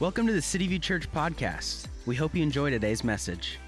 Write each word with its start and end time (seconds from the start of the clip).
Welcome 0.00 0.26
to 0.26 0.32
the 0.32 0.42
City 0.42 0.66
View 0.66 0.80
Church 0.80 1.10
podcast. 1.12 1.86
We 2.04 2.16
hope 2.16 2.34
you 2.34 2.42
enjoy 2.42 2.70
today's 2.70 3.04
message. 3.04 3.60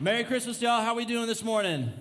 Merry 0.00 0.24
Christmas, 0.24 0.62
y'all. 0.62 0.80
How 0.80 0.92
are 0.92 0.96
we 0.96 1.04
doing 1.04 1.26
this 1.26 1.44
morning? 1.44 1.92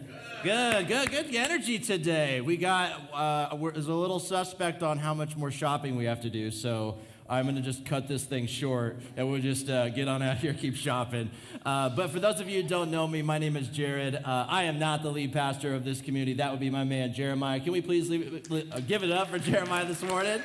Good, 0.44 0.88
good, 0.88 1.12
good 1.12 1.36
energy 1.36 1.80
today. 1.80 2.40
We 2.40 2.56
got, 2.56 2.94
uh, 3.14 3.58
there's 3.74 3.90
a 3.90 3.94
little 3.94 4.20
suspect 4.22 4.82
on 4.82 4.98
how 4.98 5.14
much 5.14 5.36
more 5.36 5.52
shopping 5.52 5.98
we 5.98 6.06
have 6.06 6.22
to 6.22 6.30
do, 6.30 6.52
so 6.52 7.00
I'm 7.30 7.44
going 7.44 7.58
to 7.58 7.62
just 7.62 7.86
cut 7.86 8.08
this 8.08 8.24
thing 8.24 8.48
short 8.48 9.02
and 9.18 9.30
we'll 9.30 9.42
just 9.42 9.70
uh, 9.70 9.90
get 9.90 10.08
on 10.08 10.22
out 10.22 10.38
here, 10.38 10.54
keep 10.54 10.78
shopping. 10.78 11.32
Uh, 11.66 11.90
but 11.90 12.12
for 12.12 12.22
those 12.22 12.40
of 12.40 12.48
you 12.48 12.62
who 12.62 12.70
don't 12.70 12.92
know 12.92 13.06
me, 13.06 13.22
my 13.22 13.40
name 13.40 13.58
is 13.58 13.68
Jared. 13.68 14.16
Uh, 14.16 14.46
I 14.48 14.64
am 14.64 14.80
not 14.80 15.04
the 15.04 15.12
lead 15.12 15.34
pastor 15.34 15.76
of 15.76 15.84
this 15.84 16.00
community. 16.00 16.36
That 16.36 16.50
would 16.52 16.62
be 16.62 16.70
my 16.70 16.86
man, 16.86 17.14
Jeremiah. 17.14 17.60
Can 17.60 17.74
we 17.74 17.82
please 17.82 18.10
leave, 18.10 18.50
uh, 18.50 18.80
give 18.80 19.04
it 19.04 19.12
up 19.12 19.28
for 19.28 19.38
Jeremiah 19.38 19.86
this 19.86 20.02
morning? 20.02 20.42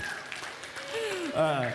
Uh, 1.34 1.68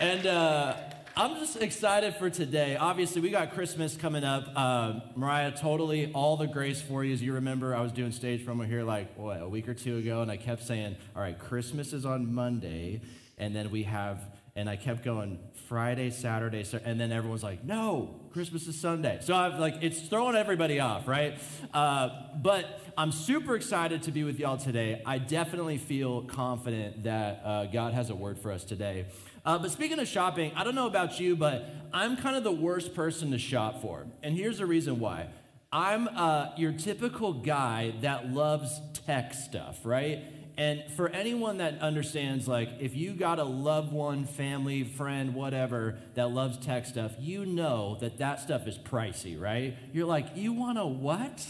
and 0.00 0.26
uh, 0.26 0.74
I'm 1.14 1.36
just 1.36 1.60
excited 1.60 2.14
for 2.14 2.30
today. 2.30 2.76
Obviously, 2.76 3.20
we 3.20 3.28
got 3.28 3.52
Christmas 3.52 3.94
coming 3.94 4.24
up. 4.24 4.48
Uh, 4.56 5.00
Mariah, 5.16 5.50
totally 5.50 6.10
all 6.14 6.38
the 6.38 6.46
grace 6.46 6.80
for 6.80 7.04
you. 7.04 7.12
As 7.12 7.20
you 7.20 7.34
remember, 7.34 7.74
I 7.74 7.82
was 7.82 7.92
doing 7.92 8.10
stage 8.10 8.46
promo 8.46 8.66
here 8.66 8.84
like, 8.84 9.14
what, 9.18 9.42
a 9.42 9.48
week 9.48 9.68
or 9.68 9.74
two 9.74 9.98
ago, 9.98 10.22
and 10.22 10.30
I 10.30 10.38
kept 10.38 10.62
saying, 10.62 10.96
all 11.14 11.20
right, 11.20 11.38
Christmas 11.38 11.92
is 11.92 12.06
on 12.06 12.32
Monday, 12.32 13.02
and 13.36 13.54
then 13.54 13.70
we 13.70 13.82
have, 13.82 14.18
and 14.56 14.66
I 14.66 14.76
kept 14.76 15.04
going 15.04 15.38
Friday, 15.68 16.08
Saturday, 16.08 16.64
and 16.82 16.98
then 16.98 17.12
everyone's 17.12 17.42
like, 17.42 17.62
no, 17.64 18.18
Christmas 18.32 18.66
is 18.66 18.80
Sunday. 18.80 19.18
So 19.20 19.34
I've 19.34 19.58
like, 19.58 19.76
it's 19.82 20.00
throwing 20.00 20.36
everybody 20.36 20.80
off, 20.80 21.06
right? 21.06 21.38
Uh, 21.74 22.08
but 22.36 22.80
I'm 22.96 23.12
super 23.12 23.54
excited 23.54 24.04
to 24.04 24.10
be 24.10 24.24
with 24.24 24.40
y'all 24.40 24.56
today. 24.56 25.02
I 25.04 25.18
definitely 25.18 25.76
feel 25.76 26.22
confident 26.22 27.04
that 27.04 27.42
uh, 27.44 27.66
God 27.66 27.92
has 27.92 28.08
a 28.08 28.14
word 28.14 28.38
for 28.38 28.50
us 28.50 28.64
today. 28.64 29.04
Uh, 29.44 29.58
but 29.58 29.70
speaking 29.70 29.98
of 29.98 30.08
shopping, 30.08 30.52
I 30.56 30.64
don't 30.64 30.74
know 30.74 30.86
about 30.86 31.20
you, 31.20 31.36
but 31.36 31.68
I'm 31.92 32.16
kind 32.16 32.34
of 32.36 32.42
the 32.42 32.52
worst 32.52 32.94
person 32.94 33.32
to 33.32 33.38
shop 33.38 33.82
for. 33.82 34.06
And 34.22 34.34
here's 34.34 34.58
the 34.58 34.66
reason 34.66 34.98
why 34.98 35.26
I'm 35.70 36.08
uh, 36.08 36.52
your 36.56 36.72
typical 36.72 37.34
guy 37.34 37.92
that 38.00 38.30
loves 38.32 38.80
tech 39.06 39.34
stuff, 39.34 39.80
right? 39.84 40.24
And 40.56 40.84
for 40.96 41.08
anyone 41.08 41.58
that 41.58 41.80
understands, 41.80 42.46
like, 42.46 42.68
if 42.78 42.94
you 42.94 43.12
got 43.12 43.38
a 43.38 43.44
loved 43.44 43.92
one, 43.92 44.26
family, 44.26 44.84
friend, 44.84 45.34
whatever, 45.34 45.98
that 46.14 46.30
loves 46.30 46.58
tech 46.58 46.84
stuff, 46.84 47.12
you 47.18 47.46
know 47.46 47.96
that 48.00 48.18
that 48.18 48.40
stuff 48.40 48.66
is 48.66 48.76
pricey, 48.76 49.40
right? 49.40 49.76
You're 49.92 50.06
like, 50.06 50.36
you 50.36 50.52
want 50.52 50.78
a 50.78 50.86
what? 50.86 51.46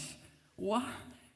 What? 0.55 0.85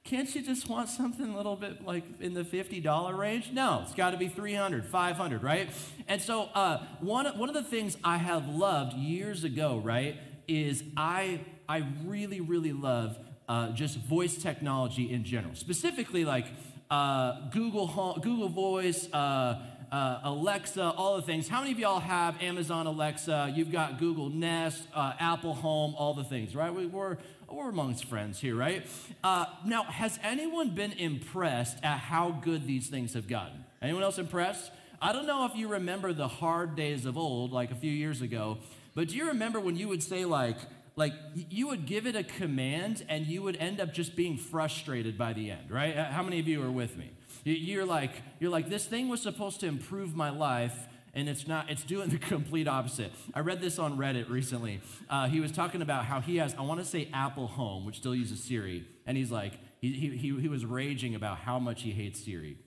Can't 0.06 0.34
you 0.34 0.42
just 0.42 0.70
want 0.70 0.88
something 0.88 1.34
a 1.34 1.36
little 1.36 1.58
bit 1.58 1.86
like 1.86 2.06
in 2.22 2.34
the 2.34 2.44
$50 2.44 3.18
range? 3.18 3.52
No, 3.52 3.82
it's 3.84 3.94
got 3.94 4.12
to 4.12 4.18
be 4.18 4.30
300, 4.30 4.86
500, 4.86 5.44
right? 5.44 5.70
And 6.08 6.22
so 6.22 6.44
uh, 6.56 6.86
one, 7.02 7.26
one 7.38 7.50
of 7.50 7.56
the 7.56 7.64
things 7.64 7.98
I 8.06 8.16
have 8.16 8.48
loved 8.48 8.94
years 8.94 9.44
ago, 9.44 9.82
right, 9.84 10.16
is 10.48 10.82
I, 10.96 11.42
I 11.68 11.84
really, 12.06 12.40
really 12.40 12.72
love 12.72 13.18
uh, 13.50 13.72
just 13.72 13.98
voice 13.98 14.36
technology 14.36 15.12
in 15.12 15.26
general. 15.26 15.56
Specifically 15.56 16.24
like 16.24 16.48
uh, 16.90 17.50
Google, 17.50 17.88
Home, 17.88 18.20
Google 18.22 18.50
Voice, 18.50 19.12
uh, 19.12 19.62
uh, 19.92 20.20
Alexa, 20.24 20.84
all 20.84 21.16
the 21.16 21.22
things. 21.22 21.48
How 21.48 21.62
many 21.62 21.72
of 21.72 21.80
y'all 21.80 22.00
have 22.00 22.42
Amazon 22.42 22.88
Alexa? 22.88 23.54
You've 23.56 23.72
got 23.72 24.00
Google 24.00 24.30
Nest, 24.30 24.84
uh, 24.94 25.14
Apple 25.20 25.54
Home, 25.54 25.96
all 25.98 26.14
the 26.14 26.24
things, 26.24 26.56
right? 26.56 26.74
We, 26.74 26.86
are 26.94 27.18
we're 27.50 27.70
amongst 27.70 28.06
friends 28.06 28.40
here, 28.40 28.56
right? 28.56 28.86
Uh, 29.24 29.46
now, 29.66 29.84
has 29.84 30.20
anyone 30.24 30.72
been 30.72 30.92
impressed 30.94 31.78
at 31.84 32.00
how 32.00 32.32
good 32.32 32.68
these 32.68 32.88
things 32.88 33.14
have 33.14 33.28
gotten? 33.28 33.64
Anyone 33.82 34.04
else 34.04 34.18
impressed? 34.18 34.72
I 35.02 35.14
don't 35.14 35.28
know 35.28 35.46
if 35.46 35.56
you 35.56 35.68
remember 35.68 36.12
the 36.12 36.28
hard 36.28 36.76
days 36.76 37.06
of 37.06 37.18
old, 37.18 37.52
like 37.52 37.72
a 37.72 37.76
few 37.76 37.92
years 37.92 38.22
ago, 38.22 38.58
but 38.96 39.10
do 39.10 39.16
you 39.16 39.28
remember 39.28 39.60
when 39.60 39.78
you 39.78 39.88
would 39.88 40.04
say, 40.04 40.26
like, 40.26 40.58
like 40.98 41.14
you 41.36 41.68
would 41.68 41.86
give 41.86 42.08
it 42.08 42.16
a 42.16 42.24
command 42.24 43.06
and 43.08 43.28
you 43.28 43.44
would 43.44 43.56
end 43.58 43.80
up 43.80 43.94
just 43.94 44.16
being 44.16 44.36
frustrated 44.36 45.18
by 45.18 45.32
the 45.32 45.52
end, 45.52 45.70
right? 45.70 45.96
How 45.96 46.24
many 46.24 46.40
of 46.40 46.48
you 46.48 46.62
are 46.64 46.72
with 46.72 46.98
me? 46.98 47.12
You're 47.46 47.86
like, 47.86 48.12
you're 48.40 48.50
like, 48.50 48.68
this 48.68 48.86
thing 48.86 49.08
was 49.08 49.22
supposed 49.22 49.62
to 49.62 49.68
improve 49.68 50.16
my 50.16 50.32
life, 50.32 50.76
and 51.14 51.30
it's 51.30 51.48
not 51.48 51.70
it's 51.70 51.84
doing 51.84 52.10
the 52.10 52.18
complete 52.18 52.68
opposite. 52.68 53.12
I 53.34 53.42
read 53.42 53.62
this 53.62 53.78
on 53.78 53.98
reddit 53.98 54.28
recently. 54.28 54.82
Uh, 55.08 55.28
he 55.28 55.40
was 55.40 55.52
talking 55.52 55.84
about 55.84 56.06
how 56.06 56.20
he 56.20 56.38
has 56.38 56.56
i 56.56 56.62
want 56.62 56.80
to 56.80 56.86
say 56.86 57.10
apple 57.14 57.48
home 57.48 57.86
which 57.86 57.98
still 57.98 58.16
uses 58.16 58.44
siri 58.44 58.86
and 59.06 59.16
he's 59.16 59.32
like 59.32 59.54
he, 59.80 59.94
he, 59.94 60.36
he 60.40 60.48
was 60.48 60.66
raging 60.66 61.14
about 61.14 61.38
how 61.38 61.60
much 61.60 61.84
he 61.84 61.92
hates 61.92 62.26
siri. 62.26 62.58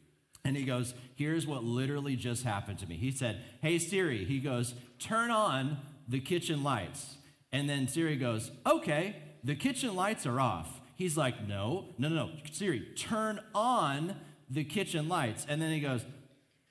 And 0.44 0.56
he 0.56 0.64
goes 0.64 0.94
here's 1.16 1.48
what 1.48 1.64
literally 1.64 2.14
just 2.14 2.44
happened 2.44 2.78
to 2.78 2.86
me. 2.86 2.96
He 2.96 3.10
said 3.10 3.42
hey 3.60 3.78
siri 3.78 4.24
he 4.24 4.38
goes 4.38 4.74
turn 5.00 5.32
on 5.32 5.78
the 6.08 6.20
kitchen 6.20 6.62
lights 6.62 7.16
and 7.52 7.68
then 7.68 7.88
siri 7.88 8.16
goes 8.16 8.50
okay 8.66 9.16
the 9.44 9.54
kitchen 9.54 9.94
lights 9.94 10.26
are 10.26 10.40
off 10.40 10.80
he's 10.96 11.16
like 11.16 11.46
no 11.46 11.86
no 11.98 12.08
no 12.08 12.26
no 12.26 12.30
siri 12.50 12.80
turn 12.96 13.40
on 13.54 14.16
the 14.48 14.64
kitchen 14.64 15.08
lights 15.08 15.46
and 15.48 15.60
then 15.60 15.70
he 15.72 15.80
goes 15.80 16.04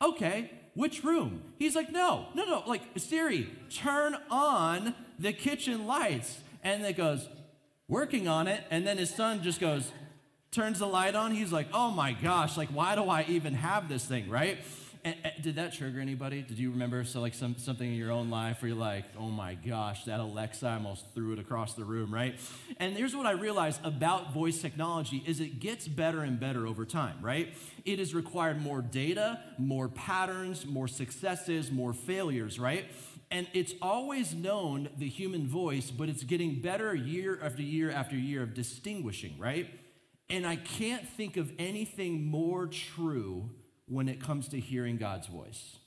okay 0.01 0.51
which 0.79 1.03
room? 1.03 1.41
He's 1.57 1.75
like, 1.75 1.91
no, 1.91 2.27
no, 2.33 2.45
no, 2.45 2.63
like, 2.65 2.81
Siri, 2.95 3.49
turn 3.69 4.15
on 4.31 4.95
the 5.19 5.33
kitchen 5.33 5.85
lights. 5.85 6.39
And 6.63 6.85
it 6.85 6.95
goes, 6.95 7.27
working 7.89 8.29
on 8.29 8.47
it. 8.47 8.63
And 8.71 8.87
then 8.87 8.97
his 8.97 9.09
son 9.09 9.43
just 9.43 9.59
goes, 9.59 9.91
turns 10.51 10.79
the 10.79 10.87
light 10.87 11.15
on. 11.15 11.31
He's 11.31 11.51
like, 11.51 11.67
oh 11.73 11.91
my 11.91 12.13
gosh, 12.13 12.55
like, 12.55 12.69
why 12.69 12.95
do 12.95 13.09
I 13.09 13.25
even 13.27 13.55
have 13.55 13.89
this 13.89 14.05
thing, 14.05 14.29
right? 14.29 14.59
And, 15.03 15.15
and, 15.23 15.33
did 15.41 15.55
that 15.55 15.73
trigger 15.73 15.99
anybody? 15.99 16.41
Did 16.41 16.59
you 16.59 16.71
remember 16.71 17.03
so 17.05 17.21
like 17.21 17.33
some, 17.33 17.57
something 17.57 17.87
in 17.87 17.97
your 17.97 18.11
own 18.11 18.29
life 18.29 18.61
where 18.61 18.69
you're 18.69 18.77
like, 18.77 19.05
oh 19.17 19.29
my 19.29 19.53
gosh, 19.53 20.03
that 20.05 20.19
Alexa 20.19 20.67
almost 20.67 21.05
threw 21.13 21.31
it 21.33 21.39
across 21.39 21.73
the 21.73 21.85
room, 21.85 22.13
right? 22.13 22.37
And 22.77 22.95
here's 22.95 23.15
what 23.15 23.25
I 23.25 23.31
realized 23.31 23.79
about 23.85 24.33
voice 24.33 24.61
technology 24.61 25.23
is 25.25 25.39
it 25.39 25.59
gets 25.59 25.87
better 25.87 26.21
and 26.21 26.39
better 26.39 26.67
over 26.67 26.85
time, 26.85 27.17
right? 27.21 27.53
It 27.85 27.99
has 27.99 28.13
required 28.13 28.61
more 28.61 28.81
data, 28.81 29.39
more 29.57 29.87
patterns, 29.87 30.65
more 30.65 30.87
successes, 30.87 31.71
more 31.71 31.93
failures, 31.93 32.59
right? 32.59 32.85
And 33.31 33.47
it's 33.53 33.73
always 33.81 34.33
known 34.33 34.89
the 34.97 35.07
human 35.07 35.47
voice, 35.47 35.91
but 35.91 36.09
it's 36.09 36.23
getting 36.23 36.61
better 36.61 36.95
year 36.95 37.39
after 37.41 37.61
year 37.61 37.91
after 37.91 38.15
year 38.15 38.43
of 38.43 38.53
distinguishing, 38.53 39.35
right? 39.37 39.69
And 40.29 40.45
I 40.45 40.57
can't 40.57 41.07
think 41.07 41.37
of 41.37 41.51
anything 41.57 42.25
more 42.25 42.67
true 42.67 43.51
when 43.89 44.07
it 44.07 44.21
comes 44.21 44.47
to 44.49 44.59
hearing 44.59 44.97
God's 44.97 45.27
voice. 45.27 45.77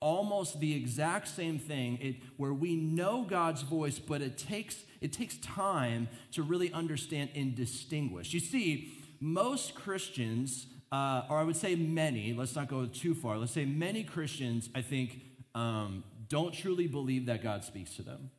Almost 0.00 0.60
the 0.60 0.74
exact 0.74 1.28
same 1.28 1.58
thing 1.58 1.98
it, 2.00 2.16
where 2.36 2.52
we 2.52 2.74
know 2.74 3.22
God's 3.22 3.62
voice, 3.62 3.98
but 3.98 4.20
it 4.20 4.38
takes, 4.38 4.76
it 5.00 5.12
takes 5.12 5.36
time 5.38 6.08
to 6.32 6.42
really 6.42 6.72
understand 6.72 7.30
and 7.34 7.54
distinguish. 7.54 8.32
You 8.32 8.40
see, 8.40 8.92
most 9.20 9.74
Christians, 9.74 10.66
uh, 10.90 11.22
or 11.30 11.38
I 11.38 11.44
would 11.44 11.56
say 11.56 11.76
many, 11.76 12.32
let's 12.32 12.56
not 12.56 12.68
go 12.68 12.86
too 12.86 13.14
far, 13.14 13.38
let's 13.38 13.52
say 13.52 13.64
many 13.64 14.02
Christians, 14.02 14.68
I 14.74 14.82
think, 14.82 15.20
um, 15.54 16.02
don't 16.28 16.52
truly 16.52 16.86
believe 16.86 17.26
that 17.26 17.42
God 17.42 17.62
speaks 17.62 17.94
to 17.96 18.02
them. 18.02 18.30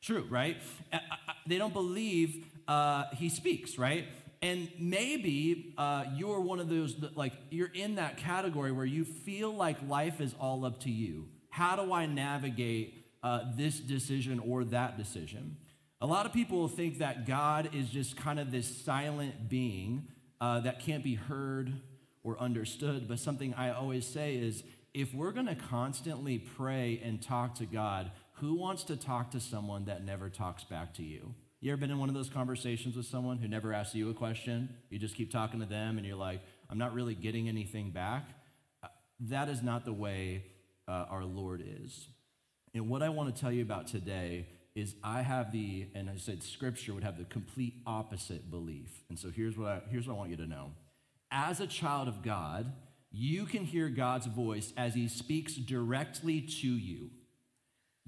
True, 0.00 0.26
right? 0.30 0.56
They 1.46 1.58
don't 1.58 1.72
believe 1.72 2.46
uh, 2.66 3.04
He 3.14 3.28
speaks, 3.28 3.78
right? 3.78 4.06
And 4.40 4.70
maybe 4.78 5.74
uh, 5.76 6.04
you're 6.14 6.40
one 6.40 6.60
of 6.60 6.68
those, 6.68 6.96
like, 7.16 7.32
you're 7.50 7.72
in 7.74 7.96
that 7.96 8.18
category 8.18 8.70
where 8.70 8.86
you 8.86 9.04
feel 9.04 9.52
like 9.52 9.76
life 9.88 10.20
is 10.20 10.34
all 10.38 10.64
up 10.64 10.80
to 10.80 10.90
you. 10.90 11.28
How 11.50 11.74
do 11.76 11.92
I 11.92 12.06
navigate 12.06 12.94
uh, 13.22 13.40
this 13.56 13.80
decision 13.80 14.38
or 14.38 14.64
that 14.64 14.96
decision? 14.96 15.56
A 16.00 16.06
lot 16.06 16.26
of 16.26 16.32
people 16.32 16.68
think 16.68 16.98
that 16.98 17.26
God 17.26 17.70
is 17.74 17.90
just 17.90 18.16
kind 18.16 18.38
of 18.38 18.52
this 18.52 18.84
silent 18.84 19.48
being 19.48 20.06
uh, 20.40 20.60
that 20.60 20.78
can't 20.78 21.02
be 21.02 21.16
heard 21.16 21.72
or 22.22 22.38
understood. 22.38 23.08
But 23.08 23.18
something 23.18 23.54
I 23.54 23.70
always 23.70 24.06
say 24.06 24.36
is 24.36 24.62
if 24.94 25.12
we're 25.12 25.32
going 25.32 25.46
to 25.46 25.56
constantly 25.56 26.38
pray 26.38 27.00
and 27.02 27.20
talk 27.20 27.56
to 27.56 27.66
God, 27.66 28.12
who 28.34 28.54
wants 28.54 28.84
to 28.84 28.96
talk 28.96 29.32
to 29.32 29.40
someone 29.40 29.86
that 29.86 30.04
never 30.04 30.28
talks 30.28 30.62
back 30.62 30.94
to 30.94 31.02
you? 31.02 31.34
You 31.60 31.72
ever 31.72 31.80
been 31.80 31.90
in 31.90 31.98
one 31.98 32.08
of 32.08 32.14
those 32.14 32.28
conversations 32.28 32.96
with 32.96 33.06
someone 33.06 33.38
who 33.38 33.48
never 33.48 33.72
asks 33.72 33.92
you 33.92 34.10
a 34.10 34.14
question? 34.14 34.68
You 34.90 34.98
just 35.00 35.16
keep 35.16 35.32
talking 35.32 35.58
to 35.58 35.66
them 35.66 35.98
and 35.98 36.06
you're 36.06 36.16
like, 36.16 36.40
I'm 36.70 36.78
not 36.78 36.94
really 36.94 37.16
getting 37.16 37.48
anything 37.48 37.90
back. 37.90 38.28
Uh, 38.80 38.88
that 39.22 39.48
is 39.48 39.60
not 39.60 39.84
the 39.84 39.92
way 39.92 40.44
uh, 40.86 41.06
our 41.10 41.24
Lord 41.24 41.64
is. 41.82 42.06
And 42.74 42.88
what 42.88 43.02
I 43.02 43.08
want 43.08 43.34
to 43.34 43.40
tell 43.40 43.50
you 43.50 43.62
about 43.62 43.88
today 43.88 44.46
is 44.76 44.94
I 45.02 45.22
have 45.22 45.50
the, 45.50 45.88
and 45.96 46.08
I 46.08 46.16
said 46.16 46.44
scripture 46.44 46.94
would 46.94 47.02
have 47.02 47.18
the 47.18 47.24
complete 47.24 47.82
opposite 47.88 48.52
belief. 48.52 49.02
And 49.08 49.18
so 49.18 49.30
here's 49.30 49.58
what 49.58 49.68
I, 49.68 49.80
here's 49.90 50.06
what 50.06 50.14
I 50.14 50.16
want 50.16 50.30
you 50.30 50.36
to 50.36 50.46
know. 50.46 50.70
As 51.32 51.58
a 51.58 51.66
child 51.66 52.06
of 52.06 52.22
God, 52.22 52.72
you 53.10 53.46
can 53.46 53.64
hear 53.64 53.88
God's 53.88 54.26
voice 54.26 54.72
as 54.76 54.94
he 54.94 55.08
speaks 55.08 55.54
directly 55.54 56.40
to 56.40 56.68
you. 56.68 57.10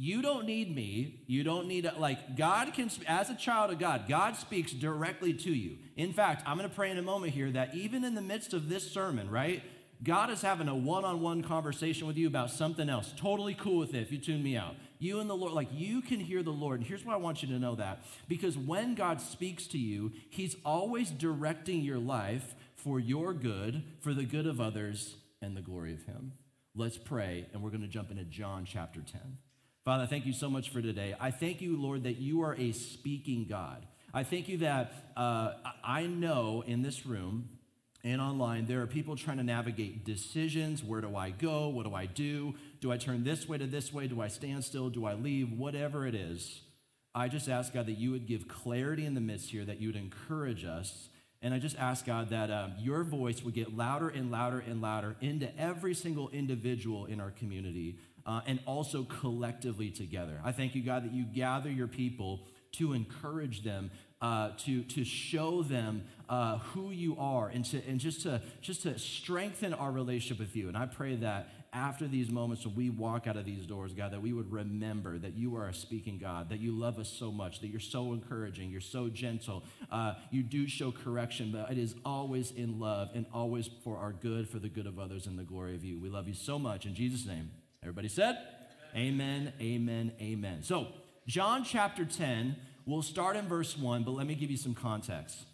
You 0.02 0.22
don't 0.22 0.46
need 0.46 0.74
me. 0.74 1.20
You 1.26 1.44
don't 1.44 1.68
need, 1.68 1.86
like, 1.98 2.34
God 2.34 2.72
can, 2.72 2.90
as 3.06 3.28
a 3.28 3.34
child 3.34 3.70
of 3.70 3.78
God, 3.78 4.08
God 4.08 4.34
speaks 4.34 4.72
directly 4.72 5.34
to 5.34 5.52
you. 5.52 5.76
In 5.94 6.14
fact, 6.14 6.42
I'm 6.46 6.56
going 6.56 6.66
to 6.66 6.74
pray 6.74 6.90
in 6.90 6.96
a 6.96 7.02
moment 7.02 7.34
here 7.34 7.50
that 7.50 7.74
even 7.74 8.02
in 8.02 8.14
the 8.14 8.22
midst 8.22 8.54
of 8.54 8.70
this 8.70 8.90
sermon, 8.90 9.28
right, 9.28 9.62
God 10.02 10.30
is 10.30 10.40
having 10.40 10.68
a 10.68 10.74
one 10.74 11.04
on 11.04 11.20
one 11.20 11.42
conversation 11.42 12.06
with 12.06 12.16
you 12.16 12.26
about 12.26 12.50
something 12.50 12.88
else. 12.88 13.12
Totally 13.14 13.52
cool 13.52 13.76
with 13.76 13.92
it 13.92 14.00
if 14.00 14.10
you 14.10 14.16
tune 14.16 14.42
me 14.42 14.56
out. 14.56 14.74
You 14.98 15.20
and 15.20 15.28
the 15.28 15.36
Lord, 15.36 15.52
like 15.52 15.68
you 15.70 16.00
can 16.00 16.18
hear 16.18 16.42
the 16.42 16.48
Lord. 16.48 16.80
And 16.80 16.88
here's 16.88 17.04
why 17.04 17.12
I 17.12 17.18
want 17.18 17.42
you 17.42 17.48
to 17.48 17.58
know 17.58 17.74
that. 17.74 18.02
Because 18.26 18.56
when 18.56 18.94
God 18.94 19.20
speaks 19.20 19.66
to 19.66 19.78
you, 19.78 20.12
He's 20.30 20.56
always 20.64 21.10
directing 21.10 21.82
your 21.82 21.98
life 21.98 22.54
for 22.74 22.98
your 22.98 23.34
good, 23.34 23.82
for 24.00 24.14
the 24.14 24.24
good 24.24 24.46
of 24.46 24.62
others, 24.62 25.16
and 25.42 25.54
the 25.54 25.60
glory 25.60 25.92
of 25.92 26.06
Him. 26.06 26.32
Let's 26.74 26.96
pray, 26.96 27.48
and 27.52 27.62
we're 27.62 27.68
going 27.68 27.82
to 27.82 27.86
jump 27.86 28.10
into 28.10 28.24
John 28.24 28.64
chapter 28.64 29.02
10. 29.02 29.20
Father, 29.84 30.06
thank 30.06 30.26
you 30.26 30.34
so 30.34 30.50
much 30.50 30.68
for 30.68 30.82
today. 30.82 31.14
I 31.18 31.30
thank 31.30 31.62
you, 31.62 31.80
Lord, 31.80 32.02
that 32.02 32.18
you 32.18 32.42
are 32.42 32.54
a 32.54 32.72
speaking 32.72 33.46
God. 33.48 33.86
I 34.12 34.24
thank 34.24 34.46
you 34.48 34.58
that 34.58 34.92
uh, 35.16 35.52
I 35.82 36.04
know 36.04 36.62
in 36.66 36.82
this 36.82 37.06
room 37.06 37.48
and 38.04 38.20
online 38.20 38.66
there 38.66 38.82
are 38.82 38.86
people 38.86 39.16
trying 39.16 39.38
to 39.38 39.42
navigate 39.42 40.04
decisions. 40.04 40.84
Where 40.84 41.00
do 41.00 41.16
I 41.16 41.30
go? 41.30 41.68
What 41.68 41.86
do 41.86 41.94
I 41.94 42.04
do? 42.04 42.56
Do 42.82 42.92
I 42.92 42.98
turn 42.98 43.24
this 43.24 43.48
way 43.48 43.56
to 43.56 43.66
this 43.66 43.90
way? 43.90 44.06
Do 44.06 44.20
I 44.20 44.28
stand 44.28 44.64
still? 44.64 44.90
Do 44.90 45.06
I 45.06 45.14
leave? 45.14 45.50
Whatever 45.50 46.06
it 46.06 46.14
is, 46.14 46.60
I 47.14 47.28
just 47.28 47.48
ask 47.48 47.72
God 47.72 47.86
that 47.86 47.96
you 47.96 48.10
would 48.10 48.26
give 48.26 48.48
clarity 48.48 49.06
in 49.06 49.14
the 49.14 49.20
midst 49.22 49.48
here, 49.48 49.64
that 49.64 49.80
you 49.80 49.88
would 49.88 49.96
encourage 49.96 50.62
us. 50.62 51.08
And 51.40 51.54
I 51.54 51.58
just 51.58 51.78
ask 51.78 52.04
God 52.04 52.28
that 52.28 52.50
um, 52.50 52.74
your 52.78 53.02
voice 53.02 53.42
would 53.42 53.54
get 53.54 53.74
louder 53.74 54.10
and 54.10 54.30
louder 54.30 54.62
and 54.66 54.82
louder 54.82 55.16
into 55.22 55.58
every 55.58 55.94
single 55.94 56.28
individual 56.28 57.06
in 57.06 57.18
our 57.18 57.30
community 57.30 57.96
uh, 58.30 58.40
and 58.46 58.60
also 58.64 59.02
collectively 59.02 59.90
together. 59.90 60.40
I 60.44 60.52
thank 60.52 60.76
you, 60.76 60.84
God, 60.84 61.02
that 61.04 61.12
you 61.12 61.24
gather 61.24 61.68
your 61.68 61.88
people 61.88 62.46
to 62.72 62.92
encourage 62.92 63.64
them, 63.64 63.90
uh, 64.22 64.50
to, 64.58 64.84
to 64.84 65.02
show 65.02 65.64
them 65.64 66.04
uh, 66.28 66.58
who 66.58 66.92
you 66.92 67.16
are, 67.18 67.48
and, 67.48 67.64
to, 67.64 67.84
and 67.88 67.98
just, 67.98 68.22
to, 68.22 68.40
just 68.60 68.82
to 68.82 68.96
strengthen 69.00 69.74
our 69.74 69.90
relationship 69.90 70.38
with 70.38 70.54
you. 70.54 70.68
And 70.68 70.76
I 70.76 70.86
pray 70.86 71.16
that 71.16 71.48
after 71.72 72.06
these 72.06 72.30
moments, 72.30 72.64
when 72.64 72.76
we 72.76 72.88
walk 72.88 73.26
out 73.26 73.36
of 73.36 73.44
these 73.44 73.66
doors, 73.66 73.94
God, 73.94 74.12
that 74.12 74.22
we 74.22 74.32
would 74.32 74.52
remember 74.52 75.18
that 75.18 75.34
you 75.34 75.56
are 75.56 75.66
a 75.66 75.74
speaking 75.74 76.18
God, 76.18 76.50
that 76.50 76.60
you 76.60 76.70
love 76.70 77.00
us 77.00 77.08
so 77.08 77.32
much, 77.32 77.58
that 77.62 77.68
you're 77.68 77.80
so 77.80 78.12
encouraging, 78.12 78.70
you're 78.70 78.80
so 78.80 79.08
gentle. 79.08 79.64
Uh, 79.90 80.14
you 80.30 80.44
do 80.44 80.68
show 80.68 80.92
correction, 80.92 81.50
but 81.50 81.68
it 81.72 81.78
is 81.78 81.96
always 82.04 82.52
in 82.52 82.78
love 82.78 83.10
and 83.12 83.26
always 83.34 83.68
for 83.82 83.98
our 83.98 84.12
good, 84.12 84.48
for 84.48 84.60
the 84.60 84.68
good 84.68 84.86
of 84.86 85.00
others, 85.00 85.26
and 85.26 85.36
the 85.36 85.42
glory 85.42 85.74
of 85.74 85.82
you. 85.82 85.98
We 85.98 86.08
love 86.08 86.28
you 86.28 86.34
so 86.34 86.60
much. 86.60 86.86
In 86.86 86.94
Jesus' 86.94 87.26
name, 87.26 87.50
everybody 87.82 88.08
said, 88.08 88.38
Amen, 88.94 89.52
amen, 89.60 90.12
amen. 90.20 90.62
So, 90.62 90.88
John 91.26 91.64
chapter 91.64 92.04
10, 92.04 92.56
we'll 92.86 93.02
start 93.02 93.36
in 93.36 93.46
verse 93.46 93.78
1, 93.78 94.02
but 94.02 94.12
let 94.12 94.26
me 94.26 94.34
give 94.34 94.50
you 94.50 94.56
some 94.56 94.74
context. 94.74 95.46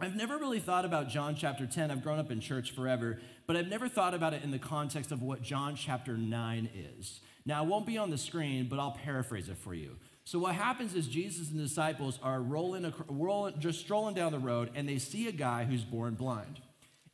I've 0.00 0.16
never 0.16 0.38
really 0.38 0.60
thought 0.60 0.84
about 0.84 1.08
John 1.08 1.34
chapter 1.34 1.66
10. 1.66 1.90
I've 1.90 2.02
grown 2.02 2.18
up 2.18 2.30
in 2.30 2.40
church 2.40 2.70
forever, 2.70 3.18
but 3.46 3.56
I've 3.56 3.68
never 3.68 3.88
thought 3.88 4.14
about 4.14 4.32
it 4.32 4.42
in 4.44 4.50
the 4.50 4.58
context 4.58 5.12
of 5.12 5.22
what 5.22 5.42
John 5.42 5.74
chapter 5.76 6.16
9 6.16 6.70
is. 6.96 7.20
Now, 7.44 7.64
it 7.64 7.68
won't 7.68 7.86
be 7.86 7.98
on 7.98 8.10
the 8.10 8.18
screen, 8.18 8.68
but 8.68 8.78
I'll 8.78 8.92
paraphrase 8.92 9.48
it 9.48 9.58
for 9.58 9.74
you. 9.74 9.96
So, 10.24 10.38
what 10.38 10.54
happens 10.54 10.94
is 10.94 11.08
Jesus 11.08 11.50
and 11.50 11.58
the 11.58 11.64
disciples 11.64 12.18
are 12.22 12.40
rolling, 12.40 12.92
rolling, 13.08 13.58
just 13.58 13.80
strolling 13.80 14.14
down 14.14 14.30
the 14.30 14.38
road, 14.38 14.70
and 14.74 14.88
they 14.88 14.98
see 14.98 15.26
a 15.26 15.32
guy 15.32 15.64
who's 15.64 15.84
born 15.84 16.14
blind. 16.14 16.60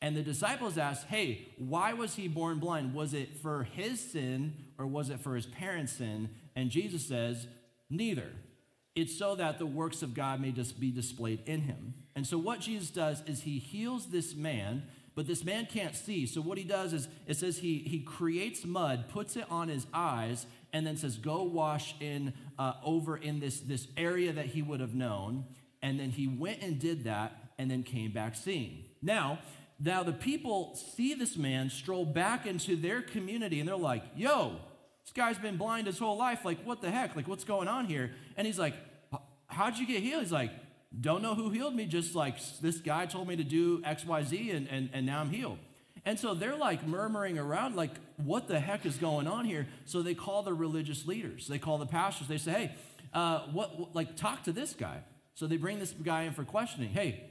And 0.05 0.15
the 0.15 0.23
disciples 0.23 0.77
ask, 0.77 1.07
Hey, 1.07 1.49
why 1.57 1.95
was 1.95 2.15
he 2.15 2.29
born 2.29 2.59
blind? 2.59 2.93
Was 2.93 3.15
it 3.15 3.39
for 3.41 3.65
his 3.65 3.99
sin 3.99 4.53
or 4.77 4.87
was 4.87 5.09
it 5.09 5.19
for 5.19 5.35
his 5.35 5.47
parents' 5.47 5.95
sin? 5.95 6.29
And 6.55 6.69
Jesus 6.69 7.07
says, 7.09 7.47
Neither. 7.89 8.31
It's 8.95 9.19
so 9.19 9.35
that 9.37 9.59
the 9.59 9.65
works 9.65 10.03
of 10.03 10.13
God 10.13 10.43
may 10.43 10.53
just 10.53 10.79
be 10.79 10.91
displayed 10.91 11.41
in 11.47 11.63
him. 11.63 11.95
And 12.15 12.27
so, 12.27 12.37
what 12.37 12.61
Jesus 12.61 12.91
does 12.91 13.23
is 13.23 13.45
he 13.45 13.59
heals 13.59 14.09
this 14.11 14.35
man, 14.35 14.83
but 15.15 15.27
this 15.27 15.43
man 15.43 15.65
can't 15.65 15.97
see. 15.97 16.27
So, 16.27 16.43
what 16.43 16.59
he 16.59 16.65
does 16.65 16.93
is 16.93 17.09
it 17.27 17.39
says 17.39 17.57
he, 17.57 17.79
he 17.79 18.01
creates 18.01 18.67
mud, 18.67 19.07
puts 19.09 19.37
it 19.37 19.47
on 19.51 19.69
his 19.69 19.87
eyes, 19.95 20.45
and 20.75 20.87
then 20.87 20.99
says, 20.99 21.17
Go 21.17 21.45
wash 21.45 21.95
in 21.99 22.35
uh, 22.59 22.75
over 22.85 23.17
in 23.17 23.41
this, 23.41 23.59
this 23.61 23.89
area 23.97 24.35
that 24.35 24.47
he 24.47 24.61
would 24.61 24.81
have 24.81 24.95
known. 24.95 25.47
And 25.81 25.99
then 25.99 26.11
he 26.11 26.27
went 26.27 26.61
and 26.61 26.79
did 26.79 27.05
that 27.05 27.55
and 27.59 27.71
then 27.71 27.85
came 27.85 28.13
back 28.13 28.35
seeing. 28.37 28.85
Now, 29.01 29.39
now 29.85 30.03
the 30.03 30.13
people 30.13 30.75
see 30.75 31.15
this 31.15 31.37
man 31.37 31.69
stroll 31.69 32.07
back 32.07 32.47
into 32.47 32.75
their 32.75 33.03
community 33.03 33.61
and 33.61 33.69
they're 33.69 33.77
like, 33.77 34.03
yo, 34.17 34.57
this 35.05 35.13
guy's 35.13 35.39
been 35.39 35.57
blind 35.57 35.87
his 35.87 35.99
whole 35.99 36.17
life. 36.17 36.45
Like, 36.45 36.65
what 36.65 36.81
the 36.81 36.91
heck? 36.91 37.15
Like, 37.15 37.29
what's 37.29 37.45
going 37.45 37.69
on 37.69 37.87
here? 37.87 38.13
And 38.37 38.47
he's 38.47 38.59
like, 38.59 38.75
how'd 39.47 39.77
you 39.77 39.87
get 39.87 40.03
healed? 40.03 40.23
He's 40.23 40.33
like, 40.33 40.51
don't 40.99 41.23
know 41.23 41.35
who 41.35 41.51
healed 41.51 41.75
me. 41.75 41.85
Just 41.87 42.15
like 42.15 42.37
this 42.63 42.79
guy 42.79 43.07
told 43.07 43.29
me 43.29 43.37
to 43.37 43.45
do 43.45 43.83
X, 43.85 44.07
Y, 44.07 44.23
Z, 44.23 44.51
and, 44.51 44.69
and, 44.69 44.89
and 44.93 45.05
now 45.05 45.21
I'm 45.21 45.31
healed. 45.31 45.59
And 46.07 46.19
so 46.19 46.35
they're 46.35 46.57
like 46.57 46.87
murmuring 46.87 47.39
around, 47.39 47.77
like, 47.77 47.93
what 48.17 48.49
the 48.49 48.61
heck 48.61 48.87
is 48.87 48.97
going 48.97 49.27
on 49.27 49.45
here? 49.45 49.67
So 49.85 50.03
they 50.03 50.15
call 50.15 50.43
the 50.43 50.55
religious 50.55 51.07
leaders. 51.07 51.49
They 51.49 51.59
call 51.59 51.79
the 51.79 51.87
pastors. 51.87 52.29
They 52.29 52.39
say, 52.39 52.53
hey, 52.53 52.75
uh, 53.13 53.41
what, 53.53 53.79
what, 53.79 53.95
like, 53.95 54.17
talk 54.17 54.45
to 54.45 54.53
this 54.53 54.73
guy. 54.73 55.01
So 55.35 55.47
they 55.47 55.57
bring 55.57 55.79
this 55.79 55.93
guy 55.93 56.23
in 56.23 56.33
for 56.33 56.45
questioning. 56.45 56.91
Hey, 56.91 57.25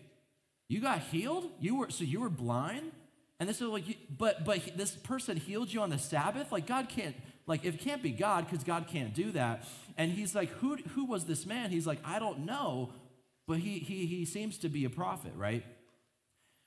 you 0.67 0.81
got 0.81 0.99
healed? 0.99 1.49
You 1.59 1.77
were 1.77 1.89
so 1.89 2.03
you 2.03 2.19
were 2.21 2.29
blind? 2.29 2.91
And 3.39 3.49
this 3.49 3.61
is 3.61 3.67
like, 3.67 3.83
but 4.17 4.45
but 4.45 4.77
this 4.77 4.91
person 4.91 5.37
healed 5.37 5.73
you 5.73 5.81
on 5.81 5.89
the 5.89 5.99
Sabbath? 5.99 6.51
Like 6.51 6.67
God 6.67 6.89
can't 6.89 7.15
like 7.45 7.65
it 7.65 7.79
can't 7.79 8.01
be 8.01 8.11
God 8.11 8.45
because 8.49 8.63
God 8.63 8.87
can't 8.87 9.13
do 9.13 9.31
that. 9.31 9.67
And 9.97 10.11
he's 10.11 10.33
like, 10.33 10.49
who 10.49 10.77
who 10.95 11.05
was 11.05 11.25
this 11.25 11.45
man? 11.45 11.69
He's 11.69 11.87
like, 11.87 11.99
I 12.05 12.19
don't 12.19 12.45
know, 12.45 12.93
but 13.47 13.59
he 13.59 13.79
he 13.79 14.05
he 14.05 14.25
seems 14.25 14.57
to 14.59 14.69
be 14.69 14.85
a 14.85 14.89
prophet, 14.89 15.33
right? 15.35 15.63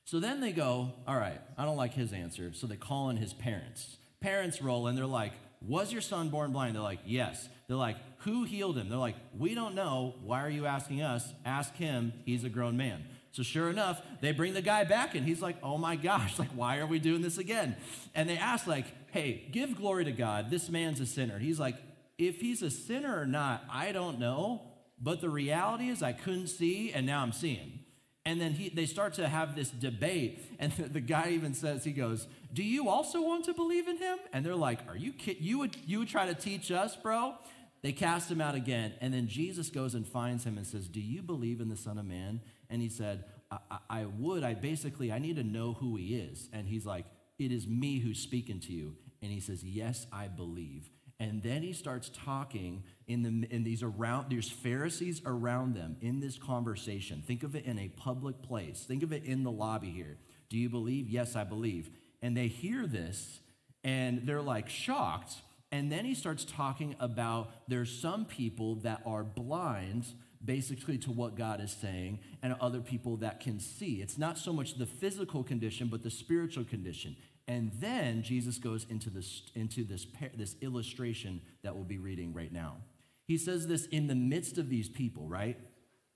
So 0.04 0.20
then 0.20 0.40
they 0.40 0.52
go, 0.52 0.93
all 1.06 1.16
right, 1.16 1.40
I 1.58 1.64
don't 1.64 1.76
like 1.76 1.94
his 1.94 2.12
answer. 2.12 2.52
So 2.52 2.66
they 2.66 2.76
call 2.76 3.10
in 3.10 3.16
his 3.16 3.32
parents. 3.32 3.96
Parents 4.20 4.62
roll 4.62 4.87
and 4.87 4.96
they're 4.96 5.04
like, 5.04 5.32
was 5.60 5.93
your 5.93 6.00
son 6.00 6.28
born 6.28 6.52
blind? 6.52 6.76
They're 6.76 6.82
like, 6.82 7.00
yes. 7.04 7.48
They're 7.66 7.76
like, 7.76 7.96
who 8.19 8.44
healed 8.44 8.76
him? 8.76 8.88
They're 8.88 8.98
like, 8.98 9.16
we 9.37 9.54
don't 9.54 9.75
know. 9.75 10.14
Why 10.22 10.43
are 10.43 10.50
you 10.50 10.66
asking 10.66 11.02
us? 11.02 11.28
Ask 11.44 11.75
him. 11.75 12.12
He's 12.25 12.44
a 12.44 12.48
grown 12.48 12.76
man. 12.76 13.04
So 13.37 13.43
sure 13.43 13.69
enough, 13.69 14.00
they 14.23 14.33
bring 14.33 14.55
the 14.55 14.62
guy 14.62 14.85
back 14.85 15.15
and 15.15 15.27
he's 15.27 15.43
like, 15.43 15.59
"Oh 15.62 15.77
my 15.77 15.94
gosh, 15.94 16.38
like 16.38 16.49
why 16.53 16.79
are 16.79 16.87
we 16.87 16.99
doing 16.99 17.21
this 17.21 17.37
again?" 17.37 17.77
And 18.15 18.31
they 18.31 18.38
ask 18.38 18.67
like, 18.67 18.87
"Hey, 19.11 19.47
give 19.53 19.77
glory 19.77 20.06
to 20.06 20.12
God. 20.12 20.50
This 20.50 20.71
man's 20.71 21.00
a 21.00 21.06
sinner." 21.06 21.38
He's 21.38 21.61
like, 21.61 21.77
"If 22.17 22.41
he's 22.41 22.62
a 22.62 22.71
sinner 22.71 23.21
or 23.21 23.27
not, 23.27 23.62
I 23.71 23.93
don't 23.93 24.19
know, 24.19 24.62
but 24.99 25.21
the 25.21 25.29
reality 25.29 25.91
is 25.91 26.03
I 26.03 26.15
couldn't 26.15 26.47
see 26.47 26.93
and 26.94 27.05
now 27.05 27.21
I'm 27.21 27.33
seeing." 27.33 27.81
And 28.25 28.41
then 28.41 28.53
he, 28.53 28.71
they 28.71 28.87
start 28.87 29.12
to 29.15 29.29
have 29.29 29.55
this 29.55 29.71
debate. 29.71 30.43
And 30.59 30.73
the, 30.73 31.03
guy 31.03 31.32
even 31.32 31.53
says, 31.53 31.85
he 31.85 31.93
goes, 31.93 32.27
Do 32.53 32.65
you 32.65 32.89
also 32.89 33.21
want 33.21 33.44
to 33.44 33.53
believe 33.53 33.89
in 33.89 33.99
him? 33.99 34.17
And 34.32 34.44
they're 34.44 34.56
like, 34.56 34.81
Are 34.89 34.97
you 34.97 35.12
kidding? 35.12 35.43
You 35.43 35.59
would, 35.59 35.77
you 35.87 35.99
would 35.99 36.09
try 36.09 36.25
to 36.25 36.35
teach 36.35 36.73
us, 36.73 36.97
bro? 36.97 37.34
They 37.82 37.93
cast 37.93 38.31
him 38.31 38.41
out 38.41 38.55
again. 38.55 38.94
And 39.03 39.13
then 39.13 39.29
Jesus 39.29 39.69
goes 39.69 39.94
and 39.94 40.08
finds 40.08 40.44
him 40.44 40.56
and 40.56 40.67
says, 40.67 40.89
Do 40.89 41.01
you 41.01 41.22
believe 41.22 41.60
in 41.60 41.69
the 41.69 41.77
Son 41.77 41.99
of 41.99 42.06
Man? 42.06 42.41
And 42.69 42.82
he 42.82 42.89
said, 42.89 43.25
I, 43.50 43.79
I, 43.88 44.05
would. 44.05 44.43
I 44.43 44.55
basically, 44.55 45.12
I 45.12 45.19
need 45.19 45.36
to 45.36 45.44
know 45.44 45.74
who 45.74 45.96
he 45.96 46.17
is. 46.17 46.48
And 46.53 46.67
he's 46.67 46.86
like, 46.86 47.06
It 47.38 47.53
is 47.53 47.67
me 47.67 47.98
who's 47.98 48.19
speaking 48.19 48.60
to 48.60 48.72
you. 48.72 48.96
And 49.22 49.31
he 49.31 49.41
says, 49.41 49.62
Yes, 49.62 50.06
I 50.12 50.29
believe. 50.29 50.91
And 51.19 51.43
then 51.43 51.62
he 51.62 51.72
starts 51.72 52.10
talking 52.10 52.82
in, 53.06 53.22
the, 53.22 53.55
in 53.55 53.65
these 53.65 53.82
around, 53.82 54.26
there's 54.29 54.50
Pharisees 54.50 55.22
around 55.24 55.74
them 55.74 55.96
in 56.03 56.20
this 56.20 56.36
conversation. 56.36 57.22
Think 57.26 57.43
of 57.43 57.56
it 57.56 57.65
in 57.65 57.79
a 57.79 57.88
public 57.88 58.43
place. 58.43 58.84
Think 58.86 59.03
of 59.03 59.12
it 59.12 59.24
in 59.24 59.43
the 59.43 59.50
lobby 59.50 59.91
here. 59.91 60.19
Do 60.50 60.58
you 60.58 60.69
believe? 60.69 61.08
Yes, 61.08 61.34
I 61.34 61.44
believe. 61.44 61.88
And 62.20 62.36
they 62.36 62.48
hear 62.48 62.86
this 62.86 63.41
and 63.82 64.26
they're 64.26 64.43
like 64.43 64.69
shocked. 64.69 65.36
And 65.72 65.91
then 65.91 66.05
he 66.05 66.15
starts 66.15 66.44
talking 66.44 66.96
about 67.00 67.50
there's 67.69 67.91
some 67.91 68.26
people 68.26 68.76
that 68.76 69.00
are 69.06 69.24
blind 69.24 70.06
basically 70.44 70.98
to 70.98 71.10
what 71.10 71.36
God 71.36 71.60
is 71.60 71.72
saying 71.72 72.20
and 72.43 72.55
other 72.60 72.81
people 72.81 73.16
that 73.19 73.40
can 73.40 73.60
see. 73.60 74.02
It's 74.02 74.19
not 74.19 74.38
so 74.38 74.52
much 74.52 74.78
the 74.78 74.86
physical 74.86 75.43
condition, 75.43 75.88
but 75.88 76.02
the 76.02 76.10
spiritual 76.10 76.64
condition. 76.64 77.16
And 77.48 77.70
then 77.78 78.22
Jesus 78.22 78.58
goes 78.58 78.86
into 78.90 79.10
this, 79.10 79.43
into 79.55 79.84
this, 79.84 80.06
this 80.34 80.56
illustration 80.60 81.40
that 81.62 81.74
we'll 81.74 81.84
be 81.84 81.98
reading 81.98 82.32
right 82.32 82.52
now. 82.52 82.78
He 83.26 83.38
says 83.38 83.66
this 83.66 83.86
in 83.86 84.06
the 84.06 84.14
midst 84.14 84.58
of 84.58 84.69
these 84.69 84.88
people, 84.88 85.28
right? 85.28 85.58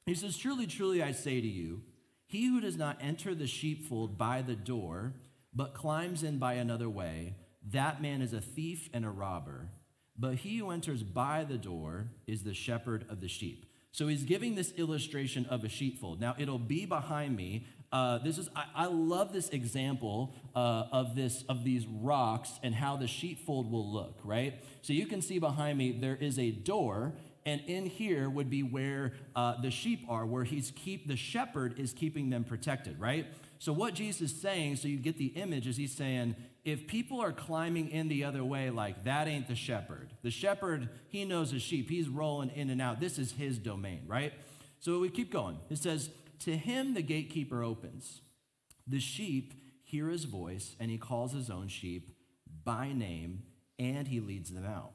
He 0.06 0.14
says, 0.14 0.36
Truly, 0.36 0.66
truly, 0.66 1.02
I 1.02 1.12
say 1.12 1.40
to 1.40 1.46
you, 1.46 1.82
he 2.26 2.46
who 2.46 2.60
does 2.60 2.76
not 2.76 2.98
enter 3.00 3.34
the 3.34 3.46
sheepfold 3.46 4.16
by 4.16 4.42
the 4.42 4.54
door, 4.54 5.14
but 5.52 5.74
climbs 5.74 6.22
in 6.22 6.38
by 6.38 6.54
another 6.54 6.88
way, 6.88 7.34
that 7.68 8.00
man 8.00 8.22
is 8.22 8.32
a 8.32 8.40
thief 8.40 8.88
and 8.92 9.04
a 9.04 9.10
robber. 9.10 9.68
But 10.16 10.36
he 10.36 10.58
who 10.58 10.70
enters 10.70 11.02
by 11.02 11.44
the 11.44 11.58
door 11.58 12.10
is 12.26 12.42
the 12.42 12.54
shepherd 12.54 13.04
of 13.08 13.20
the 13.20 13.28
sheep. 13.28 13.66
So 13.92 14.06
he's 14.06 14.22
giving 14.22 14.54
this 14.54 14.72
illustration 14.72 15.46
of 15.46 15.64
a 15.64 15.68
sheepfold. 15.68 16.20
Now 16.20 16.34
it'll 16.38 16.58
be 16.58 16.86
behind 16.86 17.36
me. 17.36 17.66
Uh, 17.92 18.18
this 18.18 18.38
is 18.38 18.48
I, 18.54 18.66
I, 18.74 18.86
love 18.86 19.32
this 19.32 19.48
example 19.48 20.32
uh, 20.54 20.84
of 20.92 21.16
this 21.16 21.44
of 21.48 21.64
these 21.64 21.86
rocks 21.86 22.60
and 22.62 22.72
how 22.72 22.96
the 22.96 23.08
sheepfold 23.08 23.70
will 23.70 23.92
look. 23.92 24.20
Right. 24.22 24.62
So 24.82 24.92
you 24.92 25.06
can 25.06 25.20
see 25.20 25.40
behind 25.40 25.76
me 25.76 25.90
there 25.90 26.14
is 26.14 26.38
a 26.38 26.52
door, 26.52 27.14
and 27.44 27.60
in 27.66 27.86
here 27.86 28.30
would 28.30 28.48
be 28.48 28.62
where 28.62 29.14
uh, 29.34 29.60
the 29.60 29.72
sheep 29.72 30.04
are, 30.08 30.24
where 30.24 30.44
he's 30.44 30.72
keep 30.76 31.08
the 31.08 31.16
shepherd 31.16 31.80
is 31.80 31.92
keeping 31.92 32.30
them 32.30 32.44
protected. 32.44 33.00
Right. 33.00 33.26
So 33.58 33.72
what 33.72 33.94
Jesus 33.94 34.30
is 34.30 34.40
saying, 34.40 34.76
so 34.76 34.86
you 34.86 34.98
get 34.98 35.18
the 35.18 35.26
image, 35.26 35.66
is 35.66 35.76
he's 35.76 35.94
saying 35.94 36.36
if 36.64 36.86
people 36.86 37.20
are 37.20 37.32
climbing 37.32 37.90
in 37.90 38.08
the 38.08 38.24
other 38.24 38.44
way, 38.44 38.70
like 38.70 39.04
that 39.04 39.28
ain't 39.28 39.48
the 39.48 39.54
shepherd. 39.54 40.10
The 40.22 40.30
shepherd, 40.30 40.88
he 41.08 41.24
knows 41.24 41.50
his 41.50 41.62
sheep. 41.62 41.88
He's 41.88 42.08
rolling 42.08 42.50
in 42.50 42.70
and 42.70 42.82
out. 42.82 43.00
This 43.00 43.18
is 43.18 43.32
his 43.32 43.58
domain, 43.58 44.02
right? 44.06 44.32
So 44.78 44.98
we 44.98 45.08
keep 45.08 45.32
going. 45.32 45.58
It 45.70 45.78
says, 45.78 46.10
To 46.40 46.56
him 46.56 46.94
the 46.94 47.02
gatekeeper 47.02 47.62
opens. 47.62 48.20
The 48.86 49.00
sheep 49.00 49.54
hear 49.82 50.08
his 50.08 50.24
voice, 50.24 50.76
and 50.78 50.90
he 50.90 50.98
calls 50.98 51.32
his 51.32 51.50
own 51.50 51.68
sheep 51.68 52.16
by 52.64 52.92
name, 52.92 53.44
and 53.78 54.08
he 54.08 54.20
leads 54.20 54.50
them 54.50 54.66
out. 54.66 54.92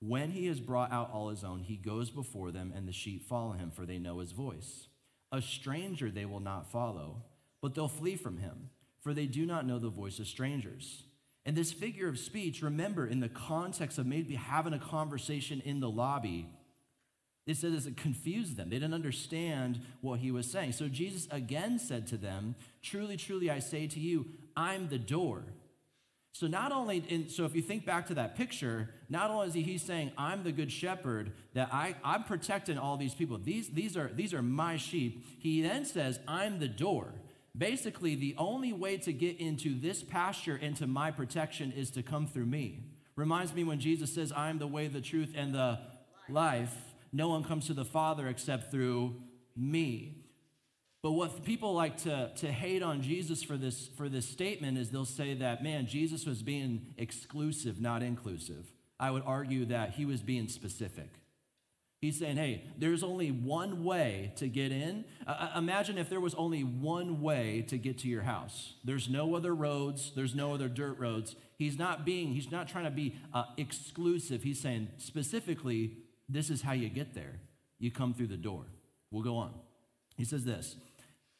When 0.00 0.30
he 0.30 0.46
has 0.46 0.60
brought 0.60 0.92
out 0.92 1.10
all 1.12 1.30
his 1.30 1.44
own, 1.44 1.60
he 1.60 1.76
goes 1.76 2.10
before 2.10 2.50
them, 2.50 2.72
and 2.74 2.86
the 2.86 2.92
sheep 2.92 3.26
follow 3.28 3.52
him, 3.52 3.70
for 3.70 3.86
they 3.86 3.98
know 3.98 4.18
his 4.18 4.32
voice. 4.32 4.88
A 5.32 5.40
stranger 5.40 6.10
they 6.10 6.26
will 6.26 6.40
not 6.40 6.70
follow, 6.70 7.22
but 7.62 7.74
they'll 7.74 7.88
flee 7.88 8.16
from 8.16 8.38
him, 8.38 8.70
for 9.04 9.12
they 9.12 9.26
do 9.26 9.44
not 9.44 9.66
know 9.66 9.78
the 9.78 9.90
voice 9.90 10.18
of 10.18 10.26
strangers. 10.26 11.04
And 11.44 11.54
this 11.54 11.72
figure 11.72 12.08
of 12.08 12.18
speech, 12.18 12.62
remember, 12.62 13.06
in 13.06 13.20
the 13.20 13.28
context 13.28 13.98
of 13.98 14.06
maybe 14.06 14.34
having 14.34 14.72
a 14.72 14.78
conversation 14.78 15.60
in 15.66 15.80
the 15.80 15.90
lobby, 15.90 16.48
it 17.46 17.58
says 17.58 17.86
it 17.86 17.98
confused 17.98 18.56
them. 18.56 18.70
They 18.70 18.76
didn't 18.76 18.94
understand 18.94 19.80
what 20.00 20.20
he 20.20 20.30
was 20.30 20.50
saying. 20.50 20.72
So 20.72 20.88
Jesus 20.88 21.28
again 21.30 21.78
said 21.78 22.06
to 22.08 22.16
them, 22.16 22.54
Truly, 22.82 23.18
truly, 23.18 23.50
I 23.50 23.58
say 23.58 23.86
to 23.88 24.00
you, 24.00 24.24
I'm 24.56 24.88
the 24.88 24.98
door. 24.98 25.44
So 26.32 26.46
not 26.46 26.72
only, 26.72 27.04
in, 27.08 27.28
so 27.28 27.44
if 27.44 27.54
you 27.54 27.60
think 27.60 27.84
back 27.84 28.06
to 28.06 28.14
that 28.14 28.36
picture, 28.36 28.88
not 29.10 29.30
only 29.30 29.48
is 29.48 29.54
he 29.54 29.62
he's 29.62 29.82
saying, 29.82 30.12
I'm 30.16 30.42
the 30.42 30.50
good 30.50 30.72
shepherd, 30.72 31.32
that 31.52 31.68
I, 31.72 31.94
I'm 32.02 32.24
protecting 32.24 32.78
all 32.78 32.96
these 32.96 33.14
people. 33.14 33.38
These, 33.38 33.68
these, 33.68 33.96
are, 33.98 34.10
these 34.12 34.32
are 34.32 34.42
my 34.42 34.78
sheep. 34.78 35.24
He 35.38 35.60
then 35.60 35.84
says, 35.84 36.18
I'm 36.26 36.58
the 36.58 36.68
door. 36.68 37.12
Basically, 37.56 38.14
the 38.16 38.34
only 38.36 38.72
way 38.72 38.96
to 38.98 39.12
get 39.12 39.38
into 39.38 39.78
this 39.78 40.02
pasture, 40.02 40.56
into 40.56 40.86
my 40.86 41.10
protection, 41.10 41.72
is 41.72 41.90
to 41.92 42.02
come 42.02 42.26
through 42.26 42.46
me. 42.46 42.84
Reminds 43.16 43.54
me 43.54 43.62
when 43.62 43.78
Jesus 43.78 44.12
says, 44.12 44.32
I 44.32 44.50
am 44.50 44.58
the 44.58 44.66
way, 44.66 44.88
the 44.88 45.00
truth, 45.00 45.34
and 45.36 45.54
the 45.54 45.78
life. 46.28 46.74
No 47.12 47.28
one 47.28 47.44
comes 47.44 47.68
to 47.68 47.74
the 47.74 47.84
Father 47.84 48.26
except 48.26 48.72
through 48.72 49.14
me. 49.56 50.24
But 51.00 51.12
what 51.12 51.44
people 51.44 51.74
like 51.74 51.98
to, 51.98 52.32
to 52.36 52.50
hate 52.50 52.82
on 52.82 53.02
Jesus 53.02 53.42
for 53.42 53.56
this, 53.56 53.88
for 53.96 54.08
this 54.08 54.26
statement 54.26 54.78
is 54.78 54.90
they'll 54.90 55.04
say 55.04 55.34
that, 55.34 55.62
man, 55.62 55.86
Jesus 55.86 56.26
was 56.26 56.42
being 56.42 56.94
exclusive, 56.96 57.80
not 57.80 58.02
inclusive. 58.02 58.66
I 58.98 59.10
would 59.10 59.22
argue 59.24 59.66
that 59.66 59.90
he 59.90 60.06
was 60.06 60.22
being 60.22 60.48
specific. 60.48 61.10
He's 62.04 62.18
saying, 62.18 62.36
hey, 62.36 62.64
there's 62.76 63.02
only 63.02 63.30
one 63.30 63.82
way 63.82 64.34
to 64.36 64.46
get 64.46 64.72
in. 64.72 65.06
Uh, 65.26 65.52
imagine 65.56 65.96
if 65.96 66.10
there 66.10 66.20
was 66.20 66.34
only 66.34 66.60
one 66.60 67.22
way 67.22 67.64
to 67.68 67.78
get 67.78 67.96
to 68.00 68.08
your 68.08 68.20
house. 68.20 68.74
There's 68.84 69.08
no 69.08 69.34
other 69.34 69.54
roads, 69.54 70.12
there's 70.14 70.34
no 70.34 70.52
other 70.52 70.68
dirt 70.68 70.98
roads. 70.98 71.34
He's 71.56 71.78
not 71.78 72.04
being, 72.04 72.34
he's 72.34 72.52
not 72.52 72.68
trying 72.68 72.84
to 72.84 72.90
be 72.90 73.16
uh, 73.32 73.44
exclusive. 73.56 74.42
He's 74.42 74.60
saying 74.60 74.88
specifically, 74.98 75.96
this 76.28 76.50
is 76.50 76.60
how 76.60 76.72
you 76.72 76.90
get 76.90 77.14
there. 77.14 77.40
You 77.78 77.90
come 77.90 78.12
through 78.12 78.26
the 78.26 78.36
door. 78.36 78.66
We'll 79.10 79.24
go 79.24 79.38
on. 79.38 79.54
He 80.18 80.26
says 80.26 80.44
this 80.44 80.76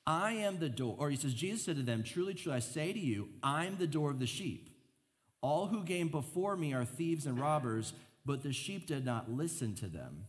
I 0.06 0.32
am 0.32 0.60
the 0.60 0.70
door. 0.70 0.96
Or 0.98 1.10
he 1.10 1.16
says, 1.16 1.34
Jesus 1.34 1.66
said 1.66 1.76
to 1.76 1.82
them, 1.82 2.02
Truly, 2.02 2.32
truly, 2.32 2.56
I 2.56 2.60
say 2.60 2.90
to 2.90 2.98
you, 2.98 3.28
I'm 3.42 3.76
the 3.76 3.86
door 3.86 4.10
of 4.10 4.18
the 4.18 4.26
sheep. 4.26 4.70
All 5.42 5.66
who 5.66 5.84
came 5.84 6.08
before 6.08 6.56
me 6.56 6.72
are 6.72 6.86
thieves 6.86 7.26
and 7.26 7.38
robbers, 7.38 7.92
but 8.24 8.42
the 8.42 8.54
sheep 8.54 8.86
did 8.86 9.04
not 9.04 9.30
listen 9.30 9.74
to 9.74 9.88
them. 9.88 10.24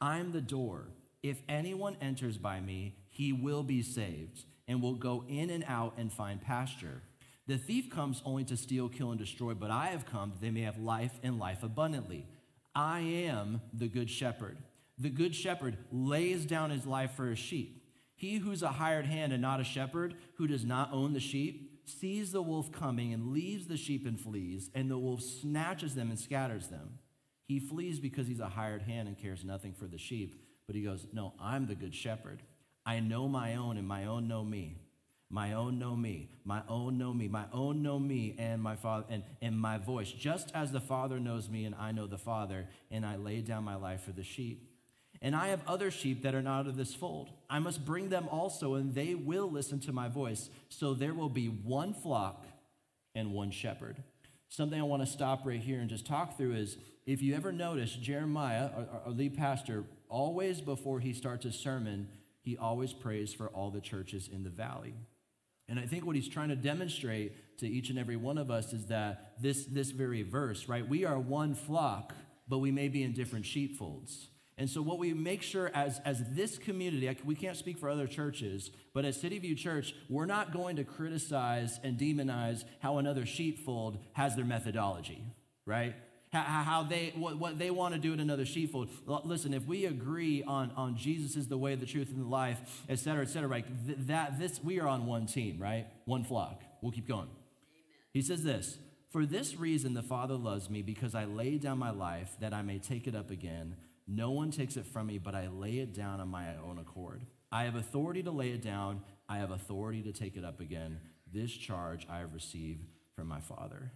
I'm 0.00 0.32
the 0.32 0.40
door. 0.40 0.88
If 1.22 1.42
anyone 1.48 1.96
enters 2.00 2.38
by 2.38 2.60
me, 2.60 2.96
he 3.08 3.32
will 3.32 3.62
be 3.62 3.82
saved 3.82 4.44
and 4.68 4.80
will 4.80 4.94
go 4.94 5.24
in 5.28 5.50
and 5.50 5.64
out 5.66 5.94
and 5.98 6.12
find 6.12 6.40
pasture. 6.40 7.02
The 7.46 7.58
thief 7.58 7.90
comes 7.90 8.22
only 8.24 8.44
to 8.44 8.56
steal, 8.56 8.88
kill, 8.88 9.10
and 9.10 9.18
destroy, 9.18 9.54
but 9.54 9.70
I 9.70 9.86
have 9.86 10.06
come 10.06 10.30
that 10.30 10.40
they 10.40 10.50
may 10.50 10.60
have 10.62 10.78
life 10.78 11.18
and 11.22 11.38
life 11.38 11.62
abundantly. 11.62 12.26
I 12.74 13.00
am 13.00 13.62
the 13.72 13.88
good 13.88 14.10
shepherd. 14.10 14.58
The 14.98 15.10
good 15.10 15.34
shepherd 15.34 15.78
lays 15.90 16.44
down 16.44 16.70
his 16.70 16.86
life 16.86 17.12
for 17.16 17.26
his 17.26 17.38
sheep. 17.38 17.82
He 18.14 18.36
who's 18.36 18.62
a 18.62 18.68
hired 18.68 19.06
hand 19.06 19.32
and 19.32 19.40
not 19.40 19.60
a 19.60 19.64
shepherd, 19.64 20.14
who 20.34 20.46
does 20.46 20.64
not 20.64 20.92
own 20.92 21.12
the 21.12 21.20
sheep, 21.20 21.80
sees 21.88 22.32
the 22.32 22.42
wolf 22.42 22.70
coming 22.70 23.12
and 23.12 23.32
leaves 23.32 23.66
the 23.66 23.76
sheep 23.76 24.06
and 24.06 24.20
flees, 24.20 24.70
and 24.74 24.90
the 24.90 24.98
wolf 24.98 25.22
snatches 25.22 25.94
them 25.94 26.10
and 26.10 26.18
scatters 26.18 26.68
them. 26.68 26.98
He 27.48 27.58
flees 27.58 27.98
because 27.98 28.28
he's 28.28 28.40
a 28.40 28.48
hired 28.48 28.82
hand 28.82 29.08
and 29.08 29.18
cares 29.18 29.42
nothing 29.42 29.72
for 29.72 29.86
the 29.86 29.98
sheep. 29.98 30.44
But 30.66 30.76
he 30.76 30.82
goes, 30.82 31.06
No, 31.12 31.32
I'm 31.40 31.66
the 31.66 31.74
good 31.74 31.94
shepherd. 31.94 32.42
I 32.84 33.00
know 33.00 33.26
my 33.26 33.56
own, 33.56 33.78
and 33.78 33.88
my 33.88 34.04
own 34.04 34.28
know 34.28 34.44
me. 34.44 34.76
My 35.30 35.54
own 35.54 35.78
know 35.78 35.96
me. 35.96 36.30
My 36.44 36.62
own 36.68 36.98
know 36.98 37.12
me. 37.12 37.26
My 37.26 37.44
own 37.52 37.82
know 37.82 37.98
me 37.98 38.34
and 38.38 38.62
my 38.62 38.76
father 38.76 39.04
and, 39.10 39.22
and 39.42 39.58
my 39.58 39.78
voice. 39.78 40.10
Just 40.10 40.50
as 40.54 40.72
the 40.72 40.80
Father 40.80 41.20
knows 41.20 41.50
me 41.50 41.66
and 41.66 41.74
I 41.74 41.92
know 41.92 42.06
the 42.06 42.16
Father, 42.16 42.66
and 42.90 43.04
I 43.04 43.16
lay 43.16 43.40
down 43.42 43.64
my 43.64 43.76
life 43.76 44.04
for 44.04 44.12
the 44.12 44.22
sheep. 44.22 44.70
And 45.20 45.34
I 45.34 45.48
have 45.48 45.62
other 45.66 45.90
sheep 45.90 46.22
that 46.22 46.34
are 46.34 46.42
not 46.42 46.66
of 46.66 46.76
this 46.76 46.94
fold. 46.94 47.30
I 47.50 47.58
must 47.58 47.84
bring 47.84 48.08
them 48.08 48.28
also, 48.28 48.74
and 48.74 48.94
they 48.94 49.14
will 49.14 49.50
listen 49.50 49.80
to 49.80 49.92
my 49.92 50.08
voice. 50.08 50.48
So 50.68 50.94
there 50.94 51.14
will 51.14 51.28
be 51.28 51.46
one 51.46 51.92
flock 51.92 52.46
and 53.14 53.32
one 53.32 53.50
shepherd. 53.50 54.02
Something 54.48 54.80
I 54.80 54.84
want 54.84 55.02
to 55.02 55.06
stop 55.06 55.44
right 55.44 55.60
here 55.60 55.80
and 55.80 55.90
just 55.90 56.06
talk 56.06 56.36
through 56.36 56.54
is 56.54 56.78
if 57.06 57.22
you 57.22 57.34
ever 57.34 57.52
notice, 57.52 57.92
Jeremiah, 57.94 58.70
our, 58.74 59.02
our 59.06 59.12
lead 59.12 59.36
pastor, 59.36 59.84
always 60.08 60.60
before 60.60 61.00
he 61.00 61.12
starts 61.12 61.44
a 61.44 61.52
sermon, 61.52 62.08
he 62.42 62.56
always 62.56 62.92
prays 62.92 63.34
for 63.34 63.48
all 63.48 63.70
the 63.70 63.80
churches 63.80 64.28
in 64.32 64.42
the 64.42 64.50
valley. 64.50 64.94
And 65.68 65.78
I 65.78 65.82
think 65.82 66.06
what 66.06 66.16
he's 66.16 66.28
trying 66.28 66.48
to 66.48 66.56
demonstrate 66.56 67.58
to 67.58 67.68
each 67.68 67.90
and 67.90 67.98
every 67.98 68.16
one 68.16 68.38
of 68.38 68.50
us 68.50 68.72
is 68.72 68.86
that 68.86 69.34
this, 69.40 69.66
this 69.66 69.90
very 69.90 70.22
verse, 70.22 70.66
right? 70.66 70.86
We 70.88 71.04
are 71.04 71.18
one 71.18 71.54
flock, 71.54 72.14
but 72.48 72.58
we 72.58 72.70
may 72.70 72.88
be 72.88 73.02
in 73.02 73.12
different 73.12 73.44
sheepfolds. 73.44 74.28
And 74.58 74.68
so, 74.68 74.82
what 74.82 74.98
we 74.98 75.14
make 75.14 75.42
sure 75.42 75.70
as, 75.72 76.00
as 76.04 76.20
this 76.30 76.58
community, 76.58 77.16
we 77.24 77.36
can't 77.36 77.56
speak 77.56 77.78
for 77.78 77.88
other 77.88 78.08
churches, 78.08 78.72
but 78.92 79.04
at 79.04 79.14
City 79.14 79.38
View 79.38 79.54
Church, 79.54 79.94
we're 80.08 80.26
not 80.26 80.52
going 80.52 80.76
to 80.76 80.84
criticize 80.84 81.78
and 81.84 81.96
demonize 81.96 82.64
how 82.80 82.98
another 82.98 83.24
sheepfold 83.24 83.98
has 84.14 84.34
their 84.34 84.44
methodology, 84.44 85.22
right? 85.64 85.94
How, 86.32 86.42
how 86.42 86.82
they, 86.82 87.12
what, 87.14 87.38
what 87.38 87.58
they 87.60 87.70
want 87.70 87.94
to 87.94 88.00
do 88.00 88.12
in 88.12 88.18
another 88.18 88.44
sheepfold. 88.44 88.90
Listen, 89.06 89.54
if 89.54 89.64
we 89.64 89.86
agree 89.86 90.42
on, 90.42 90.72
on 90.76 90.96
Jesus 90.96 91.36
is 91.36 91.46
the 91.46 91.56
way, 91.56 91.76
the 91.76 91.86
truth, 91.86 92.10
and 92.10 92.20
the 92.20 92.28
life, 92.28 92.82
et 92.88 92.98
cetera, 92.98 93.22
et 93.22 93.28
cetera, 93.28 93.48
right, 93.48 93.64
th- 93.86 93.98
that, 94.08 94.40
this, 94.40 94.60
we 94.62 94.80
are 94.80 94.88
on 94.88 95.06
one 95.06 95.26
team, 95.26 95.58
right? 95.58 95.86
One 96.04 96.24
flock. 96.24 96.62
We'll 96.82 96.92
keep 96.92 97.06
going. 97.06 97.28
Amen. 97.28 97.30
He 98.12 98.22
says 98.22 98.42
this 98.42 98.78
For 99.10 99.24
this 99.24 99.56
reason, 99.56 99.94
the 99.94 100.02
Father 100.02 100.34
loves 100.34 100.68
me 100.68 100.82
because 100.82 101.14
I 101.14 101.26
lay 101.26 101.58
down 101.58 101.78
my 101.78 101.90
life 101.90 102.36
that 102.40 102.52
I 102.52 102.62
may 102.62 102.78
take 102.78 103.06
it 103.06 103.14
up 103.14 103.30
again. 103.30 103.76
No 104.10 104.30
one 104.30 104.50
takes 104.50 104.78
it 104.78 104.86
from 104.86 105.08
me, 105.08 105.18
but 105.18 105.34
I 105.34 105.48
lay 105.48 105.78
it 105.78 105.92
down 105.92 106.18
on 106.18 106.28
my 106.28 106.56
own 106.66 106.78
accord. 106.78 107.26
I 107.52 107.64
have 107.64 107.74
authority 107.74 108.22
to 108.22 108.30
lay 108.30 108.50
it 108.50 108.62
down, 108.62 109.02
I 109.28 109.38
have 109.38 109.50
authority 109.50 110.02
to 110.02 110.12
take 110.12 110.36
it 110.36 110.44
up 110.44 110.60
again. 110.60 110.98
This 111.30 111.52
charge 111.52 112.06
I 112.10 112.18
have 112.18 112.32
received 112.32 112.86
from 113.14 113.28
my 113.28 113.40
Father. 113.40 113.92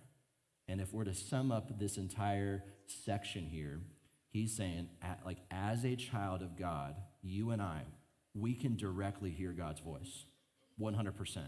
And 0.69 0.81
if 0.81 0.93
we're 0.93 1.05
to 1.05 1.15
sum 1.15 1.51
up 1.51 1.79
this 1.79 1.97
entire 1.97 2.63
section 2.87 3.47
here, 3.47 3.81
he's 4.29 4.55
saying, 4.55 4.89
like, 5.25 5.39
as 5.51 5.85
a 5.85 5.97
child 5.97 6.43
of 6.43 6.59
God, 6.59 6.95
you 7.23 7.51
and 7.51 7.63
I, 7.63 7.83
we 8.35 8.55
can 8.55 8.77
directly 8.77 9.31
hear 9.31 9.53
God's 9.53 9.81
voice 9.81 10.25
100%. 10.81 11.39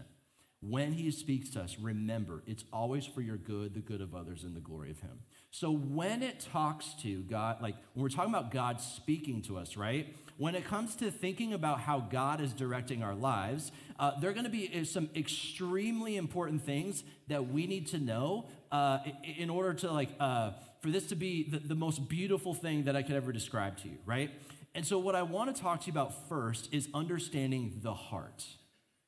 When 0.61 0.93
he 0.93 1.11
speaks 1.11 1.49
to 1.51 1.61
us, 1.61 1.77
remember, 1.79 2.41
it's 2.47 2.63
always 2.73 3.05
for 3.05 3.21
your 3.21 3.37
good, 3.37 3.75
the 3.75 3.79
good 3.79 4.01
of 4.01 4.15
others, 4.15 4.43
and 4.43 4.55
the 4.55 4.61
glory 4.61 4.89
of 4.89 4.99
him. 5.01 5.19
So 5.57 5.71
when 5.71 6.21
it 6.21 6.45
talks 6.51 6.95
to 7.03 7.21
God, 7.21 7.61
like 7.61 7.75
when 7.93 8.03
we're 8.03 8.09
talking 8.09 8.29
about 8.29 8.51
God 8.51 8.81
speaking 8.81 9.41
to 9.43 9.57
us, 9.57 9.77
right? 9.77 10.13
When 10.35 10.53
it 10.53 10.65
comes 10.65 10.97
to 10.97 11.09
thinking 11.09 11.53
about 11.53 11.79
how 11.79 12.01
God 12.01 12.41
is 12.41 12.51
directing 12.51 13.01
our 13.01 13.15
lives, 13.15 13.71
uh, 13.97 14.19
there 14.19 14.29
are 14.29 14.33
going 14.33 14.43
to 14.43 14.51
be 14.51 14.69
uh, 14.77 14.83
some 14.83 15.09
extremely 15.15 16.17
important 16.17 16.65
things 16.65 17.05
that 17.29 17.47
we 17.53 17.67
need 17.67 17.87
to 17.87 17.99
know 17.99 18.49
uh, 18.69 18.97
in 19.37 19.49
order 19.49 19.73
to 19.75 19.93
like 19.93 20.09
uh, 20.19 20.51
for 20.81 20.89
this 20.89 21.07
to 21.07 21.15
be 21.15 21.49
the, 21.49 21.59
the 21.59 21.75
most 21.75 22.09
beautiful 22.09 22.53
thing 22.53 22.83
that 22.83 22.97
I 22.97 23.01
could 23.01 23.15
ever 23.15 23.31
describe 23.31 23.77
to 23.77 23.87
you, 23.87 23.97
right? 24.05 24.31
And 24.73 24.85
so 24.85 24.99
what 24.99 25.15
I 25.15 25.23
want 25.23 25.55
to 25.55 25.61
talk 25.61 25.79
to 25.79 25.87
you 25.87 25.93
about 25.93 26.27
first 26.27 26.67
is 26.73 26.89
understanding 26.93 27.79
the 27.81 27.93
heart, 27.93 28.43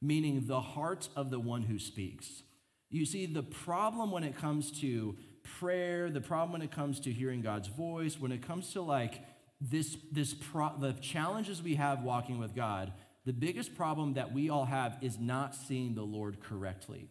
meaning 0.01 0.48
the 0.48 0.62
heart 0.62 1.10
of 1.13 1.30
the 1.30 1.42
one 1.42 1.63
who 1.63 1.77
speaks. 1.77 2.44
You 2.89 3.06
see, 3.06 3.25
the 3.25 3.44
problem 3.44 4.12
when 4.12 4.24
it 4.24 4.38
comes 4.38 4.72
to 4.80 5.18
prayer, 5.60 6.10
the 6.10 6.22
problem 6.22 6.51
when 6.54 6.62
it 6.62 6.72
comes 6.72 7.00
to 7.01 7.12
hearing 7.12 7.42
God's 7.42 7.68
voice, 7.68 8.20
when 8.20 8.32
it 8.32 8.42
comes 8.42 8.74
to 8.74 8.82
like 8.82 9.22
this, 9.60 9.98
this 10.12 10.34
pro- 10.34 10.77
the 10.77 10.94
challenges 10.94 11.63
we 11.63 11.75
have 11.75 12.04
walking 12.04 12.39
with 12.39 12.56
God, 12.56 12.94
the 13.25 13.34
biggest 13.34 13.75
problem 13.75 14.13
that 14.13 14.34
we 14.34 14.50
all 14.50 14.66
have 14.66 14.98
is 15.01 15.18
not 15.20 15.56
seeing 15.56 15.96
the 15.96 16.04
Lord 16.04 16.39
correctly. 16.39 17.10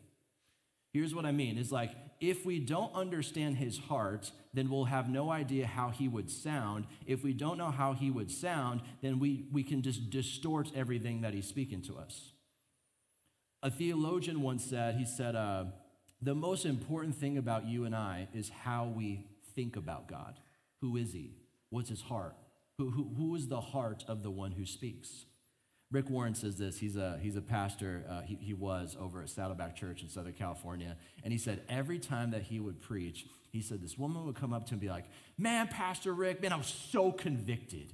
Here's 0.92 1.14
what 1.14 1.26
I 1.26 1.32
mean 1.32 1.58
is 1.58 1.70
like, 1.70 1.90
if 2.20 2.46
we 2.46 2.58
don't 2.58 2.94
understand 2.94 3.56
his 3.56 3.76
heart, 3.78 4.30
then 4.54 4.70
we'll 4.70 4.86
have 4.86 5.10
no 5.10 5.30
idea 5.30 5.66
how 5.66 5.90
he 5.90 6.08
would 6.08 6.30
sound. 6.30 6.86
If 7.06 7.22
we 7.22 7.34
don't 7.34 7.58
know 7.58 7.70
how 7.70 7.92
he 7.92 8.10
would 8.10 8.30
sound, 8.30 8.80
then 9.02 9.18
we, 9.18 9.46
we 9.52 9.62
can 9.62 9.82
just 9.82 10.08
distort 10.08 10.70
everything 10.74 11.20
that 11.20 11.34
he's 11.34 11.46
speaking 11.46 11.82
to 11.82 11.98
us. 11.98 12.32
A 13.62 13.70
theologian 13.70 14.40
once 14.40 14.64
said, 14.64 14.94
he 14.94 15.04
said, 15.04 15.36
uh, 15.36 15.64
the 16.20 16.34
most 16.34 16.64
important 16.64 17.14
thing 17.14 17.38
about 17.38 17.66
you 17.66 17.84
and 17.84 17.94
I 17.94 18.28
is 18.32 18.48
how 18.48 18.86
we 18.86 19.26
think 19.54 19.76
about 19.76 20.08
God. 20.08 20.38
Who 20.80 20.96
is 20.96 21.12
He? 21.12 21.32
What's 21.70 21.88
His 21.88 22.02
heart? 22.02 22.36
Who, 22.78 22.90
who, 22.90 23.10
who 23.16 23.34
is 23.34 23.48
the 23.48 23.60
heart 23.60 24.04
of 24.08 24.22
the 24.22 24.30
one 24.30 24.52
who 24.52 24.66
speaks? 24.66 25.26
Rick 25.92 26.10
Warren 26.10 26.34
says 26.34 26.58
this. 26.58 26.78
He's 26.78 26.96
a, 26.96 27.18
he's 27.22 27.36
a 27.36 27.40
pastor, 27.40 28.04
uh, 28.10 28.22
he, 28.22 28.36
he 28.40 28.54
was 28.54 28.96
over 29.00 29.22
at 29.22 29.30
Saddleback 29.30 29.76
Church 29.76 30.02
in 30.02 30.08
Southern 30.08 30.32
California. 30.32 30.96
And 31.22 31.32
he 31.32 31.38
said 31.38 31.62
every 31.68 31.98
time 31.98 32.32
that 32.32 32.42
he 32.42 32.58
would 32.58 32.80
preach, 32.80 33.26
he 33.50 33.60
said 33.60 33.80
this 33.80 33.96
woman 33.96 34.26
would 34.26 34.34
come 34.34 34.52
up 34.52 34.66
to 34.66 34.70
him 34.70 34.74
and 34.74 34.80
be 34.80 34.88
like, 34.88 35.04
Man, 35.38 35.68
Pastor 35.68 36.12
Rick, 36.12 36.42
man, 36.42 36.52
I'm 36.52 36.64
so 36.64 37.12
convicted. 37.12 37.92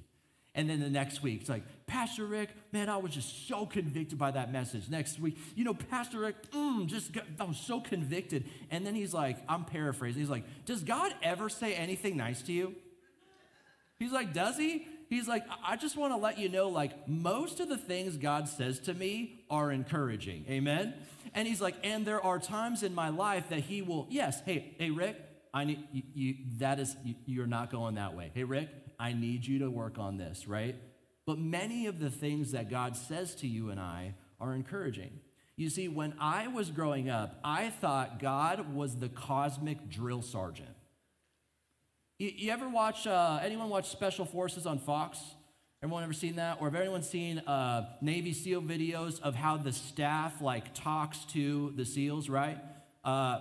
And 0.55 0.69
then 0.69 0.79
the 0.79 0.89
next 0.89 1.23
week, 1.23 1.41
it's 1.41 1.49
like, 1.49 1.63
Pastor 1.87 2.25
Rick, 2.25 2.49
man, 2.71 2.87
I 2.87 2.97
was 2.97 3.11
just 3.11 3.47
so 3.47 3.65
convicted 3.65 4.19
by 4.19 4.31
that 4.31 4.51
message. 4.51 4.87
Next 4.87 5.19
week, 5.19 5.37
you 5.55 5.63
know, 5.63 5.73
Pastor 5.73 6.19
Rick, 6.19 6.51
mm, 6.51 6.85
just 6.85 7.11
got, 7.11 7.23
I 7.39 7.45
was 7.45 7.57
so 7.57 7.79
convicted. 7.79 8.45
And 8.69 8.85
then 8.85 8.93
he's 8.93 9.15
like, 9.15 9.37
I'm 9.49 9.65
paraphrasing. 9.65 10.21
He's 10.21 10.29
like, 10.29 10.45
Does 10.65 10.83
God 10.83 11.11
ever 11.23 11.49
say 11.49 11.73
anything 11.73 12.17
nice 12.17 12.43
to 12.43 12.53
you? 12.53 12.75
He's 13.97 14.11
like, 14.11 14.33
Does 14.33 14.57
he? 14.57 14.87
He's 15.09 15.27
like, 15.27 15.43
I 15.63 15.75
just 15.75 15.95
want 15.97 16.13
to 16.13 16.17
let 16.17 16.39
you 16.39 16.49
know, 16.49 16.69
like, 16.69 17.07
most 17.07 17.59
of 17.59 17.69
the 17.69 17.77
things 17.77 18.17
God 18.17 18.47
says 18.47 18.79
to 18.81 18.93
me 18.93 19.45
are 19.49 19.71
encouraging. 19.71 20.45
Amen? 20.49 20.93
And 21.35 21.47
he's 21.47 21.61
like, 21.61 21.75
and 21.83 22.05
there 22.05 22.23
are 22.23 22.39
times 22.39 22.83
in 22.83 22.95
my 22.95 23.09
life 23.09 23.49
that 23.49 23.61
he 23.61 23.81
will, 23.81 24.07
yes, 24.09 24.41
hey, 24.45 24.73
hey, 24.77 24.89
Rick, 24.89 25.17
I 25.53 25.65
need 25.65 25.83
you, 25.91 26.03
you 26.13 26.35
that 26.57 26.79
is, 26.79 26.95
you, 27.03 27.15
you're 27.25 27.47
not 27.47 27.71
going 27.71 27.95
that 27.95 28.15
way. 28.15 28.31
Hey, 28.33 28.43
Rick, 28.43 28.69
I 29.03 29.11
need 29.11 29.45
you 29.45 29.59
to 29.59 29.69
work 29.69 29.99
on 29.99 30.15
this, 30.15 30.47
right? 30.47 30.77
But 31.25 31.37
many 31.37 31.87
of 31.87 31.99
the 31.99 32.09
things 32.09 32.53
that 32.53 32.69
God 32.69 32.95
says 32.95 33.35
to 33.35 33.47
you 33.47 33.69
and 33.69 33.77
I 33.77 34.15
are 34.39 34.53
encouraging. 34.53 35.19
You 35.57 35.69
see, 35.69 35.89
when 35.89 36.13
I 36.21 36.47
was 36.47 36.71
growing 36.71 37.09
up, 37.09 37.37
I 37.43 37.69
thought 37.69 38.19
God 38.19 38.73
was 38.73 38.95
the 38.95 39.09
cosmic 39.09 39.89
drill 39.89 40.21
sergeant. 40.21 40.69
You, 42.17 42.31
you 42.33 42.51
ever 42.51 42.69
watch, 42.69 43.05
uh, 43.05 43.41
anyone 43.43 43.67
watch 43.67 43.89
Special 43.89 44.23
Forces 44.23 44.65
on 44.65 44.79
Fox? 44.79 45.19
Everyone 45.83 46.05
ever 46.05 46.13
seen 46.13 46.37
that? 46.37 46.59
Or 46.61 46.69
have 46.69 46.79
anyone 46.79 47.03
seen 47.03 47.39
uh, 47.39 47.97
Navy 47.99 48.31
SEAL 48.31 48.61
videos 48.61 49.19
of 49.19 49.35
how 49.35 49.57
the 49.57 49.73
staff 49.73 50.41
like 50.41 50.73
talks 50.73 51.25
to 51.33 51.73
the 51.75 51.83
SEALs, 51.83 52.29
right? 52.29 52.57
Uh, 53.03 53.39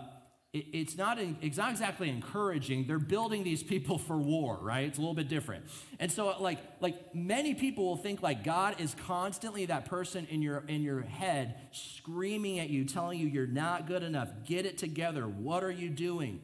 it, 0.52 0.66
it's, 0.72 0.96
not, 0.98 1.18
it's 1.18 1.56
not 1.56 1.70
exactly 1.70 2.10
encouraging. 2.10 2.86
They're 2.86 2.98
building 2.98 3.42
these 3.42 3.62
people 3.62 3.96
for 3.96 4.18
war, 4.18 4.58
right? 4.60 4.86
It's 4.86 4.98
a 4.98 5.00
little 5.00 5.14
bit 5.14 5.28
different. 5.28 5.64
And 5.98 6.12
so, 6.12 6.36
like, 6.40 6.58
like 6.80 7.14
many 7.14 7.54
people 7.54 7.84
will 7.84 7.96
think 7.96 8.22
like 8.22 8.44
God 8.44 8.78
is 8.78 8.94
constantly 9.06 9.66
that 9.66 9.86
person 9.86 10.26
in 10.30 10.42
your, 10.42 10.62
in 10.68 10.82
your 10.82 11.02
head 11.02 11.56
screaming 11.72 12.58
at 12.58 12.68
you, 12.68 12.84
telling 12.84 13.18
you 13.18 13.28
you're 13.28 13.46
not 13.46 13.86
good 13.86 14.02
enough. 14.02 14.28
Get 14.44 14.66
it 14.66 14.76
together. 14.76 15.26
What 15.26 15.64
are 15.64 15.70
you 15.70 15.88
doing? 15.88 16.40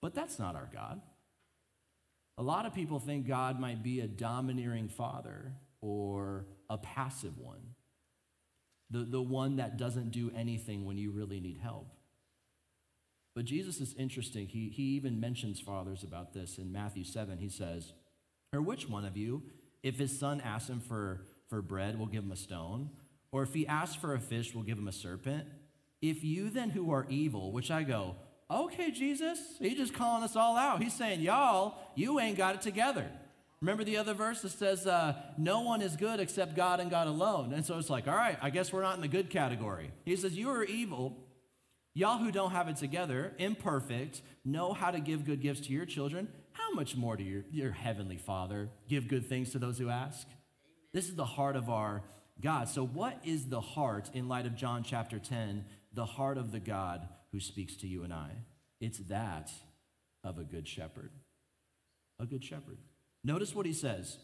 But 0.00 0.14
that's 0.14 0.38
not 0.38 0.54
our 0.54 0.70
God. 0.72 1.00
A 2.38 2.42
lot 2.42 2.66
of 2.66 2.74
people 2.74 3.00
think 3.00 3.26
God 3.26 3.58
might 3.58 3.82
be 3.82 4.00
a 4.00 4.06
domineering 4.06 4.88
father 4.88 5.54
or 5.80 6.46
a 6.68 6.78
passive 6.78 7.38
one, 7.38 7.74
the, 8.90 9.00
the 9.00 9.22
one 9.22 9.56
that 9.56 9.78
doesn't 9.78 10.10
do 10.10 10.30
anything 10.36 10.84
when 10.84 10.98
you 10.98 11.10
really 11.10 11.40
need 11.40 11.58
help. 11.58 11.95
But 13.36 13.44
Jesus 13.44 13.82
is 13.82 13.94
interesting. 13.98 14.48
He, 14.48 14.70
he 14.70 14.82
even 14.96 15.20
mentions 15.20 15.60
fathers 15.60 16.02
about 16.02 16.32
this 16.32 16.56
in 16.56 16.72
Matthew 16.72 17.04
7. 17.04 17.36
He 17.36 17.50
says, 17.50 17.92
Or 18.50 18.62
which 18.62 18.88
one 18.88 19.04
of 19.04 19.14
you, 19.14 19.42
if 19.82 19.98
his 19.98 20.18
son 20.18 20.40
asks 20.40 20.70
him 20.70 20.80
for, 20.80 21.20
for 21.50 21.60
bread, 21.60 21.98
will 21.98 22.06
give 22.06 22.24
him 22.24 22.32
a 22.32 22.36
stone? 22.36 22.88
Or 23.30 23.42
if 23.42 23.52
he 23.52 23.66
asks 23.66 23.94
for 23.94 24.14
a 24.14 24.18
fish, 24.18 24.54
will 24.54 24.62
give 24.62 24.78
him 24.78 24.88
a 24.88 24.92
serpent? 24.92 25.44
If 26.00 26.24
you 26.24 26.48
then 26.48 26.70
who 26.70 26.90
are 26.90 27.04
evil, 27.10 27.52
which 27.52 27.70
I 27.70 27.82
go, 27.82 28.16
okay, 28.50 28.90
Jesus, 28.90 29.38
he's 29.58 29.76
just 29.76 29.92
calling 29.92 30.24
us 30.24 30.34
all 30.34 30.56
out. 30.56 30.82
He's 30.82 30.94
saying, 30.94 31.20
y'all, 31.20 31.74
you 31.94 32.18
ain't 32.18 32.38
got 32.38 32.54
it 32.54 32.62
together. 32.62 33.06
Remember 33.60 33.84
the 33.84 33.98
other 33.98 34.14
verse 34.14 34.40
that 34.42 34.52
says, 34.52 34.86
uh, 34.86 35.14
no 35.36 35.60
one 35.60 35.82
is 35.82 35.94
good 35.94 36.20
except 36.20 36.56
God 36.56 36.80
and 36.80 36.90
God 36.90 37.06
alone. 37.06 37.52
And 37.52 37.66
so 37.66 37.76
it's 37.76 37.90
like, 37.90 38.08
all 38.08 38.16
right, 38.16 38.38
I 38.40 38.48
guess 38.48 38.72
we're 38.72 38.82
not 38.82 38.94
in 38.94 39.02
the 39.02 39.08
good 39.08 39.28
category. 39.28 39.90
He 40.06 40.16
says, 40.16 40.38
you 40.38 40.48
are 40.48 40.64
evil. 40.64 41.18
Y'all 41.96 42.18
who 42.18 42.30
don't 42.30 42.50
have 42.50 42.68
it 42.68 42.76
together, 42.76 43.32
imperfect, 43.38 44.20
know 44.44 44.74
how 44.74 44.90
to 44.90 45.00
give 45.00 45.24
good 45.24 45.40
gifts 45.40 45.62
to 45.62 45.72
your 45.72 45.86
children. 45.86 46.28
How 46.52 46.70
much 46.74 46.94
more 46.94 47.16
do 47.16 47.24
your, 47.24 47.44
your 47.50 47.72
heavenly 47.72 48.18
Father 48.18 48.68
give 48.86 49.08
good 49.08 49.26
things 49.26 49.50
to 49.52 49.58
those 49.58 49.78
who 49.78 49.88
ask? 49.88 50.28
This 50.92 51.08
is 51.08 51.14
the 51.14 51.24
heart 51.24 51.56
of 51.56 51.70
our 51.70 52.02
God. 52.38 52.68
So, 52.68 52.84
what 52.84 53.18
is 53.24 53.46
the 53.46 53.62
heart 53.62 54.10
in 54.12 54.28
light 54.28 54.44
of 54.44 54.56
John 54.56 54.82
chapter 54.84 55.18
10? 55.18 55.64
The 55.94 56.04
heart 56.04 56.36
of 56.36 56.52
the 56.52 56.60
God 56.60 57.08
who 57.32 57.40
speaks 57.40 57.76
to 57.76 57.86
you 57.86 58.04
and 58.04 58.12
I. 58.12 58.28
It's 58.78 58.98
that 59.08 59.50
of 60.22 60.36
a 60.36 60.44
good 60.44 60.68
shepherd. 60.68 61.12
A 62.20 62.26
good 62.26 62.44
shepherd. 62.44 62.76
Notice 63.24 63.54
what 63.54 63.64
he 63.64 63.72
says. 63.72 64.18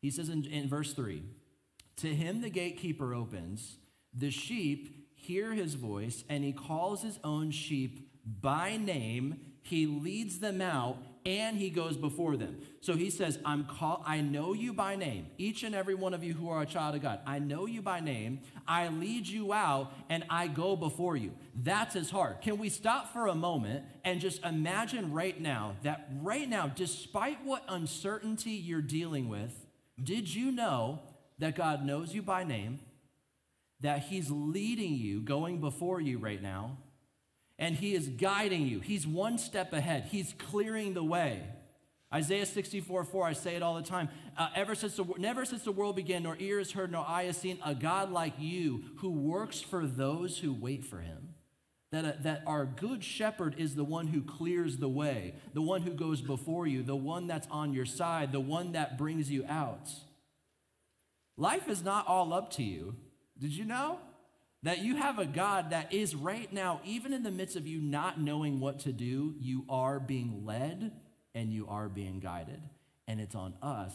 He 0.00 0.10
says 0.10 0.30
in, 0.30 0.46
in 0.46 0.70
verse 0.70 0.94
3 0.94 1.22
To 1.96 2.14
him 2.14 2.40
the 2.40 2.48
gatekeeper 2.48 3.12
opens, 3.12 3.76
the 4.14 4.30
sheep 4.30 4.99
hear 5.20 5.52
his 5.52 5.74
voice, 5.74 6.24
and 6.28 6.44
he 6.44 6.52
calls 6.52 7.02
his 7.02 7.18
own 7.22 7.50
sheep 7.50 8.10
by 8.24 8.76
name. 8.76 9.40
He 9.62 9.86
leads 9.86 10.38
them 10.38 10.60
out 10.60 10.98
and 11.26 11.58
he 11.58 11.68
goes 11.68 11.96
before 11.96 12.36
them. 12.36 12.58
So 12.80 12.94
he 12.94 13.10
says, 13.10 13.38
I'm 13.44 13.64
call 13.64 14.02
I 14.06 14.22
know 14.22 14.54
you 14.54 14.72
by 14.72 14.96
name, 14.96 15.26
each 15.36 15.62
and 15.62 15.74
every 15.74 15.94
one 15.94 16.14
of 16.14 16.24
you 16.24 16.32
who 16.32 16.48
are 16.48 16.62
a 16.62 16.66
child 16.66 16.94
of 16.94 17.02
God. 17.02 17.20
I 17.26 17.38
know 17.38 17.66
you 17.66 17.82
by 17.82 18.00
name. 18.00 18.40
I 18.66 18.88
lead 18.88 19.26
you 19.26 19.52
out 19.52 19.92
and 20.08 20.24
I 20.30 20.46
go 20.46 20.76
before 20.76 21.16
you. 21.16 21.32
That's 21.54 21.94
his 21.94 22.10
heart. 22.10 22.40
Can 22.40 22.58
we 22.58 22.70
stop 22.70 23.12
for 23.12 23.26
a 23.26 23.34
moment 23.34 23.84
and 24.04 24.20
just 24.20 24.42
imagine 24.44 25.12
right 25.12 25.38
now 25.38 25.76
that 25.82 26.08
right 26.22 26.48
now, 26.48 26.68
despite 26.68 27.44
what 27.44 27.64
uncertainty 27.68 28.52
you're 28.52 28.80
dealing 28.80 29.28
with, 29.28 29.66
did 30.02 30.34
you 30.34 30.50
know 30.50 31.00
that 31.38 31.54
God 31.54 31.84
knows 31.84 32.14
you 32.14 32.22
by 32.22 32.44
name? 32.44 32.80
That 33.80 34.00
he's 34.00 34.30
leading 34.30 34.94
you, 34.94 35.20
going 35.20 35.60
before 35.60 36.00
you 36.00 36.18
right 36.18 36.42
now? 36.42 36.78
and 37.60 37.76
he 37.76 37.94
is 37.94 38.08
guiding 38.08 38.66
you. 38.66 38.80
He's 38.80 39.06
one 39.06 39.38
step 39.38 39.72
ahead, 39.72 40.08
he's 40.10 40.34
clearing 40.38 40.94
the 40.94 41.04
way. 41.04 41.42
Isaiah 42.12 42.46
64 42.46 43.04
4, 43.04 43.26
I 43.26 43.32
say 43.34 43.54
it 43.54 43.62
all 43.62 43.76
the 43.76 43.82
time. 43.82 44.08
Uh, 44.36 44.48
ever 44.56 44.74
since 44.74 44.96
the, 44.96 45.04
never 45.18 45.44
since 45.44 45.62
the 45.62 45.70
world 45.70 45.94
began, 45.94 46.24
nor 46.24 46.36
ear 46.40 46.58
has 46.58 46.72
heard, 46.72 46.90
nor 46.90 47.06
eye 47.06 47.24
has 47.24 47.36
seen, 47.36 47.58
a 47.64 47.72
God 47.72 48.10
like 48.10 48.32
you 48.38 48.82
who 48.96 49.10
works 49.10 49.60
for 49.60 49.86
those 49.86 50.38
who 50.38 50.52
wait 50.52 50.84
for 50.84 50.98
him. 50.98 51.34
That, 51.92 52.04
uh, 52.04 52.12
that 52.22 52.42
our 52.46 52.64
good 52.64 53.04
shepherd 53.04 53.54
is 53.58 53.76
the 53.76 53.84
one 53.84 54.08
who 54.08 54.22
clears 54.22 54.78
the 54.78 54.88
way, 54.88 55.34
the 55.54 55.62
one 55.62 55.82
who 55.82 55.92
goes 55.92 56.20
before 56.20 56.66
you, 56.66 56.82
the 56.82 56.96
one 56.96 57.28
that's 57.28 57.46
on 57.48 57.72
your 57.72 57.86
side, 57.86 58.32
the 58.32 58.40
one 58.40 58.72
that 58.72 58.98
brings 58.98 59.30
you 59.30 59.44
out. 59.48 59.90
Life 61.36 61.68
is 61.68 61.84
not 61.84 62.08
all 62.08 62.32
up 62.32 62.50
to 62.52 62.62
you. 62.64 62.96
Did 63.40 63.52
you 63.52 63.64
know? 63.64 63.98
That 64.62 64.80
you 64.80 64.96
have 64.96 65.18
a 65.18 65.24
God 65.24 65.70
that 65.70 65.94
is 65.94 66.14
right 66.14 66.52
now, 66.52 66.82
even 66.84 67.14
in 67.14 67.22
the 67.22 67.30
midst 67.30 67.56
of 67.56 67.66
you 67.66 67.80
not 67.80 68.20
knowing 68.20 68.60
what 68.60 68.80
to 68.80 68.92
do, 68.92 69.34
you 69.40 69.64
are 69.70 69.98
being 69.98 70.44
led 70.44 70.92
and 71.34 71.50
you 71.50 71.66
are 71.66 71.88
being 71.88 72.20
guided. 72.20 72.60
And 73.08 73.20
it's 73.20 73.34
on 73.34 73.54
us 73.62 73.94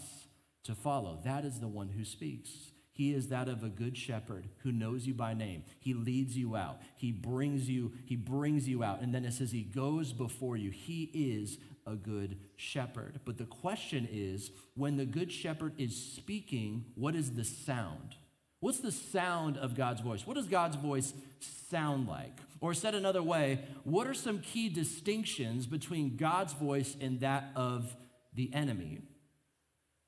to 0.63 0.73
follow. 0.73 1.19
That 1.23 1.45
is 1.45 1.59
the 1.59 1.67
one 1.67 1.89
who 1.89 2.03
speaks. 2.03 2.49
He 2.91 3.13
is 3.13 3.27
that 3.27 3.47
of 3.47 3.63
a 3.63 3.69
good 3.69 3.95
shepherd 3.97 4.47
who 4.63 4.71
knows 4.71 5.05
you 5.05 5.13
by 5.13 5.33
name. 5.33 5.63
He 5.79 5.93
leads 5.93 6.35
you 6.35 6.55
out. 6.55 6.79
He 6.95 7.11
brings 7.11 7.69
you, 7.69 7.91
he 8.05 8.15
brings 8.15 8.67
you 8.67 8.83
out. 8.83 9.01
And 9.01 9.13
then 9.13 9.25
it 9.25 9.33
says 9.33 9.51
he 9.51 9.63
goes 9.63 10.13
before 10.13 10.57
you. 10.57 10.71
He 10.71 11.11
is 11.13 11.59
a 11.85 11.95
good 11.95 12.37
shepherd. 12.55 13.19
But 13.25 13.37
the 13.37 13.45
question 13.45 14.07
is, 14.11 14.49
when 14.75 14.97
the 14.97 15.05
good 15.05 15.31
shepherd 15.31 15.73
is 15.77 15.95
speaking, 15.95 16.85
what 16.95 17.15
is 17.15 17.31
the 17.31 17.43
sound? 17.43 18.15
What's 18.65 18.79
the 18.79 18.91
sound 18.91 19.59
of 19.59 19.75
God's 19.75 20.01
voice? 20.01 20.25
What 20.25 20.37
does 20.37 20.47
God's 20.47 20.75
voice 20.75 21.13
sound 21.69 22.07
like? 22.07 22.35
Or 22.61 22.73
said 22.73 22.95
another 22.95 23.21
way, 23.21 23.59
what 23.83 24.07
are 24.07 24.15
some 24.15 24.39
key 24.39 24.69
distinctions 24.69 25.67
between 25.67 26.17
God's 26.17 26.53
voice 26.53 26.97
and 26.99 27.19
that 27.19 27.51
of 27.55 27.95
the 28.33 28.51
enemy? 28.55 29.01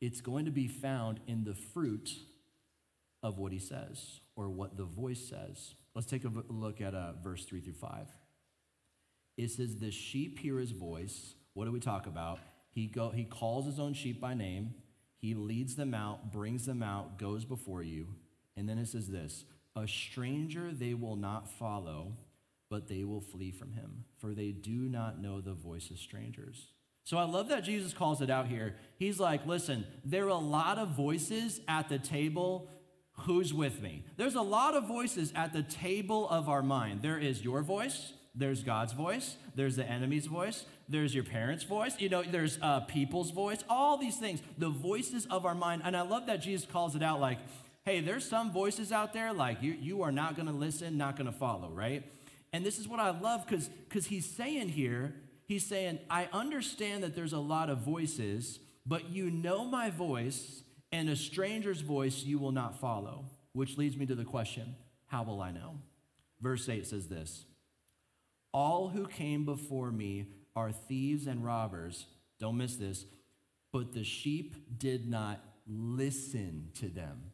It's 0.01 0.21
going 0.21 0.45
to 0.45 0.51
be 0.51 0.67
found 0.67 1.19
in 1.27 1.43
the 1.43 1.53
fruit 1.53 2.09
of 3.21 3.37
what 3.37 3.51
he 3.51 3.59
says 3.59 4.21
or 4.35 4.49
what 4.49 4.75
the 4.75 4.85
voice 4.85 5.21
says. 5.29 5.75
Let's 5.93 6.07
take 6.07 6.25
a 6.25 6.31
look 6.49 6.81
at 6.81 6.95
uh, 6.95 7.11
verse 7.23 7.45
3 7.45 7.61
through 7.61 7.73
5. 7.73 8.07
It 9.37 9.51
says, 9.51 9.77
The 9.77 9.91
sheep 9.91 10.39
hear 10.39 10.57
his 10.57 10.71
voice. 10.71 11.35
What 11.53 11.65
do 11.65 11.71
we 11.71 11.79
talk 11.79 12.07
about? 12.07 12.39
He, 12.71 12.87
go, 12.87 13.11
he 13.11 13.23
calls 13.23 13.67
his 13.67 13.79
own 13.79 13.93
sheep 13.93 14.19
by 14.19 14.33
name. 14.33 14.73
He 15.19 15.35
leads 15.35 15.75
them 15.75 15.93
out, 15.93 16.31
brings 16.33 16.65
them 16.65 16.81
out, 16.81 17.19
goes 17.19 17.45
before 17.45 17.83
you. 17.83 18.07
And 18.57 18.67
then 18.67 18.77
it 18.77 18.87
says 18.87 19.07
this 19.07 19.45
A 19.75 19.87
stranger 19.87 20.71
they 20.73 20.93
will 20.93 21.15
not 21.15 21.49
follow, 21.49 22.17
but 22.69 22.89
they 22.89 23.05
will 23.05 23.21
flee 23.21 23.51
from 23.51 23.71
him, 23.71 24.03
for 24.17 24.33
they 24.33 24.51
do 24.51 24.89
not 24.89 25.21
know 25.21 25.39
the 25.39 25.53
voice 25.53 25.89
of 25.89 25.99
strangers. 25.99 26.67
So 27.05 27.17
I 27.17 27.23
love 27.23 27.47
that 27.47 27.63
Jesus 27.63 27.93
calls 27.93 28.21
it 28.21 28.29
out 28.29 28.47
here. 28.47 28.75
He's 28.97 29.17
like, 29.17 29.45
listen, 29.45 29.85
there 30.03 30.25
are 30.25 30.29
a 30.29 30.35
lot 30.35 30.77
of 30.77 30.89
voices 30.89 31.61
at 31.65 31.87
the 31.87 31.99
table 31.99 32.69
Who's 33.21 33.53
with 33.53 33.81
me? 33.81 34.05
There's 34.15 34.35
a 34.35 34.41
lot 34.41 34.75
of 34.75 34.87
voices 34.87 35.33
at 35.35 35.51
the 35.51 35.63
table 35.63 36.29
of 36.29 36.49
our 36.49 36.61
mind. 36.61 37.01
There 37.01 37.17
is 37.17 37.43
your 37.43 37.63
voice, 37.63 38.13
there's 38.35 38.63
God's 38.63 38.93
voice, 38.93 39.37
there's 39.55 39.75
the 39.75 39.85
enemy's 39.85 40.27
voice, 40.27 40.65
there's 40.87 41.15
your 41.15 41.23
parents' 41.23 41.63
voice, 41.63 41.99
you 41.99 42.09
know, 42.09 42.21
there's 42.21 42.59
uh, 42.61 42.81
people's 42.81 43.31
voice, 43.31 43.63
all 43.67 43.97
these 43.97 44.17
things, 44.17 44.41
the 44.59 44.69
voices 44.69 45.25
of 45.31 45.47
our 45.47 45.55
mind. 45.55 45.81
And 45.83 45.97
I 45.97 46.01
love 46.01 46.27
that 46.27 46.43
Jesus 46.43 46.67
calls 46.71 46.95
it 46.95 47.01
out 47.01 47.19
like, 47.19 47.39
hey, 47.87 48.01
there's 48.01 48.27
some 48.27 48.51
voices 48.51 48.91
out 48.91 49.13
there 49.13 49.31
like 49.31 49.63
you, 49.63 49.71
you 49.71 50.01
are 50.01 50.11
not 50.11 50.35
going 50.35 50.45
to 50.45 50.53
listen, 50.53 50.97
not 50.97 51.15
going 51.15 51.25
to 51.25 51.31
follow, 51.31 51.69
right? 51.69 52.03
And 52.51 52.65
this 52.65 52.79
is 52.79 52.85
what 52.85 52.99
I 52.99 53.17
love 53.17 53.47
because 53.47 53.69
because 53.69 54.05
he's 54.07 54.29
saying 54.29 54.67
here, 54.69 55.15
he's 55.45 55.65
saying, 55.65 55.99
I 56.09 56.27
understand 56.33 57.03
that 57.03 57.15
there's 57.15 57.31
a 57.31 57.39
lot 57.39 57.69
of 57.69 57.77
voices, 57.77 58.59
but 58.85 59.09
you 59.09 59.31
know 59.31 59.63
my 59.63 59.89
voice, 59.89 60.63
and 60.91 61.09
a 61.09 61.15
stranger's 61.15 61.79
voice 61.79 62.23
you 62.25 62.39
will 62.39 62.51
not 62.51 62.77
follow. 62.77 63.23
Which 63.53 63.77
leads 63.77 63.95
me 63.95 64.05
to 64.07 64.15
the 64.15 64.25
question, 64.25 64.75
how 65.05 65.23
will 65.23 65.41
I 65.41 65.51
know? 65.51 65.79
Verse 66.41 66.67
8 66.67 66.85
says 66.85 67.07
this 67.07 67.45
All 68.51 68.89
who 68.89 69.07
came 69.07 69.45
before 69.45 69.91
me 69.91 70.25
are 70.57 70.73
thieves 70.73 71.25
and 71.25 71.45
robbers. 71.45 72.05
Don't 72.37 72.57
miss 72.57 72.75
this. 72.75 73.05
But 73.71 73.93
the 73.93 74.03
sheep 74.03 74.77
did 74.77 75.09
not 75.09 75.41
listen 75.65 76.71
to 76.79 76.89
them. 76.89 77.31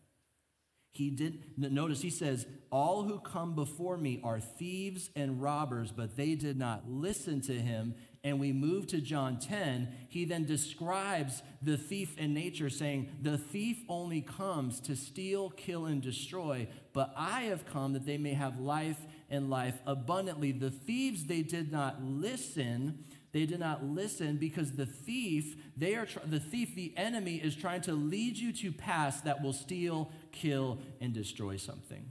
He 0.94 1.10
did, 1.10 1.42
notice 1.58 2.04
he 2.04 2.12
says, 2.12 2.46
All 2.72 3.02
who 3.04 3.18
come 3.20 3.56
before 3.56 3.98
me 3.98 4.22
are 4.24 4.40
thieves 4.40 5.10
and 5.16 5.42
robbers, 5.42 5.92
but 5.92 6.16
they 6.16 6.36
did 6.36 6.56
not 6.58 6.84
listen 6.88 7.42
to 7.42 7.54
him. 7.54 7.96
And 8.24 8.40
we 8.40 8.54
move 8.54 8.86
to 8.88 9.02
John 9.02 9.40
10. 9.40 9.88
He 10.08 10.24
then 10.24 10.46
describes 10.46 11.42
the 11.64 11.78
thief 11.78 12.16
in 12.20 12.36
nature, 12.36 12.70
saying, 12.70 13.10
The 13.22 13.40
thief 13.40 13.80
only 13.90 14.22
comes 14.22 14.80
to 14.82 14.96
steal, 14.96 15.50
kill, 15.50 15.86
and 15.86 16.00
destroy, 16.00 16.68
but 16.94 17.12
I 17.18 17.46
have 17.46 17.66
come 17.66 17.94
that 17.94 18.06
they 18.06 18.20
may 18.20 18.36
have 18.36 18.60
life 18.60 19.00
and 19.32 19.50
life 19.50 19.82
abundantly. 19.88 20.52
The 20.52 20.70
thieves, 20.70 21.26
they 21.26 21.42
did 21.42 21.72
not 21.72 22.04
listen 22.04 23.04
they 23.34 23.48
did 23.48 23.60
not 23.60 23.84
listen 23.84 24.38
because 24.38 24.74
the 24.74 24.86
thief, 24.86 25.56
they 25.76 25.96
are 25.96 26.08
the 26.24 26.40
thief, 26.40 26.76
the 26.76 26.94
enemy 26.96 27.38
is 27.38 27.56
trying 27.56 27.82
to 27.82 27.94
lead 27.94 28.38
you 28.38 28.54
to 28.54 28.72
paths 28.72 29.22
that 29.22 29.42
will 29.42 29.54
steal, 29.54 30.12
kill, 30.34 30.80
and 31.00 31.14
destroy 31.14 31.56
something. 31.56 32.10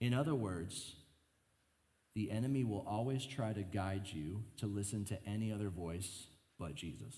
In 0.00 0.12
other 0.12 0.34
words, 0.34 0.96
the 2.14 2.30
enemy 2.30 2.62
will 2.62 2.84
always 2.86 3.24
try 3.24 3.52
to 3.54 3.62
guide 3.62 4.08
you 4.12 4.42
to 4.58 4.66
listen 4.66 5.04
to 5.06 5.18
any 5.26 5.50
other 5.50 5.70
voice 5.70 6.26
but 6.58 6.74
Jesus. 6.74 7.14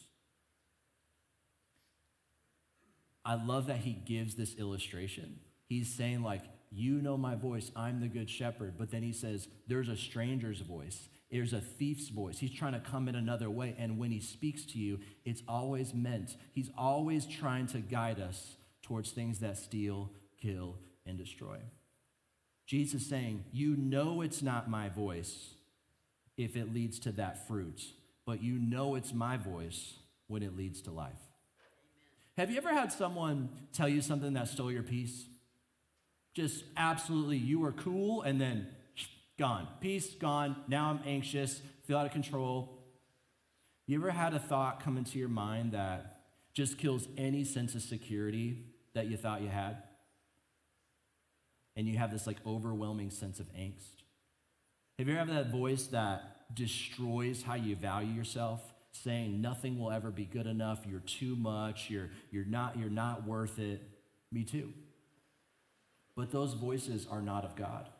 I 3.24 3.34
love 3.34 3.66
that 3.66 3.78
he 3.78 3.92
gives 3.92 4.36
this 4.36 4.54
illustration. 4.54 5.40
He's 5.68 5.92
saying, 5.92 6.22
like, 6.22 6.42
you 6.70 7.02
know 7.02 7.16
my 7.16 7.34
voice, 7.34 7.72
I'm 7.74 8.00
the 8.00 8.06
good 8.06 8.30
shepherd. 8.30 8.74
But 8.78 8.90
then 8.92 9.02
he 9.02 9.12
says, 9.12 9.48
there's 9.66 9.88
a 9.88 9.96
stranger's 9.96 10.60
voice. 10.60 11.08
There's 11.30 11.52
a 11.52 11.60
thief's 11.60 12.08
voice. 12.08 12.38
He's 12.38 12.54
trying 12.54 12.74
to 12.74 12.80
come 12.80 13.08
in 13.08 13.16
another 13.16 13.50
way. 13.50 13.74
And 13.78 13.98
when 13.98 14.12
he 14.12 14.20
speaks 14.20 14.64
to 14.66 14.78
you, 14.78 15.00
it's 15.24 15.42
always 15.48 15.92
meant, 15.92 16.36
he's 16.52 16.70
always 16.78 17.26
trying 17.26 17.66
to 17.68 17.78
guide 17.78 18.20
us 18.20 18.56
towards 18.86 19.10
things 19.10 19.40
that 19.40 19.58
steal, 19.58 20.10
kill, 20.40 20.76
and 21.04 21.18
destroy. 21.18 21.58
Jesus 22.66 23.06
saying, 23.06 23.44
You 23.52 23.76
know 23.76 24.22
it's 24.22 24.42
not 24.42 24.70
my 24.70 24.88
voice 24.88 25.54
if 26.36 26.56
it 26.56 26.74
leads 26.74 26.98
to 27.00 27.12
that 27.12 27.46
fruit, 27.46 27.82
but 28.24 28.42
you 28.42 28.58
know 28.58 28.94
it's 28.94 29.12
my 29.12 29.36
voice 29.36 29.94
when 30.26 30.42
it 30.42 30.56
leads 30.56 30.82
to 30.82 30.90
life. 30.90 31.12
Amen. 32.38 32.38
Have 32.38 32.50
you 32.50 32.56
ever 32.56 32.72
had 32.72 32.92
someone 32.92 33.48
tell 33.72 33.88
you 33.88 34.00
something 34.00 34.32
that 34.34 34.48
stole 34.48 34.72
your 34.72 34.82
peace? 34.82 35.26
Just 36.34 36.64
absolutely, 36.76 37.38
you 37.38 37.60
were 37.60 37.72
cool, 37.72 38.22
and 38.22 38.40
then 38.40 38.66
Gone. 39.38 39.68
Peace, 39.80 40.14
gone. 40.14 40.56
Now 40.66 40.90
I'm 40.90 41.00
anxious, 41.04 41.60
feel 41.86 41.98
out 41.98 42.06
of 42.06 42.12
control. 42.12 42.78
You 43.86 43.98
ever 43.98 44.10
had 44.10 44.32
a 44.32 44.38
thought 44.38 44.82
come 44.82 44.96
into 44.96 45.18
your 45.18 45.28
mind 45.28 45.72
that 45.72 46.22
just 46.54 46.78
kills 46.78 47.06
any 47.18 47.44
sense 47.44 47.74
of 47.74 47.82
security 47.82 48.64
that 48.96 49.06
you 49.06 49.16
thought 49.16 49.40
you 49.40 49.48
had? 49.48 49.78
And 51.76 51.86
you 51.86 51.96
have 51.96 52.10
this 52.10 52.26
like 52.26 52.38
overwhelming 52.46 53.10
sense 53.10 53.38
of 53.40 53.46
angst? 53.54 54.02
Have 54.98 55.08
you 55.08 55.16
ever 55.16 55.32
had 55.32 55.46
that 55.46 55.52
voice 55.52 55.86
that 55.88 56.54
destroys 56.54 57.42
how 57.42 57.54
you 57.54 57.76
value 57.76 58.12
yourself? 58.12 58.60
saying 58.92 59.42
nothing 59.42 59.78
will 59.78 59.92
ever 59.92 60.10
be 60.10 60.24
good 60.24 60.46
enough 60.46 60.78
you're 60.88 61.00
too 61.00 61.36
much 61.36 61.90
you're, 61.90 62.08
you're 62.30 62.46
not 62.46 62.78
you're 62.78 62.88
not 62.88 63.26
worth 63.26 63.58
it 63.58 63.82
me 64.32 64.42
too 64.42 64.72
but 66.16 66.30
those 66.30 66.54
voices 66.54 67.06
are 67.10 67.20
not 67.20 67.44
of 67.44 67.54
god 67.56 67.90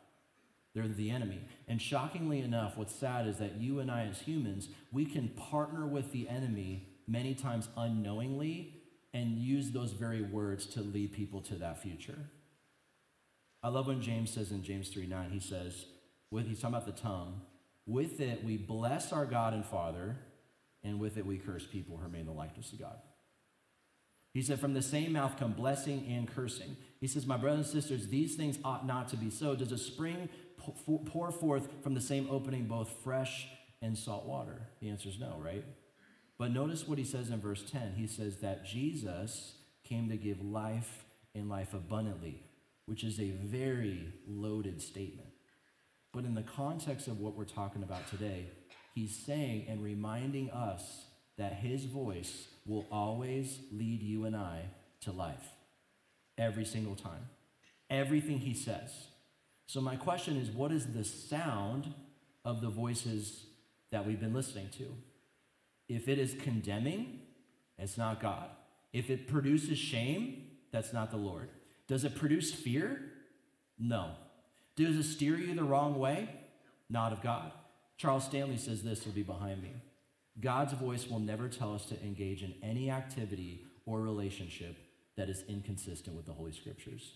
they're 0.77 0.87
the 0.87 1.09
enemy. 1.09 1.41
And 1.67 1.81
shockingly 1.81 2.39
enough, 2.41 2.77
what's 2.77 2.93
sad 2.93 3.25
is 3.25 3.37
that 3.37 3.59
you 3.59 3.79
and 3.79 3.89
I, 3.89 4.03
as 4.03 4.19
humans, 4.19 4.69
we 4.91 5.05
can 5.05 5.29
partner 5.29 5.87
with 5.87 6.11
the 6.11 6.29
enemy 6.29 6.87
many 7.07 7.33
times 7.33 7.67
unknowingly 7.75 8.75
and 9.17 9.39
use 9.39 9.71
those 9.71 9.93
very 9.93 10.21
words 10.21 10.67
to 10.67 10.81
lead 10.81 11.11
people 11.11 11.41
to 11.41 11.55
that 11.55 11.81
future. 11.81 12.19
I 13.63 13.69
love 13.69 13.87
when 13.87 14.01
James 14.01 14.31
says 14.31 14.51
in 14.51 14.63
James 14.63 14.89
3 14.89 15.07
9, 15.07 15.31
he 15.31 15.39
says, 15.39 15.85
with, 16.29 16.47
he's 16.47 16.59
talking 16.59 16.75
about 16.75 16.85
the 16.85 17.01
tongue, 17.01 17.41
with 17.87 18.19
it 18.19 18.43
we 18.43 18.57
bless 18.57 19.11
our 19.11 19.25
God 19.25 19.53
and 19.53 19.65
Father, 19.65 20.17
and 20.83 20.99
with 20.99 21.17
it 21.17 21.25
we 21.25 21.37
curse 21.37 21.65
people 21.65 21.97
who 21.97 22.03
remain 22.03 22.27
the 22.27 22.31
likeness 22.31 22.71
of 22.71 22.79
God. 22.79 22.97
He 24.33 24.43
said, 24.43 24.59
From 24.59 24.75
the 24.75 24.83
same 24.83 25.13
mouth 25.13 25.37
come 25.39 25.53
blessing 25.53 26.05
and 26.07 26.27
cursing. 26.27 26.77
He 27.01 27.07
says, 27.07 27.25
My 27.25 27.37
brothers 27.37 27.73
and 27.73 27.81
sisters, 27.81 28.07
these 28.09 28.35
things 28.35 28.59
ought 28.63 28.85
not 28.85 29.07
to 29.09 29.17
be 29.17 29.31
so. 29.31 29.55
Does 29.55 29.71
a 29.71 29.77
spring 29.79 30.29
pour 31.05 31.31
forth 31.31 31.67
from 31.81 31.95
the 31.95 32.01
same 32.01 32.27
opening 32.29 32.67
both 32.67 32.91
fresh 33.03 33.47
and 33.81 33.97
salt 33.97 34.27
water? 34.27 34.61
The 34.79 34.89
answer 34.89 35.09
is 35.09 35.19
no, 35.19 35.41
right? 35.43 35.65
But 36.37 36.51
notice 36.51 36.87
what 36.87 36.97
he 36.97 37.03
says 37.03 37.29
in 37.29 37.39
verse 37.39 37.63
10. 37.69 37.93
He 37.95 38.07
says 38.07 38.37
that 38.37 38.65
Jesus 38.65 39.55
came 39.83 40.09
to 40.09 40.17
give 40.17 40.43
life 40.43 41.05
and 41.33 41.49
life 41.49 41.73
abundantly, 41.73 42.43
which 42.85 43.03
is 43.03 43.19
a 43.19 43.31
very 43.31 44.13
loaded 44.27 44.81
statement. 44.81 45.29
But 46.13 46.25
in 46.25 46.35
the 46.35 46.43
context 46.43 47.07
of 47.07 47.19
what 47.19 47.35
we're 47.35 47.45
talking 47.45 47.83
about 47.83 48.07
today, 48.07 48.47
he's 48.93 49.15
saying 49.15 49.65
and 49.67 49.83
reminding 49.83 50.51
us 50.51 51.05
that 51.37 51.53
his 51.53 51.85
voice 51.85 52.47
will 52.65 52.85
always 52.91 53.59
lead 53.71 54.01
you 54.01 54.25
and 54.25 54.35
I 54.35 54.61
to 55.01 55.11
life 55.11 55.47
every 56.37 56.65
single 56.65 56.95
time. 56.95 57.29
Everything 57.89 58.39
he 58.39 58.53
says. 58.53 58.91
So, 59.67 59.81
my 59.81 59.95
question 59.95 60.37
is 60.37 60.49
what 60.49 60.71
is 60.71 60.87
the 60.87 61.03
sound 61.03 61.93
of 62.43 62.61
the 62.61 62.69
voices 62.69 63.45
that 63.91 64.05
we've 64.05 64.19
been 64.19 64.33
listening 64.33 64.69
to? 64.77 64.85
If 65.87 66.07
it 66.07 66.19
is 66.19 66.35
condemning, 66.41 67.21
it's 67.77 67.97
not 67.97 68.19
God. 68.19 68.49
If 68.93 69.09
it 69.09 69.27
produces 69.27 69.77
shame, 69.77 70.47
that's 70.71 70.93
not 70.93 71.11
the 71.11 71.17
Lord. 71.17 71.49
Does 71.87 72.03
it 72.03 72.15
produce 72.15 72.53
fear? 72.53 73.01
No. 73.79 74.11
Does 74.75 74.97
it 74.97 75.03
steer 75.03 75.37
you 75.37 75.53
the 75.55 75.63
wrong 75.63 75.97
way? 75.97 76.29
Not 76.89 77.13
of 77.13 77.21
God. 77.21 77.51
Charles 77.97 78.25
Stanley 78.25 78.57
says 78.57 78.83
this 78.83 79.05
will 79.05 79.13
be 79.13 79.23
behind 79.23 79.61
me. 79.61 79.71
God's 80.39 80.73
voice 80.73 81.07
will 81.07 81.19
never 81.19 81.47
tell 81.47 81.73
us 81.73 81.85
to 81.85 82.01
engage 82.03 82.43
in 82.43 82.53
any 82.61 82.91
activity 82.91 83.65
or 83.85 84.01
relationship 84.01 84.77
that 85.15 85.29
is 85.29 85.43
inconsistent 85.47 86.15
with 86.15 86.25
the 86.25 86.33
Holy 86.33 86.51
Scriptures. 86.51 87.13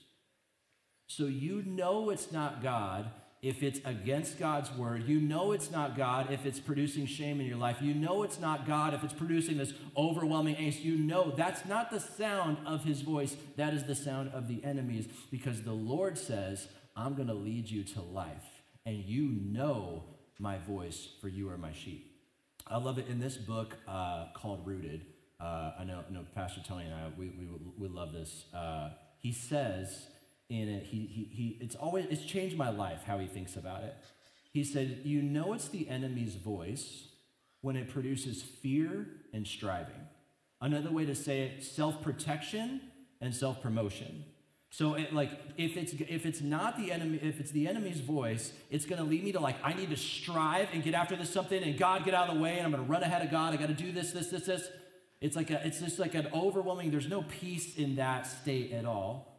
So 1.05 1.25
you 1.25 1.61
know 1.63 2.09
it's 2.09 2.31
not 2.31 2.63
God 2.63 3.11
if 3.41 3.63
it's 3.63 3.79
against 3.85 4.37
God's 4.37 4.71
word. 4.73 5.07
You 5.07 5.19
know 5.19 5.51
it's 5.51 5.71
not 5.71 5.97
God 5.97 6.31
if 6.31 6.45
it's 6.45 6.59
producing 6.59 7.07
shame 7.07 7.41
in 7.41 7.47
your 7.47 7.57
life. 7.57 7.77
You 7.81 7.93
know 7.93 8.21
it's 8.21 8.39
not 8.39 8.67
God 8.67 8.93
if 8.93 9.03
it's 9.03 9.13
producing 9.13 9.57
this 9.57 9.73
overwhelming 9.97 10.55
angst. 10.55 10.83
You 10.83 10.95
know 10.95 11.33
that's 11.35 11.65
not 11.65 11.89
the 11.89 11.99
sound 11.99 12.57
of 12.67 12.83
his 12.83 13.01
voice. 13.01 13.35
That 13.57 13.73
is 13.73 13.85
the 13.85 13.95
sound 13.95 14.31
of 14.33 14.47
the 14.47 14.63
enemies 14.63 15.07
because 15.31 15.63
the 15.63 15.71
Lord 15.73 16.17
says, 16.17 16.67
I'm 16.95 17.15
going 17.15 17.29
to 17.29 17.33
lead 17.33 17.69
you 17.69 17.83
to 17.83 18.01
life. 18.01 18.61
And 18.85 18.97
you 18.97 19.29
know 19.43 20.03
my 20.39 20.57
voice, 20.59 21.07
for 21.19 21.27
you 21.27 21.49
are 21.49 21.57
my 21.57 21.73
sheep. 21.73 22.11
I 22.67 22.77
love 22.77 22.99
it 22.99 23.07
in 23.07 23.19
this 23.19 23.37
book 23.37 23.75
uh, 23.87 24.27
called 24.35 24.65
Rooted. 24.65 25.05
Uh, 25.39 25.71
I, 25.79 25.83
know, 25.83 26.03
know 26.11 26.25
Pastor 26.35 26.61
Tony 26.67 26.85
and 26.85 26.93
I, 26.93 27.07
we, 27.17 27.29
we, 27.29 27.47
we 27.77 27.87
love 27.87 28.13
this. 28.13 28.45
Uh, 28.53 28.89
he 29.17 29.31
says, 29.31 30.07
in 30.51 30.67
it, 30.69 30.83
he, 30.83 31.05
he, 31.05 31.29
he, 31.31 31.57
it's 31.61 31.75
always, 31.75 32.05
it's 32.09 32.25
changed 32.25 32.57
my 32.57 32.69
life 32.69 33.03
how 33.05 33.17
he 33.17 33.27
thinks 33.27 33.55
about 33.55 33.83
it. 33.83 33.95
He 34.51 34.63
said, 34.63 35.01
You 35.03 35.21
know 35.21 35.53
it's 35.53 35.69
the 35.69 35.87
enemy's 35.87 36.35
voice 36.35 37.07
when 37.61 37.75
it 37.75 37.89
produces 37.89 38.41
fear 38.41 39.07
and 39.33 39.47
striving. 39.47 40.07
Another 40.59 40.91
way 40.91 41.05
to 41.05 41.15
say 41.15 41.41
it, 41.43 41.63
self 41.63 42.01
protection 42.01 42.81
and 43.21 43.33
self 43.33 43.61
promotion. 43.61 44.25
So, 44.73 44.93
it, 44.93 45.13
like, 45.13 45.31
if 45.57 45.75
it's 45.75 45.93
if 45.93 46.25
it's 46.25 46.41
not 46.41 46.77
the 46.77 46.91
enemy, 46.91 47.19
if 47.21 47.39
it's 47.39 47.51
the 47.51 47.67
enemy's 47.67 47.99
voice, 47.99 48.53
it's 48.69 48.85
going 48.85 49.03
to 49.03 49.07
lead 49.07 49.23
me 49.23 49.31
to 49.33 49.39
like, 49.39 49.57
I 49.63 49.73
need 49.73 49.89
to 49.89 49.97
strive 49.97 50.69
and 50.71 50.81
get 50.81 50.93
after 50.93 51.15
this 51.15 51.29
something, 51.29 51.61
and 51.61 51.77
God 51.77 52.05
get 52.05 52.13
out 52.13 52.29
of 52.29 52.35
the 52.35 52.41
way, 52.41 52.57
and 52.57 52.65
I'm 52.65 52.71
going 52.71 52.83
to 52.83 52.89
run 52.89 53.03
ahead 53.03 53.21
of 53.21 53.31
God. 53.31 53.53
I 53.53 53.57
got 53.57 53.67
to 53.67 53.73
do 53.73 53.91
this, 53.91 54.11
this, 54.11 54.27
this, 54.27 54.45
this. 54.45 54.69
It's 55.19 55.35
like 55.35 55.51
a, 55.51 55.65
it's 55.65 55.79
just 55.79 55.99
like 55.99 56.15
an 56.15 56.27
overwhelming, 56.33 56.89
there's 56.89 57.09
no 57.09 57.23
peace 57.23 57.75
in 57.75 57.95
that 57.97 58.25
state 58.25 58.71
at 58.71 58.85
all. 58.85 59.30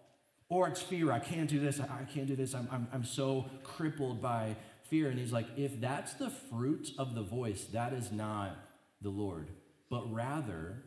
Or 0.53 0.69
it's 0.69 0.83
fear. 0.83 1.11
I 1.11 1.19
can't 1.19 1.49
do 1.49 1.59
this. 1.59 1.81
I, 1.81 2.05
can't 2.13 2.27
do 2.27 2.37
this. 2.37 2.55
I'm, 2.55 2.69
I'm, 2.71 2.87
I'm 2.93 3.05
so 3.05 3.47
crippled 3.63 4.21
by 4.21 4.55
fear. 4.85 5.09
And 5.09 5.19
he's 5.19 5.33
like, 5.33 5.47
if 5.57 5.81
that's 5.81 6.13
the 6.13 6.29
fruit 6.29 6.91
of 6.99 7.15
the 7.15 7.23
voice, 7.23 7.65
that 7.73 7.95
is 7.95 8.13
not 8.13 8.59
the 9.01 9.09
Lord. 9.09 9.49
But 9.89 10.13
rather, 10.13 10.83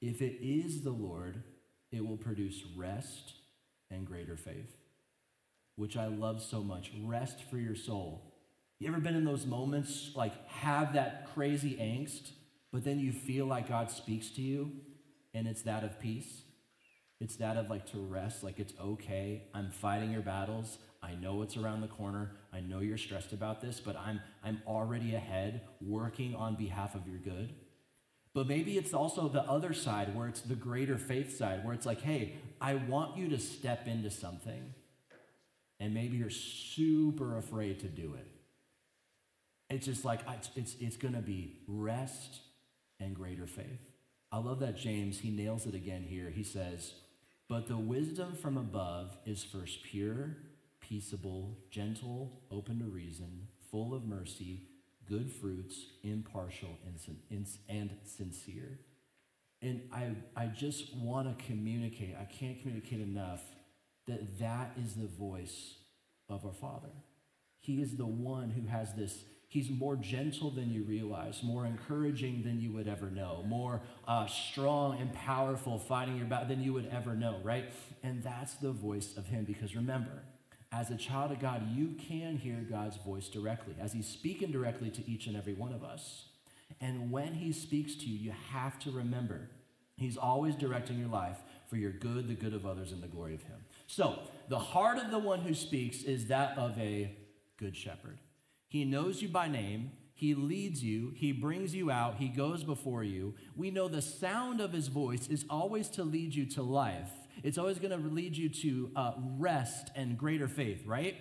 if 0.00 0.22
it 0.22 0.36
is 0.40 0.84
the 0.84 0.92
Lord, 0.92 1.42
it 1.90 2.06
will 2.06 2.16
produce 2.16 2.62
rest 2.76 3.32
and 3.90 4.06
greater 4.06 4.36
faith, 4.36 4.76
which 5.74 5.96
I 5.96 6.06
love 6.06 6.40
so 6.40 6.62
much. 6.62 6.92
Rest 7.02 7.42
for 7.50 7.58
your 7.58 7.74
soul. 7.74 8.22
You 8.78 8.86
ever 8.86 9.00
been 9.00 9.16
in 9.16 9.24
those 9.24 9.46
moments, 9.46 10.12
like 10.14 10.46
have 10.46 10.92
that 10.92 11.34
crazy 11.34 11.74
angst, 11.74 12.30
but 12.72 12.84
then 12.84 13.00
you 13.00 13.10
feel 13.10 13.46
like 13.46 13.68
God 13.68 13.90
speaks 13.90 14.30
to 14.36 14.42
you 14.42 14.70
and 15.34 15.48
it's 15.48 15.62
that 15.62 15.82
of 15.82 15.98
peace? 15.98 16.42
It's 17.20 17.36
that 17.36 17.56
of 17.56 17.68
like 17.68 17.90
to 17.92 17.98
rest, 17.98 18.44
like 18.44 18.60
it's 18.60 18.72
okay. 18.80 19.42
I'm 19.52 19.70
fighting 19.70 20.12
your 20.12 20.22
battles. 20.22 20.78
I 21.02 21.14
know 21.14 21.42
it's 21.42 21.56
around 21.56 21.80
the 21.80 21.88
corner. 21.88 22.32
I 22.52 22.60
know 22.60 22.80
you're 22.80 22.98
stressed 22.98 23.32
about 23.32 23.60
this, 23.60 23.80
but 23.80 23.96
I'm, 23.96 24.20
I'm 24.44 24.62
already 24.66 25.14
ahead 25.14 25.62
working 25.80 26.34
on 26.34 26.54
behalf 26.54 26.94
of 26.94 27.06
your 27.06 27.18
good. 27.18 27.54
But 28.34 28.46
maybe 28.46 28.78
it's 28.78 28.94
also 28.94 29.28
the 29.28 29.42
other 29.42 29.72
side 29.72 30.14
where 30.14 30.28
it's 30.28 30.42
the 30.42 30.54
greater 30.54 30.96
faith 30.96 31.36
side, 31.36 31.64
where 31.64 31.74
it's 31.74 31.86
like, 31.86 32.02
hey, 32.02 32.36
I 32.60 32.74
want 32.74 33.16
you 33.16 33.28
to 33.30 33.38
step 33.38 33.86
into 33.86 34.10
something. 34.10 34.74
And 35.80 35.94
maybe 35.94 36.16
you're 36.16 36.30
super 36.30 37.36
afraid 37.36 37.80
to 37.80 37.86
do 37.86 38.14
it. 38.14 38.26
It's 39.70 39.86
just 39.86 40.04
like, 40.04 40.20
it's, 40.28 40.50
it's, 40.56 40.76
it's 40.80 40.96
going 40.96 41.14
to 41.14 41.20
be 41.20 41.58
rest 41.66 42.40
and 43.00 43.14
greater 43.14 43.46
faith. 43.46 43.92
I 44.30 44.38
love 44.38 44.60
that 44.60 44.76
James, 44.76 45.20
he 45.20 45.30
nails 45.30 45.66
it 45.66 45.74
again 45.74 46.04
here. 46.08 46.30
He 46.30 46.42
says, 46.42 46.92
but 47.48 47.66
the 47.66 47.78
wisdom 47.78 48.34
from 48.34 48.56
above 48.56 49.16
is 49.24 49.42
first 49.42 49.82
pure, 49.82 50.36
peaceable, 50.80 51.56
gentle, 51.70 52.42
open 52.50 52.78
to 52.80 52.84
reason, 52.84 53.48
full 53.70 53.94
of 53.94 54.04
mercy, 54.04 54.62
good 55.08 55.32
fruits, 55.32 55.86
impartial, 56.02 56.78
and 57.70 57.90
sincere. 58.04 58.78
And 59.62 59.82
I, 59.92 60.10
I 60.36 60.46
just 60.46 60.94
want 60.96 61.36
to 61.36 61.44
communicate, 61.44 62.14
I 62.20 62.24
can't 62.24 62.60
communicate 62.60 63.00
enough 63.00 63.40
that 64.06 64.38
that 64.38 64.72
is 64.82 64.94
the 64.94 65.06
voice 65.06 65.74
of 66.28 66.44
our 66.44 66.52
Father. 66.52 66.92
He 67.60 67.80
is 67.82 67.96
the 67.96 68.06
one 68.06 68.50
who 68.50 68.68
has 68.68 68.94
this 68.94 69.24
He's 69.50 69.70
more 69.70 69.96
gentle 69.96 70.50
than 70.50 70.70
you 70.70 70.82
realize, 70.82 71.42
more 71.42 71.64
encouraging 71.64 72.42
than 72.42 72.60
you 72.60 72.70
would 72.72 72.86
ever 72.86 73.10
know, 73.10 73.42
more 73.46 73.80
uh, 74.06 74.26
strong 74.26 75.00
and 75.00 75.10
powerful 75.14 75.78
fighting 75.78 76.18
your 76.18 76.26
battle 76.26 76.48
than 76.48 76.62
you 76.62 76.74
would 76.74 76.88
ever 76.92 77.14
know, 77.14 77.40
right? 77.42 77.72
And 78.02 78.22
that's 78.22 78.54
the 78.54 78.72
voice 78.72 79.16
of 79.16 79.26
Him 79.26 79.44
because 79.44 79.74
remember, 79.74 80.22
as 80.70 80.90
a 80.90 80.96
child 80.96 81.32
of 81.32 81.40
God, 81.40 81.66
you 81.74 81.94
can 81.98 82.36
hear 82.36 82.66
God's 82.70 82.98
voice 82.98 83.28
directly 83.28 83.74
as 83.80 83.94
He's 83.94 84.06
speaking 84.06 84.52
directly 84.52 84.90
to 84.90 85.10
each 85.10 85.26
and 85.26 85.34
every 85.34 85.54
one 85.54 85.72
of 85.72 85.82
us. 85.82 86.26
And 86.78 87.10
when 87.10 87.32
He 87.32 87.52
speaks 87.52 87.94
to 87.94 88.04
you, 88.04 88.18
you 88.18 88.34
have 88.52 88.78
to 88.80 88.90
remember 88.90 89.48
He's 89.96 90.18
always 90.18 90.54
directing 90.56 90.98
your 90.98 91.08
life 91.08 91.38
for 91.68 91.76
your 91.76 91.90
good, 91.90 92.28
the 92.28 92.34
good 92.34 92.52
of 92.52 92.66
others, 92.66 92.92
and 92.92 93.02
the 93.02 93.08
glory 93.08 93.34
of 93.34 93.42
Him. 93.44 93.64
So, 93.86 94.20
the 94.48 94.58
heart 94.58 94.98
of 94.98 95.10
the 95.10 95.18
one 95.18 95.40
who 95.40 95.54
speaks 95.54 96.02
is 96.02 96.26
that 96.26 96.56
of 96.58 96.78
a 96.78 97.16
good 97.56 97.74
shepherd. 97.74 98.18
He 98.68 98.84
knows 98.84 99.22
you 99.22 99.28
by 99.28 99.48
name. 99.48 99.92
He 100.12 100.34
leads 100.34 100.82
you. 100.82 101.12
He 101.16 101.32
brings 101.32 101.74
you 101.74 101.90
out. 101.90 102.16
He 102.16 102.28
goes 102.28 102.64
before 102.64 103.02
you. 103.02 103.34
We 103.56 103.70
know 103.70 103.88
the 103.88 104.02
sound 104.02 104.60
of 104.60 104.72
his 104.72 104.88
voice 104.88 105.28
is 105.28 105.44
always 105.48 105.88
to 105.90 106.04
lead 106.04 106.34
you 106.34 106.44
to 106.46 106.62
life. 106.62 107.10
It's 107.42 107.56
always 107.56 107.78
going 107.78 107.90
to 107.90 108.08
lead 108.08 108.36
you 108.36 108.48
to 108.48 108.90
uh, 108.96 109.12
rest 109.38 109.90
and 109.94 110.18
greater 110.18 110.48
faith, 110.48 110.84
right? 110.86 111.16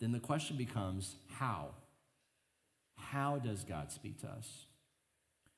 Then 0.00 0.12
the 0.12 0.18
question 0.18 0.56
becomes 0.56 1.14
how? 1.28 1.68
How 2.96 3.38
does 3.38 3.64
God 3.64 3.92
speak 3.92 4.20
to 4.22 4.28
us? 4.28 4.64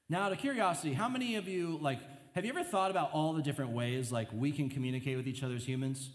Now, 0.08 0.22
out 0.22 0.32
of 0.32 0.38
curiosity, 0.38 0.92
how 0.92 1.08
many 1.08 1.36
of 1.36 1.48
you, 1.48 1.78
like, 1.80 2.00
have 2.34 2.44
you 2.44 2.50
ever 2.50 2.64
thought 2.64 2.90
about 2.90 3.10
all 3.12 3.32
the 3.34 3.42
different 3.42 3.70
ways, 3.70 4.10
like, 4.10 4.28
we 4.32 4.50
can 4.50 4.68
communicate 4.68 5.16
with 5.16 5.28
each 5.28 5.42
other 5.42 5.54
as 5.54 5.64
humans? 5.64 6.10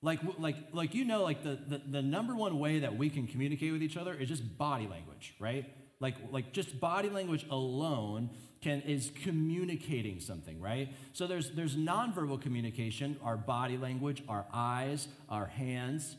Like, 0.00 0.20
like, 0.38 0.56
like 0.72 0.94
you 0.94 1.04
know, 1.04 1.22
like 1.22 1.42
the, 1.42 1.58
the, 1.66 1.82
the 1.90 2.02
number 2.02 2.34
one 2.34 2.58
way 2.58 2.80
that 2.80 2.96
we 2.96 3.10
can 3.10 3.26
communicate 3.26 3.72
with 3.72 3.82
each 3.82 3.96
other 3.96 4.14
is 4.14 4.28
just 4.28 4.56
body 4.56 4.86
language, 4.86 5.34
right? 5.40 5.66
Like, 6.00 6.14
like 6.30 6.52
just 6.52 6.78
body 6.78 7.10
language 7.10 7.44
alone 7.50 8.30
can 8.60 8.80
is 8.82 9.10
communicating 9.22 10.20
something, 10.20 10.60
right? 10.60 10.92
So 11.12 11.26
there's 11.26 11.50
there's 11.50 11.76
nonverbal 11.76 12.40
communication, 12.40 13.16
our 13.22 13.36
body 13.36 13.76
language, 13.76 14.22
our 14.28 14.46
eyes, 14.52 15.08
our 15.28 15.46
hands, 15.46 16.16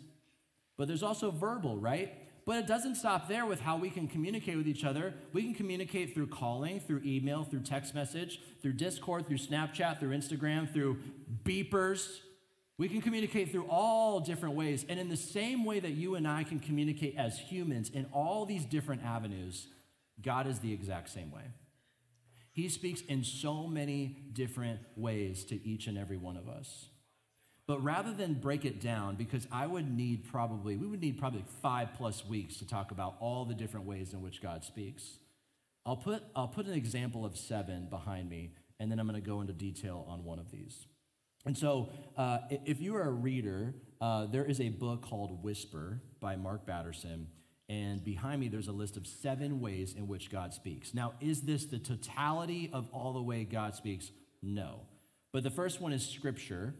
but 0.77 0.87
there's 0.87 1.03
also 1.03 1.31
verbal, 1.31 1.77
right? 1.77 2.13
But 2.45 2.57
it 2.57 2.67
doesn't 2.67 2.95
stop 2.95 3.27
there 3.27 3.45
with 3.45 3.59
how 3.59 3.77
we 3.77 3.89
can 3.89 4.07
communicate 4.07 4.57
with 4.57 4.67
each 4.67 4.83
other. 4.83 5.13
We 5.33 5.43
can 5.43 5.53
communicate 5.53 6.13
through 6.13 6.27
calling, 6.27 6.79
through 6.79 7.01
email, 7.05 7.43
through 7.43 7.59
text 7.59 7.93
message, 7.93 8.39
through 8.61 8.73
Discord, 8.73 9.27
through 9.27 9.37
Snapchat, 9.37 9.99
through 9.99 10.17
Instagram, 10.17 10.71
through 10.71 10.97
beepers, 11.43 12.21
we 12.79 12.87
can 12.87 13.01
communicate 13.01 13.51
through 13.51 13.67
all 13.69 14.21
different 14.21 14.55
ways. 14.55 14.85
And 14.87 14.97
in 14.97 15.09
the 15.09 15.17
same 15.17 15.65
way 15.65 15.81
that 15.81 15.91
you 15.91 16.15
and 16.15 16.25
I 16.25 16.45
can 16.45 16.59
communicate 16.59 17.15
as 17.17 17.37
humans 17.37 17.89
in 17.89 18.05
all 18.13 18.45
these 18.45 18.63
different 18.63 19.03
avenues, 19.03 19.67
God 20.21 20.47
is 20.47 20.59
the 20.59 20.71
exact 20.71 21.09
same 21.09 21.29
way. 21.29 21.43
He 22.53 22.69
speaks 22.69 23.01
in 23.01 23.25
so 23.25 23.67
many 23.67 24.23
different 24.31 24.79
ways 24.95 25.43
to 25.45 25.61
each 25.67 25.87
and 25.87 25.97
every 25.97 26.15
one 26.15 26.37
of 26.37 26.47
us. 26.47 26.85
But 27.67 27.83
rather 27.83 28.13
than 28.13 28.35
break 28.35 28.63
it 28.63 28.79
down, 28.79 29.15
because 29.15 29.45
I 29.51 29.67
would 29.67 29.91
need 29.95 30.25
probably, 30.29 30.77
we 30.77 30.87
would 30.87 31.01
need 31.01 31.19
probably 31.19 31.43
five 31.61 31.89
plus 31.97 32.25
weeks 32.25 32.57
to 32.59 32.67
talk 32.67 32.91
about 32.91 33.15
all 33.19 33.43
the 33.43 33.53
different 33.53 33.87
ways 33.87 34.13
in 34.13 34.21
which 34.21 34.41
God 34.41 34.63
speaks. 34.63 35.19
I'll 35.85 35.97
put, 35.97 36.23
I'll 36.33 36.47
put 36.47 36.65
an 36.65 36.73
example 36.73 37.25
of 37.25 37.37
seven 37.37 37.87
behind 37.89 38.29
me, 38.29 38.53
and 38.79 38.89
then 38.89 38.99
I'm 38.99 39.07
going 39.07 39.21
to 39.21 39.29
go 39.29 39.41
into 39.41 39.53
detail 39.53 40.05
on 40.07 40.23
one 40.23 40.39
of 40.39 40.49
these. 40.49 40.85
And 41.45 41.57
so, 41.57 41.89
uh, 42.17 42.39
if 42.49 42.81
you 42.81 42.95
are 42.95 43.03
a 43.03 43.11
reader, 43.11 43.73
uh, 44.01 44.25
there 44.25 44.45
is 44.45 44.59
a 44.59 44.69
book 44.69 45.01
called 45.01 45.43
Whisper 45.43 46.01
by 46.19 46.35
Mark 46.35 46.65
Batterson. 46.65 47.27
And 47.69 48.03
behind 48.03 48.41
me, 48.41 48.47
there's 48.47 48.67
a 48.67 48.73
list 48.73 48.97
of 48.97 49.05
seven 49.05 49.61
ways 49.61 49.93
in 49.95 50.07
which 50.07 50.31
God 50.31 50.53
speaks. 50.53 50.93
Now, 50.93 51.13
is 51.21 51.41
this 51.41 51.65
the 51.65 51.77
totality 51.77 52.69
of 52.73 52.89
all 52.91 53.13
the 53.13 53.21
way 53.21 53.43
God 53.43 53.75
speaks? 53.75 54.11
No. 54.41 54.81
But 55.31 55.43
the 55.43 55.51
first 55.51 55.79
one 55.79 55.93
is 55.93 56.05
scripture. 56.05 56.73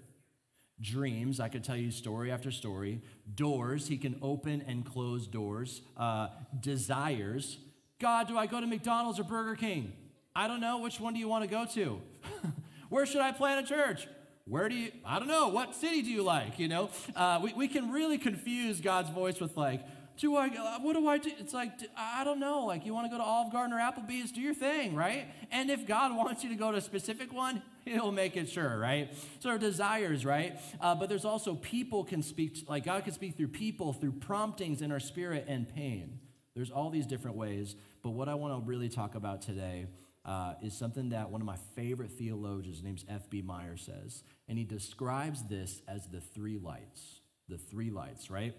Dreams, 0.82 1.40
I 1.40 1.50
could 1.50 1.64
tell 1.64 1.76
you 1.76 1.92
story 1.92 2.32
after 2.32 2.52
story. 2.52 3.02
Doors, 3.36 3.88
he 3.88 3.98
can 3.98 4.18
open 4.22 4.64
and 4.66 4.86
close 4.86 5.28
doors. 5.28 5.82
Uh, 5.96 6.30
desires, 6.60 7.60
God, 8.00 8.28
do 8.28 8.38
I 8.38 8.46
go 8.46 8.60
to 8.60 8.66
McDonald's 8.66 9.20
or 9.20 9.24
Burger 9.24 9.56
King? 9.56 9.94
I 10.36 10.48
don't 10.48 10.62
know. 10.62 10.80
Which 10.80 11.00
one 11.00 11.14
do 11.14 11.20
you 11.20 11.28
want 11.28 11.44
to 11.44 11.50
go 11.50 11.66
to? 11.74 12.02
Where 12.90 13.06
should 13.06 13.22
I 13.22 13.32
plant 13.32 13.66
a 13.66 13.70
church? 13.70 14.08
Where 14.50 14.68
do 14.68 14.76
you, 14.76 14.92
I 15.06 15.20
don't 15.20 15.28
know, 15.28 15.50
what 15.50 15.76
city 15.76 16.02
do 16.02 16.10
you 16.10 16.24
like? 16.24 16.58
You 16.58 16.68
know, 16.68 16.90
uh, 17.16 17.40
we, 17.42 17.54
we 17.54 17.68
can 17.68 17.92
really 17.92 18.18
confuse 18.18 18.82
God's 18.82 19.12
voice 19.12 19.40
with 19.40 19.56
like, 19.56 19.82
do 20.18 20.36
I, 20.36 20.48
uh, 20.48 20.80
what 20.80 20.94
do 20.94 21.08
I 21.08 21.20
do? 21.20 21.32
It's 21.40 21.54
like, 21.54 21.72
I 21.96 22.24
don't 22.24 22.40
know. 22.40 22.66
Like, 22.66 22.86
you 22.86 22.94
want 22.94 23.06
to 23.06 23.10
go 23.10 23.18
to 23.18 23.24
Olive 23.24 23.54
Garden 23.54 23.74
or 23.74 23.80
Applebee's, 23.80 24.32
do 24.32 24.42
your 24.42 24.56
thing, 24.56 24.96
right? 24.96 25.28
And 25.52 25.70
if 25.70 25.88
God 25.88 26.14
wants 26.18 26.44
you 26.44 26.50
to 26.50 26.56
go 26.56 26.72
to 26.72 26.80
a 26.80 26.82
specific 26.82 27.32
one, 27.32 27.62
He'll 27.86 28.12
make 28.12 28.36
it 28.36 28.50
sure, 28.50 28.78
right? 28.78 29.14
So 29.40 29.52
our 29.52 29.58
desires, 29.58 30.26
right? 30.26 30.60
Uh, 30.82 30.94
but 30.96 31.10
there's 31.10 31.26
also 31.26 31.56
people 31.56 32.04
can 32.04 32.22
speak, 32.22 32.58
like 32.68 32.86
God 32.86 33.04
can 33.04 33.14
speak 33.14 33.38
through 33.38 33.48
people, 33.50 33.94
through 33.94 34.14
promptings 34.14 34.82
in 34.82 34.92
our 34.92 35.00
spirit 35.00 35.46
and 35.48 35.74
pain. 35.74 36.20
There's 36.56 36.72
all 36.72 36.90
these 36.90 37.06
different 37.06 37.38
ways. 37.38 37.76
But 38.04 38.10
what 38.10 38.28
I 38.28 38.36
want 38.36 38.62
to 38.62 38.68
really 38.68 38.90
talk 38.90 39.16
about 39.16 39.42
today 39.42 39.88
uh, 40.26 40.54
is 40.62 40.74
something 40.74 41.10
that 41.10 41.30
one 41.30 41.42
of 41.42 41.48
my 41.48 41.58
favorite 41.76 42.12
theologians, 42.12 42.84
named 42.84 43.04
F.B. 43.08 43.42
Meyer, 43.42 43.78
says. 43.78 44.24
And 44.48 44.58
he 44.58 44.64
describes 44.64 45.44
this 45.44 45.82
as 45.88 46.08
the 46.08 46.22
three 46.22 46.58
lights. 46.58 47.22
The 47.48 47.58
three 47.58 47.90
lights, 47.90 48.30
right? 48.30 48.56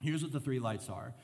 Here's 0.00 0.22
what 0.22 0.32
the 0.32 0.40
three 0.40 0.58
lights 0.58 0.88
are. 0.88 1.14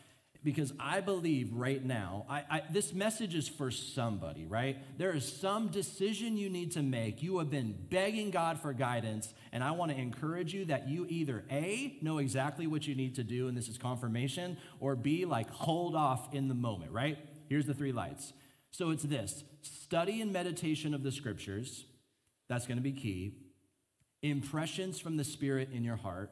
Because 0.43 0.73
I 0.81 1.01
believe 1.01 1.53
right 1.53 1.85
now, 1.85 2.25
I, 2.29 2.45
I, 2.49 2.63
this 2.71 2.95
message 2.95 3.35
is 3.35 3.47
for 3.47 3.71
somebody, 3.71 4.47
right? 4.47 4.79
There 4.97 5.15
is 5.15 5.31
some 5.31 5.69
decision 5.69 6.39
you 6.39 6.49
need 6.49 6.73
to 6.73 6.83
make. 6.83 7.23
You 7.23 7.39
have 7.41 7.51
been 7.51 7.77
begging 7.91 8.31
God 8.31 8.59
for 8.59 8.73
guidance, 8.73 9.35
and 9.53 9.63
I 9.63 9.73
want 9.73 9.91
to 9.91 9.99
encourage 9.99 10.55
you 10.55 10.65
that 10.67 10.89
you 10.89 11.05
either 11.11 11.45
A, 11.51 11.99
know 12.01 12.19
exactly 12.19 12.67
what 12.67 12.87
you 12.87 12.95
need 12.95 13.17
to 13.17 13.25
do, 13.25 13.49
and 13.49 13.57
this 13.57 13.69
is 13.69 13.77
confirmation, 13.77 14.57
or 14.79 14.97
B, 14.97 15.27
like 15.27 15.51
hold 15.51 15.95
off 15.95 16.33
in 16.33 16.49
the 16.49 16.55
moment, 16.55 16.93
right? 16.93 17.19
Here's 17.51 17.67
the 17.67 17.75
three 17.75 17.93
lights. 17.93 18.33
So 18.71 18.91
it's 18.91 19.03
this 19.03 19.45
study 19.63 20.21
and 20.21 20.33
meditation 20.33 20.95
of 20.95 21.03
the 21.03 21.13
scriptures, 21.13 21.85
that's 22.49 22.67
going 22.67 22.79
to 22.79 22.83
be 22.83 22.93
key 22.93 23.35
impressions 24.23 25.01
from 25.01 25.17
the 25.17 25.25
Spirit 25.25 25.71
in 25.73 25.83
your 25.83 25.97
heart, 25.97 26.31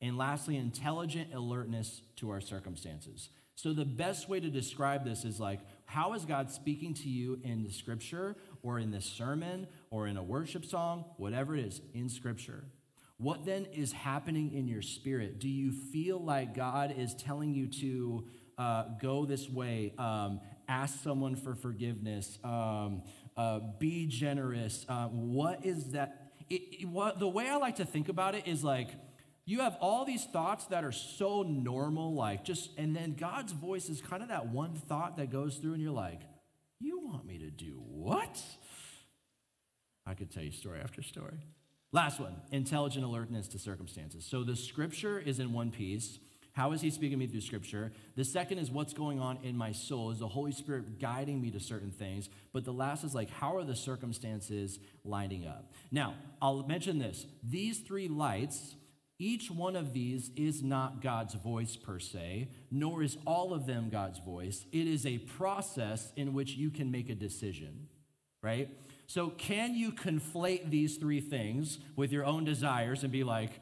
and 0.00 0.16
lastly, 0.16 0.56
intelligent 0.56 1.34
alertness 1.34 2.02
to 2.16 2.30
our 2.30 2.40
circumstances. 2.40 3.30
So, 3.56 3.72
the 3.72 3.84
best 3.84 4.28
way 4.28 4.40
to 4.40 4.48
describe 4.48 5.04
this 5.04 5.24
is 5.24 5.38
like, 5.38 5.60
How 5.84 6.14
is 6.14 6.24
God 6.24 6.50
speaking 6.50 6.94
to 6.94 7.08
you 7.08 7.38
in 7.42 7.62
the 7.62 7.70
scripture 7.70 8.36
or 8.62 8.78
in 8.78 8.90
this 8.90 9.04
sermon 9.04 9.66
or 9.90 10.06
in 10.06 10.16
a 10.16 10.22
worship 10.22 10.64
song, 10.64 11.04
whatever 11.18 11.56
it 11.56 11.64
is, 11.64 11.80
in 11.92 12.08
scripture? 12.08 12.64
What 13.18 13.44
then 13.44 13.66
is 13.66 13.92
happening 13.92 14.54
in 14.54 14.66
your 14.66 14.80
spirit? 14.80 15.40
Do 15.40 15.48
you 15.48 15.72
feel 15.72 16.18
like 16.18 16.54
God 16.54 16.94
is 16.96 17.14
telling 17.14 17.52
you 17.52 17.66
to 17.66 18.24
uh, 18.56 18.84
go 19.00 19.26
this 19.26 19.48
way, 19.48 19.92
um, 19.98 20.40
ask 20.70 21.02
someone 21.02 21.34
for 21.34 21.54
forgiveness, 21.54 22.38
um, 22.44 23.02
uh, 23.36 23.58
be 23.78 24.06
generous? 24.06 24.86
Uh, 24.88 25.08
what 25.08 25.66
is 25.66 25.90
that? 25.92 26.32
It, 26.48 26.82
it, 26.82 26.88
what, 26.88 27.18
the 27.18 27.28
way 27.28 27.48
I 27.48 27.56
like 27.56 27.76
to 27.76 27.84
think 27.84 28.08
about 28.08 28.34
it 28.34 28.46
is 28.46 28.62
like, 28.62 28.88
you 29.44 29.60
have 29.60 29.76
all 29.80 30.04
these 30.04 30.24
thoughts 30.26 30.66
that 30.66 30.84
are 30.84 30.92
so 30.92 31.42
normal, 31.42 32.14
like 32.14 32.44
just, 32.44 32.70
and 32.78 32.94
then 32.94 33.16
God's 33.18 33.52
voice 33.52 33.88
is 33.88 34.00
kind 34.00 34.22
of 34.22 34.28
that 34.28 34.48
one 34.48 34.74
thought 34.74 35.16
that 35.16 35.30
goes 35.30 35.56
through, 35.56 35.72
and 35.72 35.82
you're 35.82 35.90
like, 35.90 36.20
You 36.78 37.00
want 37.00 37.26
me 37.26 37.38
to 37.38 37.50
do 37.50 37.82
what? 37.88 38.40
I 40.06 40.14
could 40.14 40.30
tell 40.30 40.42
you 40.42 40.52
story 40.52 40.80
after 40.80 41.02
story. 41.02 41.38
Last 41.92 42.20
one 42.20 42.36
intelligent 42.52 43.04
alertness 43.04 43.48
to 43.48 43.58
circumstances. 43.58 44.24
So 44.24 44.44
the 44.44 44.54
scripture 44.54 45.18
is 45.18 45.40
in 45.40 45.52
one 45.52 45.70
piece. 45.72 46.20
How 46.60 46.72
is 46.72 46.82
he 46.82 46.90
speaking 46.90 47.12
to 47.12 47.16
me 47.16 47.26
through 47.26 47.40
scripture? 47.40 47.90
The 48.16 48.24
second 48.24 48.58
is 48.58 48.70
what's 48.70 48.92
going 48.92 49.18
on 49.18 49.38
in 49.42 49.56
my 49.56 49.72
soul. 49.72 50.10
Is 50.10 50.18
the 50.18 50.28
Holy 50.28 50.52
Spirit 50.52 51.00
guiding 51.00 51.40
me 51.40 51.50
to 51.52 51.58
certain 51.58 51.90
things? 51.90 52.28
But 52.52 52.66
the 52.66 52.72
last 52.72 53.02
is 53.02 53.14
like, 53.14 53.30
how 53.30 53.56
are 53.56 53.64
the 53.64 53.74
circumstances 53.74 54.78
lining 55.02 55.46
up? 55.46 55.72
Now, 55.90 56.16
I'll 56.42 56.66
mention 56.66 56.98
this. 56.98 57.24
These 57.42 57.78
three 57.78 58.08
lights 58.08 58.74
each 59.18 59.50
one 59.50 59.74
of 59.74 59.94
these 59.94 60.30
is 60.36 60.62
not 60.62 61.00
God's 61.00 61.32
voice 61.32 61.76
per 61.76 61.98
se, 61.98 62.50
nor 62.70 63.02
is 63.02 63.16
all 63.26 63.54
of 63.54 63.64
them 63.64 63.88
God's 63.88 64.18
voice. 64.18 64.66
It 64.70 64.86
is 64.86 65.06
a 65.06 65.16
process 65.16 66.12
in 66.14 66.34
which 66.34 66.56
you 66.56 66.68
can 66.68 66.90
make 66.90 67.08
a 67.08 67.14
decision, 67.14 67.88
right? 68.42 68.68
So, 69.06 69.30
can 69.30 69.74
you 69.74 69.92
conflate 69.92 70.70
these 70.70 70.96
three 70.98 71.20
things 71.20 71.78
with 71.96 72.12
your 72.12 72.24
own 72.26 72.44
desires 72.44 73.02
and 73.02 73.10
be 73.10 73.24
like, 73.24 73.60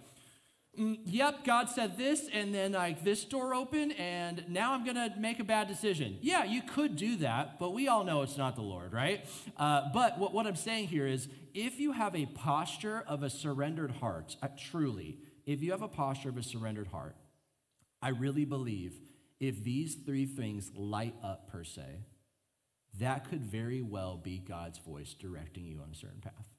mm, 0.78 0.98
yep, 1.04 1.44
God 1.44 1.68
said 1.68 1.98
this, 1.98 2.28
and 2.32 2.54
then 2.54 2.72
like 2.72 3.04
this 3.04 3.24
door 3.24 3.54
opened, 3.54 3.92
and 3.98 4.44
now 4.48 4.72
I'm 4.72 4.84
gonna 4.84 5.14
make 5.18 5.40
a 5.40 5.44
bad 5.44 5.68
decision. 5.68 6.18
Yeah, 6.20 6.44
you 6.44 6.62
could 6.62 6.96
do 6.96 7.16
that, 7.16 7.58
but 7.58 7.72
we 7.72 7.88
all 7.88 8.04
know 8.04 8.22
it's 8.22 8.36
not 8.36 8.56
the 8.56 8.62
Lord, 8.62 8.92
right? 8.92 9.26
Uh, 9.56 9.90
but 9.92 10.18
what, 10.18 10.32
what 10.32 10.46
I'm 10.46 10.56
saying 10.56 10.88
here 10.88 11.06
is 11.06 11.28
if 11.54 11.80
you 11.80 11.92
have 11.92 12.14
a 12.14 12.26
posture 12.26 13.04
of 13.06 13.22
a 13.22 13.30
surrendered 13.30 13.90
heart, 13.92 14.36
uh, 14.42 14.48
truly, 14.56 15.18
if 15.46 15.62
you 15.62 15.72
have 15.72 15.82
a 15.82 15.88
posture 15.88 16.28
of 16.28 16.36
a 16.36 16.42
surrendered 16.42 16.88
heart, 16.88 17.16
I 18.00 18.10
really 18.10 18.44
believe 18.44 19.00
if 19.40 19.64
these 19.64 19.94
three 19.94 20.26
things 20.26 20.70
light 20.76 21.14
up 21.22 21.50
per 21.50 21.64
se, 21.64 22.04
that 22.98 23.28
could 23.28 23.44
very 23.44 23.82
well 23.82 24.16
be 24.16 24.38
God's 24.38 24.78
voice 24.78 25.14
directing 25.14 25.64
you 25.64 25.80
on 25.80 25.90
a 25.92 25.94
certain 25.94 26.20
path. 26.20 26.57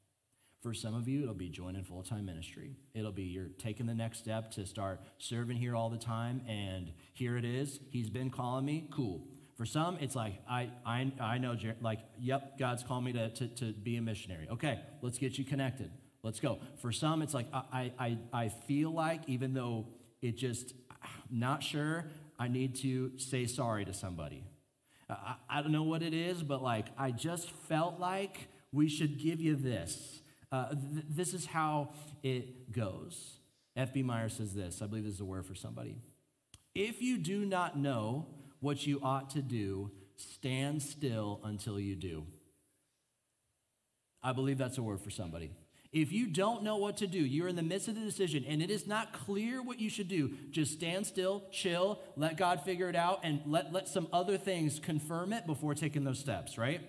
For 0.61 0.73
some 0.73 0.93
of 0.93 1.07
you, 1.07 1.23
it'll 1.23 1.33
be 1.33 1.49
joining 1.49 1.83
full 1.83 2.03
time 2.03 2.25
ministry. 2.25 2.75
It'll 2.93 3.11
be 3.13 3.23
you're 3.23 3.47
taking 3.57 3.85
the 3.85 3.93
next 3.93 4.19
step 4.19 4.51
to 4.51 4.65
start 4.65 4.99
serving 5.17 5.57
here 5.57 5.75
all 5.75 5.89
the 5.89 5.97
time, 5.97 6.41
and 6.47 6.91
here 7.13 7.37
it 7.37 7.45
is. 7.45 7.79
He's 7.91 8.09
been 8.09 8.29
calling 8.29 8.65
me. 8.65 8.89
Cool. 8.93 9.25
For 9.55 9.65
some, 9.65 9.97
it's 9.99 10.15
like, 10.15 10.33
I, 10.49 10.69
I, 10.85 11.11
I 11.19 11.37
know, 11.37 11.55
like, 11.81 11.99
yep, 12.17 12.57
God's 12.57 12.83
called 12.83 13.03
me 13.03 13.11
to, 13.13 13.29
to, 13.29 13.47
to 13.55 13.73
be 13.73 13.97
a 13.97 14.01
missionary. 14.01 14.47
Okay, 14.49 14.79
let's 15.01 15.17
get 15.17 15.37
you 15.37 15.43
connected. 15.43 15.91
Let's 16.23 16.39
go. 16.39 16.59
For 16.81 16.91
some, 16.91 17.21
it's 17.21 17.33
like 17.33 17.47
I, 17.53 17.91
I, 17.99 18.17
I 18.31 18.49
feel 18.49 18.91
like, 18.91 19.21
even 19.27 19.53
though 19.53 19.87
it 20.21 20.37
just, 20.37 20.73
not 21.29 21.63
sure, 21.63 22.05
I 22.37 22.47
need 22.47 22.75
to 22.77 23.17
say 23.17 23.45
sorry 23.45 23.85
to 23.85 23.93
somebody. 23.93 24.43
I, 25.09 25.35
I 25.49 25.61
don't 25.61 25.71
know 25.71 25.83
what 25.83 26.03
it 26.03 26.13
is, 26.13 26.43
but 26.43 26.61
like 26.61 26.85
I 26.97 27.11
just 27.11 27.51
felt 27.51 27.99
like 27.99 28.47
we 28.71 28.87
should 28.87 29.19
give 29.19 29.41
you 29.41 29.55
this. 29.55 30.21
Uh, 30.51 30.69
th- 30.69 31.05
this 31.09 31.33
is 31.33 31.45
how 31.45 31.93
it 32.23 32.71
goes. 32.71 33.37
F.B. 33.75 34.03
Meyer 34.03 34.29
says 34.29 34.53
this. 34.53 34.81
I 34.81 34.87
believe 34.87 35.05
this 35.05 35.15
is 35.15 35.21
a 35.21 35.25
word 35.25 35.45
for 35.45 35.55
somebody. 35.55 35.95
If 36.75 37.01
you 37.01 37.17
do 37.17 37.45
not 37.45 37.77
know 37.77 38.27
what 38.59 38.85
you 38.85 38.99
ought 39.01 39.29
to 39.31 39.41
do, 39.41 39.91
stand 40.15 40.81
still 40.81 41.39
until 41.43 41.79
you 41.79 41.95
do. 41.95 42.25
I 44.21 44.33
believe 44.33 44.57
that's 44.57 44.77
a 44.77 44.83
word 44.83 44.99
for 44.99 45.09
somebody. 45.09 45.51
If 45.91 46.11
you 46.11 46.27
don't 46.27 46.61
know 46.63 46.77
what 46.77 46.97
to 46.97 47.07
do, 47.07 47.19
you're 47.19 47.47
in 47.47 47.55
the 47.55 47.63
midst 47.63 47.87
of 47.87 47.95
the 47.95 48.01
decision 48.01 48.45
and 48.47 48.61
it 48.61 48.69
is 48.69 48.85
not 48.85 49.11
clear 49.11 49.61
what 49.61 49.79
you 49.79 49.89
should 49.89 50.07
do, 50.07 50.31
just 50.51 50.73
stand 50.73 51.07
still, 51.07 51.43
chill, 51.51 51.99
let 52.15 52.37
God 52.37 52.61
figure 52.63 52.89
it 52.89 52.95
out, 52.95 53.21
and 53.23 53.41
let, 53.47 53.73
let 53.73 53.87
some 53.87 54.07
other 54.13 54.37
things 54.37 54.79
confirm 54.79 55.33
it 55.33 55.47
before 55.47 55.73
taking 55.73 56.03
those 56.03 56.19
steps, 56.19 56.59
right? 56.59 56.81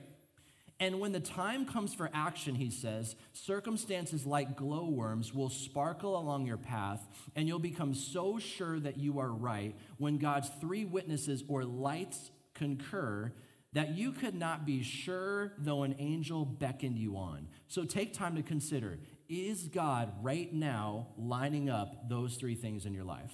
And 0.81 0.99
when 0.99 1.13
the 1.13 1.21
time 1.21 1.67
comes 1.67 1.93
for 1.93 2.09
action, 2.15 2.55
he 2.55 2.71
says, 2.71 3.15
circumstances 3.35 4.25
like 4.25 4.57
glowworms 4.57 5.35
will 5.35 5.51
sparkle 5.51 6.19
along 6.19 6.47
your 6.47 6.57
path, 6.57 7.07
and 7.37 7.47
you'll 7.47 7.59
become 7.59 7.93
so 7.93 8.39
sure 8.39 8.81
that 8.81 8.97
you 8.99 9.19
are 9.19 9.31
right 9.31 9.77
when 9.99 10.17
God's 10.17 10.51
three 10.59 10.87
witnesses 10.87 11.45
or 11.49 11.65
lights 11.65 12.31
concur 12.55 13.31
that 13.73 13.97
you 13.97 14.11
could 14.11 14.35
not 14.35 14.67
be 14.67 14.83
sure 14.83 15.53
though 15.59 15.83
an 15.83 15.95
angel 15.99 16.45
beckoned 16.45 16.99
you 16.99 17.17
on. 17.17 17.49
So 17.69 17.85
take 17.85 18.15
time 18.15 18.37
to 18.37 18.43
consider 18.43 18.99
is 19.29 19.69
God 19.69 20.13
right 20.23 20.53
now 20.53 21.07
lining 21.17 21.71
up 21.71 22.09
those 22.09 22.35
three 22.35 22.57
things 22.57 22.85
in 22.85 22.95
your 22.95 23.05
life? 23.05 23.33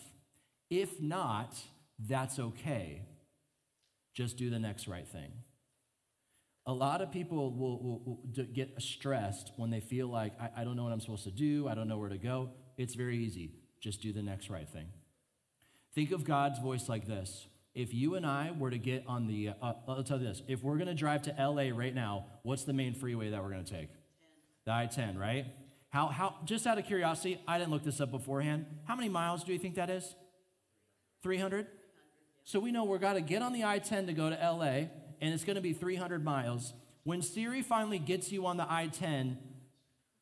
If 0.69 1.01
not, 1.01 1.57
that's 1.99 2.39
okay. 2.39 3.01
Just 4.13 4.37
do 4.37 4.51
the 4.51 4.59
next 4.59 4.89
right 4.89 5.09
thing. 5.09 5.33
A 6.67 6.73
lot 6.73 7.01
of 7.01 7.13
people 7.13 7.53
will, 7.53 7.79
will, 7.79 8.03
will 8.05 8.45
get 8.53 8.81
stressed 8.83 9.53
when 9.57 9.71
they 9.71 9.81
feel 9.81 10.09
like, 10.09 10.33
I, 10.41 10.63
I 10.63 10.65
don't 10.65 10.77
know 10.77 10.85
what 10.85 10.93
I'm 10.93 11.01
supposed 11.01 11.25
to 11.25 11.31
do, 11.31 11.69
I 11.69 11.75
don't 11.75 11.89
know 11.89 11.99
where 11.99 12.09
to 12.09 12.19
go. 12.19 12.51
It's 12.77 12.95
very 12.95 13.19
easy. 13.19 13.53
Just 13.81 14.03
do 14.03 14.13
the 14.13 14.23
next 14.23 14.51
right 14.51 14.69
thing. 14.69 14.89
Think 15.95 16.11
of 16.11 16.25
God's 16.25 16.59
voice 16.59 16.89
like 16.89 17.07
this 17.07 17.47
if 17.77 17.93
you 17.93 18.15
and 18.15 18.25
I 18.25 18.53
were 18.59 18.71
to 18.71 18.79
get 18.79 19.05
on 19.07 19.27
the, 19.27 19.51
uh, 19.61 19.75
I'll 19.87 20.03
tell 20.03 20.19
you 20.19 20.27
this, 20.27 20.41
if 20.49 20.63
we're 20.63 20.77
going 20.77 20.89
to 20.89 20.95
drive 20.95 21.23
to 21.23 21.35
LA 21.39 21.69
right 21.77 21.95
now, 21.95 22.25
what's 22.43 22.65
the 22.65 22.73
main 22.73 22.95
freeway 22.95 23.29
that 23.29 23.43
we're 23.43 23.51
going 23.51 23.65
to 23.65 23.71
take? 23.71 23.89
10. 23.89 23.99
The 24.65 24.73
I 24.73 24.87
10, 24.87 25.19
right? 25.19 25.45
How, 25.91 26.07
how, 26.07 26.37
just 26.47 26.67
out 26.67 26.79
of 26.79 26.87
curiosity, 26.87 27.39
I 27.47 27.59
didn't 27.59 27.73
look 27.73 27.85
this 27.85 28.01
up 28.01 28.11
beforehand. 28.11 28.65
How 28.85 28.97
many 28.97 29.11
miles 29.11 29.45
do 29.45 29.53
you 29.53 29.59
think 29.59 29.75
that 29.75 29.91
is? 29.91 30.15
300? 31.23 31.67
So 32.45 32.61
we 32.61 32.73
know 32.73 32.85
we're 32.85 32.97
got 32.97 33.13
to 33.13 33.21
get 33.21 33.43
on 33.43 33.53
the 33.53 33.65
I 33.65 33.79
10 33.79 34.07
to 34.07 34.15
go 34.15 34.31
to 34.31 34.37
LA, 34.37 34.89
and 35.21 35.33
it's 35.35 35.45
going 35.45 35.57
to 35.57 35.63
be 35.63 35.73
300 35.73 36.25
miles. 36.25 36.73
When 37.05 37.23
Siri 37.23 37.63
finally 37.63 37.99
gets 37.99 38.33
you 38.33 38.47
on 38.47 38.57
the 38.57 38.67
I 38.69 38.89
10, 38.89 39.39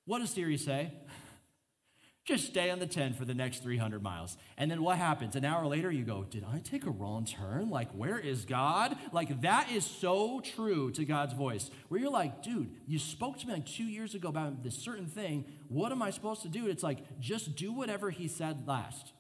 what 0.05 0.19
does 0.19 0.31
Siri 0.31 0.57
say? 0.57 0.93
Just 2.25 2.47
stay 2.47 2.71
on 2.71 2.79
the 2.79 2.87
10 2.87 3.13
for 3.13 3.27
the 3.27 3.35
next 3.35 3.63
300 3.63 4.03
miles. 4.03 4.39
And 4.57 4.71
then 4.71 4.83
what 4.83 4.97
happens? 4.97 5.37
An 5.37 5.45
hour 5.45 5.67
later, 5.67 5.91
you 5.91 6.05
go, 6.05 6.25
Did 6.25 6.43
I 6.43 6.59
take 6.59 6.87
a 6.87 6.91
wrong 6.91 7.27
turn? 7.27 7.69
Like, 7.69 7.91
where 7.93 8.19
is 8.19 8.47
God? 8.47 8.97
Like, 9.13 9.43
that 9.43 9.71
is 9.71 9.85
so 9.85 10.41
true 10.41 10.91
to 10.93 11.05
God's 11.05 11.35
voice. 11.35 11.71
Where 11.89 12.01
you're 12.01 12.11
like, 12.11 12.43
Dude, 12.43 12.71
you 12.87 12.99
spoke 12.99 13.39
to 13.39 13.47
me 13.47 13.53
like 13.53 13.67
two 13.67 13.85
years 13.85 14.15
ago 14.15 14.29
about 14.29 14.63
this 14.63 14.75
certain 14.75 15.07
thing. 15.07 15.45
What 15.69 15.93
am 15.93 16.01
I 16.01 16.11
supposed 16.11 16.41
to 16.43 16.49
do? 16.49 16.67
It's 16.67 16.83
like, 16.83 17.21
just 17.21 17.57
do 17.57 17.73
whatever 17.73 18.09
He 18.11 18.27
said 18.27 18.67
last. 18.67 19.13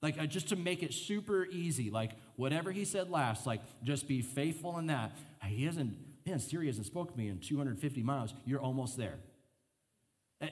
Like, 0.00 0.20
uh, 0.20 0.26
just 0.26 0.50
to 0.50 0.56
make 0.56 0.84
it 0.84 0.92
super 0.92 1.46
easy. 1.46 1.90
Like, 1.90 2.12
whatever 2.36 2.70
He 2.70 2.84
said 2.84 3.10
last, 3.10 3.46
like, 3.46 3.60
just 3.82 4.06
be 4.06 4.22
faithful 4.22 4.78
in 4.78 4.86
that. 4.86 5.16
He 5.44 5.64
hasn't, 5.64 5.96
man, 6.26 6.38
Siri 6.38 6.66
hasn't 6.66 6.86
spoke 6.86 7.12
to 7.12 7.18
me 7.18 7.28
in 7.28 7.38
250 7.38 8.02
miles. 8.02 8.34
You're 8.44 8.60
almost 8.60 8.96
there. 8.96 9.18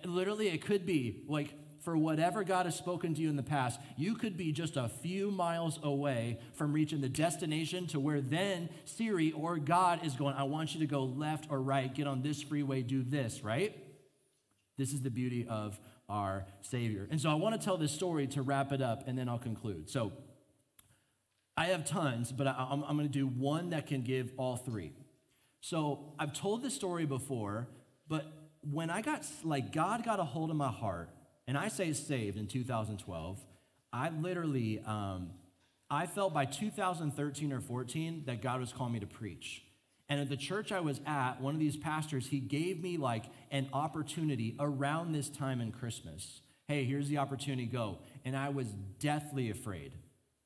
Literally, 0.05 0.49
it 0.49 0.65
could 0.65 0.87
be 0.87 1.25
like 1.29 1.55
for 1.81 1.97
whatever 1.97 2.43
God 2.43 2.65
has 2.65 2.75
spoken 2.75 3.15
to 3.15 3.21
you 3.21 3.29
in 3.29 3.37
the 3.37 3.43
past, 3.43 3.79
you 3.99 4.15
could 4.15 4.39
be 4.39 4.51
just 4.51 4.79
a 4.79 4.89
few 4.89 5.31
miles 5.31 5.79
away 5.83 6.39
from 6.55 6.73
reaching 6.73 7.03
the 7.03 7.09
destination 7.11 7.87
to 7.89 8.01
where 8.01 8.23
then 8.23 8.71
Siri 8.87 9.33
or 9.33 9.59
God 9.59 10.07
is 10.07 10.15
going, 10.15 10.35
I 10.35 10.45
want 10.45 10.73
you 10.73 10.81
to 10.81 10.87
go 10.87 11.05
left 11.05 11.49
or 11.51 11.61
right, 11.61 11.95
get 11.95 12.07
on 12.07 12.23
this 12.23 12.43
freeway, 12.43 12.81
do 12.81 13.03
this, 13.03 13.45
right? 13.45 13.77
This 14.79 14.95
is 14.95 15.03
the 15.03 15.11
beauty 15.11 15.47
of 15.47 15.79
our 16.09 16.47
Savior. 16.63 17.07
And 17.11 17.21
so 17.21 17.29
I 17.29 17.35
want 17.35 17.61
to 17.61 17.63
tell 17.63 17.77
this 17.77 17.93
story 17.93 18.27
to 18.29 18.41
wrap 18.41 18.73
it 18.73 18.81
up, 18.81 19.07
and 19.07 19.19
then 19.19 19.29
I'll 19.29 19.39
conclude. 19.39 19.91
So 19.91 20.13
I 21.57 21.67
have 21.67 21.85
tons, 21.85 22.33
but 22.33 22.47
I, 22.47 22.69
am 22.73 22.81
going 22.81 22.99
to 23.01 23.09
do 23.09 23.27
one 23.27 23.71
that 23.71 23.87
can 23.87 24.03
give 24.03 24.33
all 24.37 24.57
three. 24.57 24.93
So 25.61 26.13
I've 26.19 26.33
told 26.33 26.63
this 26.63 26.75
story 26.75 27.07
before, 27.07 27.69
but 28.09 28.27
when 28.61 28.91
I 28.91 29.03
got, 29.03 29.25
like, 29.45 29.73
God 29.73 30.05
got 30.05 30.19
a 30.19 30.25
hold 30.25 30.51
of 30.51 30.57
my 30.57 30.71
heart 30.71 31.11
and 31.47 31.57
I 31.57 31.69
say 31.69 31.93
saved 31.93 32.37
in 32.37 32.47
2012, 32.47 33.39
I 33.93 34.11
literally, 34.11 34.83
um, 34.85 35.31
I 35.89 36.07
felt 36.07 36.35
by 36.35 36.45
2013 36.45 37.53
or 37.53 37.61
14 37.61 38.25
that 38.27 38.43
God 38.43 38.61
was 38.61 38.73
calling 38.73 38.93
me 38.93 39.01
to 39.01 39.07
preach. 39.07 39.63
And 40.09 40.21
at 40.21 40.29
the 40.29 40.37
church 40.37 40.73
I 40.73 40.81
was 40.81 41.01
at, 41.07 41.41
one 41.41 41.55
of 41.55 41.61
these 41.61 41.77
pastors, 41.77 42.27
he 42.27 42.41
gave 42.41 42.83
me 42.83 42.97
like 42.97 43.25
an 43.51 43.69
opportunity 43.73 44.57
around 44.59 45.13
this 45.13 45.29
time 45.29 45.61
in 45.61 45.73
Christmas. 45.73 46.41
Hey, 46.67 46.85
here's 46.85 47.09
the 47.09 47.19
opportunity, 47.19 47.67
go. 47.67 47.99
And 48.25 48.37
I 48.37 48.49
was 48.49 48.67
deathly 48.99 49.51
afraid. 49.51 49.93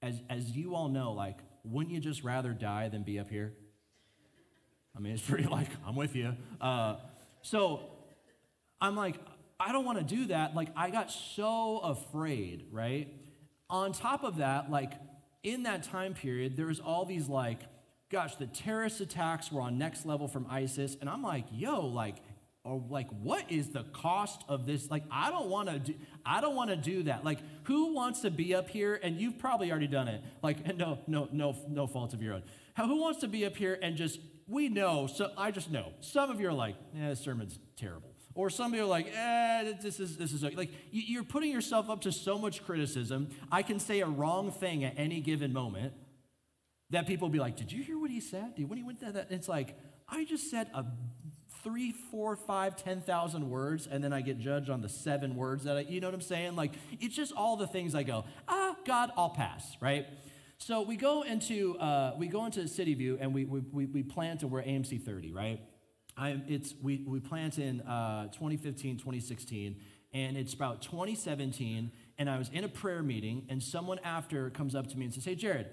As, 0.03 0.21
as 0.31 0.51
you 0.51 0.75
all 0.75 0.89
know, 0.89 1.13
like, 1.13 1.39
wouldn't 1.65 1.95
you 1.95 2.01
just 2.01 2.23
rather 2.23 2.53
die 2.53 2.89
than 2.89 3.03
be 3.03 3.19
up 3.19 3.29
here? 3.29 3.53
I 4.97 5.01
mean, 5.01 5.13
it's 5.13 5.23
pretty 5.23 5.45
like, 5.49 5.69
I'm 5.87 5.97
with 5.97 6.17
you. 6.17 6.35
Uh, 6.61 6.97
so 7.43 7.81
I'm 8.81 8.97
like, 8.97 9.17
I 9.61 9.73
don't 9.73 9.85
want 9.85 9.99
to 9.99 10.05
do 10.05 10.27
that. 10.27 10.55
Like, 10.55 10.69
I 10.77 10.91
got 10.91 11.11
so 11.11 11.79
afraid, 11.79 12.67
right? 12.71 13.09
On 13.71 13.93
top 13.93 14.23
of 14.23 14.37
that, 14.39 14.71
like, 14.71 14.93
in 15.43 15.65
that 15.65 15.83
time 15.83 16.15
period, 16.15 16.57
there 16.57 16.67
was 16.67 16.81
all 16.81 17.05
these, 17.05 17.29
like, 17.29 17.61
gosh, 18.11 18.37
the 18.37 18.47
terrorist 18.47 19.01
attacks 19.01 19.53
were 19.53 19.61
on 19.61 19.79
next 19.79 20.07
level 20.07 20.29
from 20.29 20.47
ISIS. 20.49 20.97
And 21.01 21.11
I'm 21.11 21.23
like, 21.23 21.45
yo, 21.51 21.87
like, 21.87 22.17
or 22.69 22.83
like 22.91 23.09
what 23.23 23.51
is 23.51 23.71
the 23.71 23.85
cost 23.85 24.45
of 24.49 24.67
this? 24.67 24.91
Like 24.91 25.05
i 25.11 25.31
don't 25.31 25.49
want 25.49 25.69
to 25.69 25.79
do 25.79 25.95
i 26.25 26.41
don't 26.41 26.55
want 26.55 26.71
to 26.71 26.77
do 26.77 27.05
that. 27.05 27.25
Like 27.25 27.39
who 27.65 27.95
wants 27.95 28.21
to 28.21 28.31
be 28.31 28.55
up 28.55 28.69
here 28.69 28.99
and 29.03 29.21
you've 29.21 29.39
probably 29.39 29.71
already 29.71 29.87
done 29.87 30.09
it. 30.09 30.23
Like 30.43 30.77
no 30.77 30.99
no 31.07 31.29
no 31.33 31.57
no 31.69 31.87
fault 31.87 32.15
of 32.15 32.23
your 32.23 32.35
own. 32.35 32.43
Who 32.77 33.01
wants 33.01 33.21
to 33.21 33.29
be 33.29 33.45
up 33.47 33.57
here 33.57 33.79
and 33.81 33.97
just 33.97 34.21
we 34.47 34.69
know 34.69 35.07
so 35.07 35.31
i 35.37 35.51
just 35.51 35.71
know. 35.71 35.93
Some 36.01 36.31
of 36.31 36.41
you 36.41 36.49
are 36.49 36.53
like 36.53 36.77
yeah 36.95 37.11
this 37.11 37.21
sermon's 37.21 37.59
terrible. 37.77 38.11
Or 38.35 38.51
some 38.51 38.73
of 38.73 38.79
you 38.79 38.85
are 38.85 38.89
like 38.89 39.09
eh 39.15 39.73
this 39.81 39.99
is 39.99 40.17
this 40.17 40.33
is 40.33 40.43
like 40.43 40.71
you're 40.91 41.25
putting 41.25 41.51
yourself 41.51 41.89
up 41.89 42.03
to 42.03 42.13
so 42.13 42.39
much 42.39 42.65
criticism. 42.65 43.29
I 43.51 43.63
can 43.63 43.79
say 43.79 44.01
a 44.01 44.07
wrong 44.07 44.53
thing 44.53 44.85
at 44.85 44.95
any 44.97 45.21
given 45.21 45.53
moment 45.53 45.95
that 46.91 47.07
people 47.07 47.29
will 47.29 47.33
be 47.33 47.41
like 47.41 47.57
did 47.57 47.73
you 47.73 47.83
hear 47.83 47.99
what 47.99 48.11
he 48.11 48.21
said? 48.21 48.53
When 48.59 48.77
he 48.77 48.85
went 48.85 49.01
to 49.01 49.13
that? 49.13 49.29
It's 49.31 49.49
like 49.49 49.77
i 50.11 50.25
just 50.25 50.51
said 50.51 50.71
a 50.75 50.85
three, 51.69 51.93
four, 51.93 52.35
five, 52.35 52.83
ten 52.83 53.03
thousand 53.03 53.51
words, 53.51 53.87
and 53.87 54.03
then 54.03 54.11
I 54.11 54.23
get 54.23 54.39
judged 54.39 54.71
on 54.71 54.81
the 54.81 54.89
seven 54.89 55.37
words 55.37 55.65
that 55.65 55.77
I, 55.77 55.81
you 55.81 56.01
know 56.01 56.07
what 56.07 56.15
I'm 56.15 56.21
saying? 56.23 56.57
Like, 56.57 56.73
it's 56.99 57.15
just 57.15 57.33
all 57.35 57.57
the 57.57 57.67
things 57.67 57.95
I 57.95 58.05
go, 58.05 58.25
ah, 58.49 58.75
God, 58.87 59.11
I'll 59.19 59.31
pass, 59.31 59.77
right? 59.81 60.07
So 60.57 60.81
we 60.81 60.97
go 60.97 61.23
into 61.23 61.77
uh, 61.79 62.15
we 62.17 62.27
go 62.27 62.47
into 62.47 62.67
City 62.67 62.95
View 62.95 63.19
and 63.21 63.35
we, 63.35 63.45
we, 63.45 63.85
we 63.85 64.03
plant 64.03 64.43
and 64.43 64.51
we're 64.51 64.63
AMC 64.63 65.03
30, 65.05 65.33
right? 65.33 65.61
I, 66.17 66.41
it's, 66.49 66.75
we, 66.83 67.05
we 67.07 67.21
plant 67.21 67.59
in 67.59 67.83
uh, 67.83 68.29
2015, 68.29 68.97
2016, 68.97 69.77
and 70.15 70.37
it's 70.37 70.55
about 70.55 70.81
2017, 70.81 71.93
and 72.17 72.31
I 72.31 72.39
was 72.39 72.49
in 72.49 72.65
a 72.65 72.69
prayer 72.69 73.03
meeting, 73.03 73.45
and 73.51 73.63
someone 73.63 74.01
after 74.03 74.49
comes 74.51 74.75
up 74.75 74.89
to 74.89 74.99
me 74.99 75.05
and 75.05 75.13
says, 75.13 75.27
Hey, 75.27 75.35
Jared, 75.35 75.67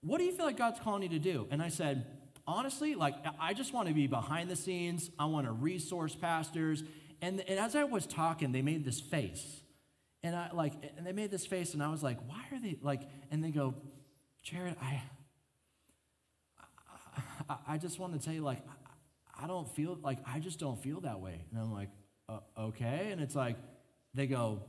what 0.00 0.18
do 0.18 0.24
you 0.24 0.32
feel 0.32 0.46
like 0.46 0.56
God's 0.56 0.78
calling 0.78 1.02
you 1.02 1.08
to 1.08 1.18
do? 1.18 1.48
And 1.50 1.60
I 1.60 1.68
said, 1.68 2.06
honestly, 2.46 2.94
like 2.94 3.14
I 3.40 3.54
just 3.54 3.72
want 3.72 3.88
to 3.88 3.94
be 3.94 4.06
behind 4.06 4.50
the 4.50 4.56
scenes. 4.56 5.10
I 5.18 5.26
want 5.26 5.46
to 5.46 5.52
resource 5.52 6.14
pastors. 6.14 6.82
And, 7.22 7.40
and 7.48 7.58
as 7.58 7.74
I 7.74 7.84
was 7.84 8.06
talking, 8.06 8.52
they 8.52 8.62
made 8.62 8.84
this 8.84 9.00
face. 9.00 9.62
And 10.22 10.34
I 10.34 10.50
like, 10.52 10.72
and 10.96 11.06
they 11.06 11.12
made 11.12 11.30
this 11.30 11.46
face, 11.46 11.74
and 11.74 11.82
I 11.82 11.88
was 11.88 12.02
like, 12.02 12.18
why 12.26 12.42
are 12.50 12.58
they 12.58 12.78
like, 12.80 13.02
and 13.30 13.44
they 13.44 13.50
go, 13.50 13.74
Jared, 14.42 14.74
I, 14.80 15.02
I, 17.48 17.56
I 17.68 17.78
just 17.78 17.98
want 17.98 18.14
to 18.14 18.18
tell 18.18 18.32
you, 18.32 18.40
like, 18.42 18.62
I 19.38 19.46
don't 19.46 19.68
feel, 19.68 19.98
like, 20.02 20.18
I 20.26 20.38
just 20.38 20.58
don't 20.58 20.82
feel 20.82 21.00
that 21.00 21.20
way. 21.20 21.44
And 21.50 21.60
I'm 21.60 21.72
like, 21.72 21.90
uh, 22.28 22.38
okay. 22.58 23.08
And 23.10 23.20
it's 23.20 23.34
like, 23.34 23.56
they 24.14 24.26
go, 24.26 24.62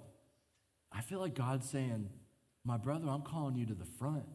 I 0.92 1.00
feel 1.00 1.20
like 1.20 1.36
God's 1.36 1.70
saying, 1.70 2.10
my 2.66 2.76
brother, 2.76 3.08
I'm 3.08 3.22
calling 3.22 3.56
you 3.56 3.66
to 3.68 3.76
the 3.76 3.86
front. 3.86 4.26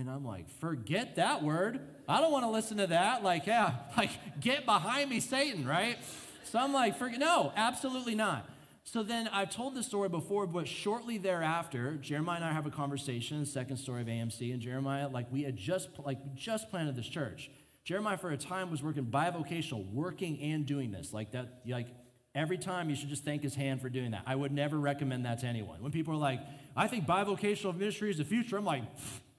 And 0.00 0.08
I'm 0.08 0.24
like, 0.24 0.48
forget 0.48 1.16
that 1.16 1.42
word. 1.42 1.78
I 2.08 2.22
don't 2.22 2.32
want 2.32 2.46
to 2.46 2.50
listen 2.50 2.78
to 2.78 2.86
that. 2.86 3.22
Like, 3.22 3.46
yeah, 3.46 3.74
like, 3.96 4.40
get 4.40 4.64
behind 4.64 5.10
me, 5.10 5.20
Satan, 5.20 5.66
right? 5.66 5.98
So 6.44 6.58
I'm 6.58 6.72
like, 6.72 6.98
forget, 6.98 7.18
no, 7.18 7.52
absolutely 7.54 8.14
not. 8.14 8.48
So 8.82 9.02
then 9.02 9.28
I've 9.28 9.50
told 9.50 9.74
this 9.74 9.86
story 9.86 10.08
before, 10.08 10.46
but 10.46 10.66
shortly 10.66 11.18
thereafter, 11.18 11.98
Jeremiah 12.00 12.36
and 12.36 12.44
I 12.46 12.52
have 12.52 12.64
a 12.64 12.70
conversation, 12.70 13.44
second 13.44 13.76
story 13.76 14.00
of 14.00 14.06
AMC, 14.06 14.52
and 14.52 14.60
Jeremiah, 14.60 15.06
like, 15.06 15.30
we 15.30 15.42
had 15.42 15.54
just, 15.54 15.90
like, 16.04 16.34
just 16.34 16.70
planted 16.70 16.96
this 16.96 17.06
church. 17.06 17.50
Jeremiah, 17.84 18.16
for 18.16 18.30
a 18.30 18.38
time, 18.38 18.70
was 18.70 18.82
working 18.82 19.04
bivocational, 19.04 19.92
working 19.92 20.40
and 20.40 20.64
doing 20.64 20.92
this. 20.92 21.12
Like, 21.12 21.32
that, 21.32 21.60
like, 21.66 21.88
every 22.34 22.56
time 22.56 22.88
you 22.88 22.96
should 22.96 23.10
just 23.10 23.24
thank 23.24 23.42
his 23.42 23.54
hand 23.54 23.82
for 23.82 23.90
doing 23.90 24.12
that. 24.12 24.22
I 24.26 24.34
would 24.34 24.52
never 24.52 24.78
recommend 24.78 25.26
that 25.26 25.40
to 25.40 25.46
anyone. 25.46 25.82
When 25.82 25.92
people 25.92 26.14
are 26.14 26.18
like, 26.18 26.40
I 26.74 26.88
think 26.88 27.06
bivocational 27.06 27.76
ministry 27.76 28.10
is 28.10 28.16
the 28.16 28.24
future, 28.24 28.56
I'm 28.56 28.64
like, 28.64 28.84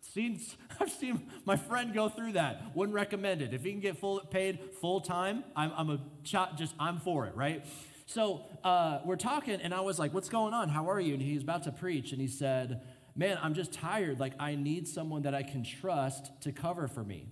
Seen, 0.01 0.41
I've 0.79 0.91
seen 0.91 1.29
my 1.45 1.55
friend 1.55 1.93
go 1.93 2.09
through 2.09 2.33
that. 2.33 2.75
Wouldn't 2.75 2.95
recommend 2.95 3.41
it. 3.41 3.53
If 3.53 3.63
he 3.63 3.71
can 3.71 3.79
get 3.79 3.97
full, 3.97 4.19
paid 4.19 4.59
full 4.81 4.99
time, 4.99 5.43
I'm, 5.55 5.71
I'm 5.77 5.89
a 5.89 5.99
chat 6.23 6.57
just 6.57 6.73
I'm 6.79 6.99
for 6.99 7.27
it, 7.27 7.35
right? 7.35 7.65
So 8.07 8.41
uh, 8.63 8.99
we're 9.05 9.15
talking, 9.15 9.61
and 9.61 9.73
I 9.73 9.81
was 9.81 9.97
like, 9.97 10.13
"What's 10.13 10.27
going 10.27 10.53
on? 10.53 10.67
How 10.69 10.89
are 10.89 10.99
you?" 10.99 11.13
And 11.13 11.21
he's 11.21 11.43
about 11.43 11.63
to 11.63 11.71
preach, 11.71 12.11
and 12.11 12.19
he 12.19 12.27
said, 12.27 12.81
"Man, 13.15 13.37
I'm 13.41 13.53
just 13.53 13.71
tired. 13.71 14.19
Like 14.19 14.33
I 14.37 14.55
need 14.55 14.87
someone 14.87 15.21
that 15.21 15.33
I 15.33 15.43
can 15.43 15.63
trust 15.63 16.31
to 16.41 16.51
cover 16.51 16.89
for 16.89 17.03
me." 17.03 17.29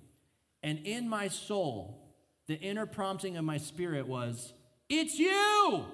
And 0.64 0.80
in 0.86 1.10
my 1.10 1.28
soul, 1.28 2.16
the 2.48 2.56
inner 2.56 2.86
prompting 2.86 3.36
of 3.36 3.44
my 3.44 3.58
spirit 3.58 4.08
was, 4.08 4.54
"It's 4.88 5.20
you. 5.20 5.86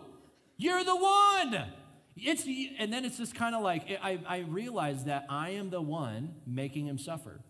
You're 0.58 0.84
the 0.84 0.96
one." 0.96 1.66
It's, 2.16 2.46
and 2.80 2.94
then 2.94 3.04
it's 3.04 3.18
just 3.18 3.36
kind 3.36 3.56
of 3.56 3.62
like, 3.62 4.00
I, 4.02 4.20
I 4.28 4.38
realize 4.48 5.04
that 5.06 5.26
I 5.30 5.52
am 5.52 5.70
the 5.70 5.82
one 5.82 6.36
making 6.48 6.88
him 6.88 6.98
suffer 6.98 7.42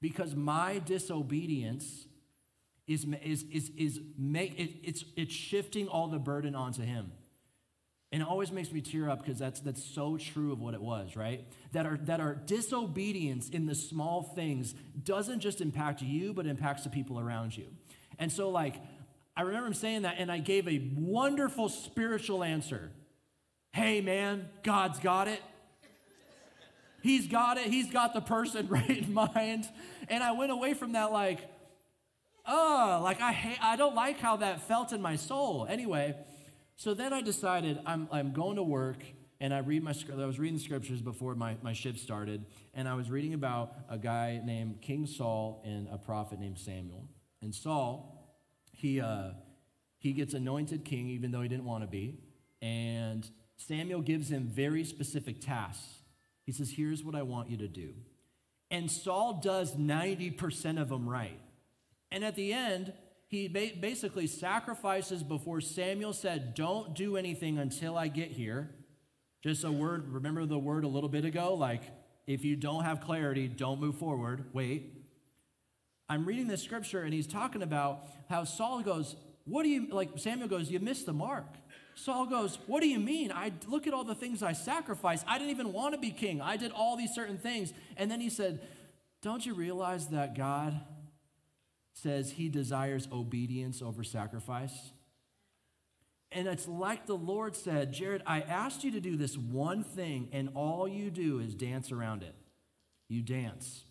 because 0.00 0.36
my 0.36 0.78
disobedience 0.78 2.06
is, 2.86 3.06
is, 3.24 3.44
is, 3.50 3.70
is 3.76 4.00
make, 4.16 4.58
it, 4.58 4.74
it's, 4.84 5.04
it's 5.16 5.34
shifting 5.34 5.88
all 5.88 6.08
the 6.08 6.18
burden 6.18 6.54
onto 6.54 6.82
him. 6.82 7.10
And 8.12 8.22
it 8.22 8.28
always 8.28 8.52
makes 8.52 8.70
me 8.70 8.80
tear 8.80 9.10
up 9.10 9.18
because 9.18 9.40
that's, 9.40 9.58
that's 9.58 9.82
so 9.82 10.16
true 10.16 10.52
of 10.52 10.60
what 10.60 10.74
it 10.74 10.80
was, 10.80 11.16
right? 11.16 11.44
That 11.72 11.84
our, 11.84 11.96
that 12.04 12.20
our 12.20 12.36
disobedience 12.36 13.48
in 13.48 13.66
the 13.66 13.74
small 13.74 14.22
things 14.22 14.76
doesn't 15.02 15.40
just 15.40 15.60
impact 15.60 16.00
you, 16.00 16.32
but 16.32 16.46
impacts 16.46 16.84
the 16.84 16.90
people 16.90 17.18
around 17.18 17.56
you. 17.56 17.64
And 18.20 18.30
so, 18.30 18.50
like, 18.50 18.76
I 19.36 19.42
remember 19.42 19.66
him 19.66 19.74
saying 19.74 20.02
that, 20.02 20.16
and 20.18 20.30
I 20.30 20.38
gave 20.38 20.68
a 20.68 20.92
wonderful 20.94 21.68
spiritual 21.68 22.44
answer 22.44 22.92
hey 23.74 24.00
man, 24.00 24.48
God's 24.62 25.00
got 25.00 25.26
it. 25.26 25.42
He's 27.02 27.26
got 27.26 27.58
it. 27.58 27.66
He's 27.66 27.90
got 27.90 28.14
the 28.14 28.20
person 28.20 28.68
right 28.68 28.88
in 28.88 29.12
mind. 29.12 29.68
And 30.08 30.22
I 30.22 30.30
went 30.30 30.52
away 30.52 30.74
from 30.74 30.92
that 30.92 31.10
like, 31.10 31.40
oh, 32.46 33.00
like 33.02 33.20
I 33.20 33.32
hate, 33.32 33.58
I 33.60 33.74
don't 33.74 33.96
like 33.96 34.20
how 34.20 34.36
that 34.36 34.68
felt 34.68 34.92
in 34.92 35.02
my 35.02 35.16
soul. 35.16 35.66
Anyway, 35.68 36.14
so 36.76 36.94
then 36.94 37.12
I 37.12 37.20
decided 37.20 37.80
I'm, 37.84 38.08
I'm 38.12 38.32
going 38.32 38.56
to 38.56 38.62
work 38.62 39.02
and 39.40 39.52
I 39.52 39.58
read 39.58 39.82
my 39.82 39.92
I 40.12 40.24
was 40.24 40.38
reading 40.38 40.56
the 40.56 40.62
scriptures 40.62 41.02
before 41.02 41.34
my, 41.34 41.56
my 41.60 41.72
shift 41.72 41.98
started, 41.98 42.46
and 42.72 42.88
I 42.88 42.94
was 42.94 43.10
reading 43.10 43.34
about 43.34 43.74
a 43.90 43.98
guy 43.98 44.40
named 44.42 44.80
King 44.80 45.06
Saul 45.06 45.60
and 45.66 45.88
a 45.90 45.98
prophet 45.98 46.38
named 46.38 46.58
Samuel. 46.58 47.08
And 47.42 47.52
Saul, 47.52 48.38
he 48.72 49.00
uh, 49.00 49.30
he 49.98 50.12
gets 50.12 50.32
anointed 50.32 50.84
king 50.84 51.08
even 51.08 51.32
though 51.32 51.42
he 51.42 51.48
didn't 51.48 51.64
want 51.64 51.82
to 51.82 51.88
be, 51.88 52.20
and 52.62 53.28
Samuel 53.56 54.00
gives 54.00 54.30
him 54.30 54.50
very 54.52 54.84
specific 54.84 55.40
tasks. 55.40 55.98
He 56.44 56.52
says, 56.52 56.72
Here's 56.76 57.02
what 57.02 57.14
I 57.14 57.22
want 57.22 57.50
you 57.50 57.56
to 57.58 57.68
do. 57.68 57.94
And 58.70 58.90
Saul 58.90 59.40
does 59.42 59.76
90% 59.76 60.80
of 60.80 60.88
them 60.88 61.08
right. 61.08 61.40
And 62.10 62.24
at 62.24 62.36
the 62.36 62.52
end, 62.52 62.92
he 63.28 63.48
basically 63.48 64.26
sacrifices 64.26 65.22
before 65.22 65.60
Samuel 65.60 66.12
said, 66.12 66.54
Don't 66.54 66.94
do 66.94 67.16
anything 67.16 67.58
until 67.58 67.96
I 67.96 68.08
get 68.08 68.30
here. 68.30 68.70
Just 69.42 69.64
a 69.64 69.72
word, 69.72 70.12
remember 70.12 70.46
the 70.46 70.58
word 70.58 70.84
a 70.84 70.88
little 70.88 71.08
bit 71.08 71.24
ago? 71.24 71.54
Like, 71.54 71.82
if 72.26 72.44
you 72.44 72.56
don't 72.56 72.84
have 72.84 73.00
clarity, 73.00 73.48
don't 73.48 73.80
move 73.80 73.96
forward. 73.96 74.46
Wait. 74.52 74.92
I'm 76.08 76.24
reading 76.26 76.48
this 76.48 76.62
scripture 76.62 77.02
and 77.02 77.14
he's 77.14 77.26
talking 77.26 77.62
about 77.62 78.06
how 78.28 78.44
Saul 78.44 78.82
goes, 78.82 79.16
What 79.44 79.62
do 79.62 79.68
you, 79.68 79.88
like 79.90 80.10
Samuel 80.16 80.48
goes, 80.48 80.70
You 80.70 80.80
missed 80.80 81.06
the 81.06 81.12
mark. 81.12 81.46
Saul 81.94 82.26
goes, 82.26 82.58
What 82.66 82.80
do 82.80 82.88
you 82.88 82.98
mean? 82.98 83.32
I 83.32 83.52
look 83.66 83.86
at 83.86 83.94
all 83.94 84.04
the 84.04 84.14
things 84.14 84.42
I 84.42 84.52
sacrificed. 84.52 85.24
I 85.26 85.38
didn't 85.38 85.50
even 85.50 85.72
want 85.72 85.94
to 85.94 86.00
be 86.00 86.10
king. 86.10 86.40
I 86.40 86.56
did 86.56 86.72
all 86.72 86.96
these 86.96 87.14
certain 87.14 87.38
things. 87.38 87.72
And 87.96 88.10
then 88.10 88.20
he 88.20 88.30
said, 88.30 88.60
Don't 89.22 89.44
you 89.44 89.54
realize 89.54 90.08
that 90.08 90.36
God 90.36 90.80
says 91.92 92.32
he 92.32 92.48
desires 92.48 93.08
obedience 93.12 93.80
over 93.80 94.02
sacrifice? 94.02 94.92
And 96.32 96.48
it's 96.48 96.66
like 96.66 97.06
the 97.06 97.16
Lord 97.16 97.54
said, 97.54 97.92
Jared, 97.92 98.22
I 98.26 98.40
asked 98.40 98.82
you 98.82 98.90
to 98.90 99.00
do 99.00 99.16
this 99.16 99.38
one 99.38 99.84
thing, 99.84 100.28
and 100.32 100.50
all 100.54 100.88
you 100.88 101.10
do 101.10 101.38
is 101.38 101.54
dance 101.54 101.92
around 101.92 102.24
it. 102.24 102.34
You 103.08 103.22
dance. 103.22 103.84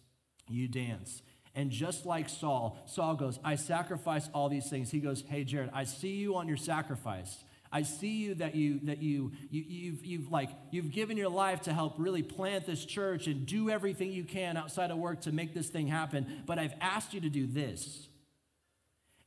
You 0.49 0.67
dance. 0.67 1.21
And 1.55 1.71
just 1.71 2.05
like 2.05 2.27
Saul, 2.27 2.77
Saul 2.85 3.15
goes, 3.15 3.39
I 3.45 3.55
sacrifice 3.55 4.29
all 4.33 4.49
these 4.49 4.69
things. 4.69 4.91
He 4.91 4.99
goes, 4.99 5.23
Hey, 5.27 5.45
Jared, 5.45 5.69
I 5.73 5.85
see 5.85 6.15
you 6.15 6.35
on 6.35 6.49
your 6.49 6.57
sacrifice. 6.57 7.45
I 7.75 7.81
see 7.81 8.23
you 8.23 8.35
that 8.35 8.53
you 8.53 8.79
that 8.83 9.01
you, 9.01 9.31
you 9.49 9.63
you've 9.67 10.05
you've 10.05 10.31
like 10.31 10.49
you've 10.69 10.91
given 10.91 11.17
your 11.17 11.29
life 11.29 11.63
to 11.63 11.73
help 11.73 11.95
really 11.97 12.21
plant 12.21 12.67
this 12.67 12.85
church 12.85 13.25
and 13.25 13.47
do 13.47 13.71
everything 13.71 14.11
you 14.11 14.23
can 14.23 14.57
outside 14.57 14.91
of 14.91 14.97
work 14.99 15.21
to 15.21 15.31
make 15.31 15.55
this 15.55 15.69
thing 15.69 15.87
happen. 15.87 16.43
But 16.45 16.59
I've 16.59 16.75
asked 16.79 17.15
you 17.15 17.21
to 17.21 17.29
do 17.29 17.47
this. 17.47 18.07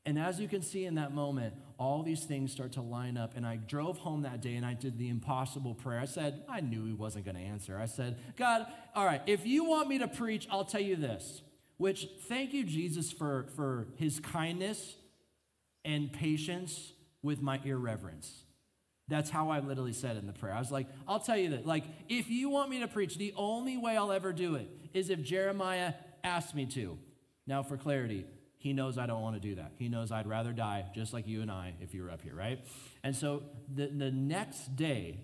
And 0.07 0.17
as 0.17 0.39
you 0.39 0.47
can 0.47 0.63
see 0.63 0.85
in 0.85 0.95
that 0.95 1.13
moment, 1.13 1.55
all 1.77 2.05
these 2.05 2.23
things 2.23 2.53
start 2.53 2.71
to 2.73 2.83
line 2.83 3.17
up. 3.17 3.37
And 3.37 3.45
I 3.45 3.57
drove 3.57 3.99
home 3.99 4.23
that 4.23 4.41
day 4.41 4.55
and 4.55 4.65
I 4.65 4.75
did 4.75 4.97
the 4.97 5.09
impossible 5.09 5.75
prayer. 5.75 5.99
I 5.99 6.05
said, 6.05 6.45
I 6.49 6.61
knew 6.61 6.87
he 6.87 6.93
wasn't 6.93 7.25
going 7.25 7.37
to 7.37 7.43
answer. 7.43 7.77
I 7.77 7.87
said, 7.87 8.17
God, 8.37 8.67
all 8.95 9.05
right, 9.05 9.21
if 9.27 9.45
you 9.45 9.65
want 9.65 9.89
me 9.89 9.99
to 9.99 10.07
preach, 10.07 10.47
I'll 10.49 10.65
tell 10.65 10.81
you 10.81 10.95
this. 10.95 11.43
Which, 11.77 12.07
thank 12.29 12.55
you, 12.55 12.63
Jesus, 12.63 13.11
for, 13.11 13.49
for 13.57 13.89
his 13.97 14.21
kindness 14.21 14.95
and 15.85 16.13
patience 16.13 16.93
with 17.23 17.43
my 17.43 17.61
irreverence. 17.65 18.45
That's 19.09 19.31
how 19.31 19.51
I 19.51 19.61
literally 19.61 19.93
said 19.93 20.17
in 20.17 20.27
the 20.27 20.33
prayer. 20.33 20.53
I 20.53 20.59
was 20.59 20.73
like, 20.73 20.89
I'll 21.07 21.21
tell 21.21 21.37
you 21.37 21.51
that. 21.51 21.65
Like, 21.65 21.85
if 22.09 22.29
you 22.29 22.49
want 22.49 22.71
me 22.71 22.81
to 22.81 22.89
preach, 22.89 23.17
the 23.17 23.33
only 23.37 23.77
way 23.77 23.97
I'll 23.97 24.11
ever 24.11 24.33
do 24.33 24.57
it 24.57 24.69
is 24.93 25.11
if 25.11 25.23
Jeremiah 25.23 25.95
asks 26.25 26.55
me 26.55 26.67
to. 26.67 26.99
Now, 27.47 27.63
for 27.63 27.77
clarity, 27.77 28.27
he 28.59 28.73
knows 28.73 28.99
I 28.99 29.07
don't 29.07 29.23
want 29.23 29.37
to 29.37 29.41
do 29.41 29.55
that. 29.57 29.73
He 29.79 29.89
knows 29.89 30.11
I'd 30.11 30.27
rather 30.27 30.53
die 30.53 30.87
just 30.93 31.13
like 31.13 31.29
you 31.29 31.41
and 31.43 31.51
I 31.51 31.75
if 31.81 31.95
you 31.95 32.03
were 32.03 32.11
up 32.11 32.23
here, 32.23 32.35
right? 32.35 32.59
And 33.05 33.15
so 33.15 33.45
the, 33.73 33.87
the 33.87 34.11
next 34.11 34.75
day, 34.75 35.21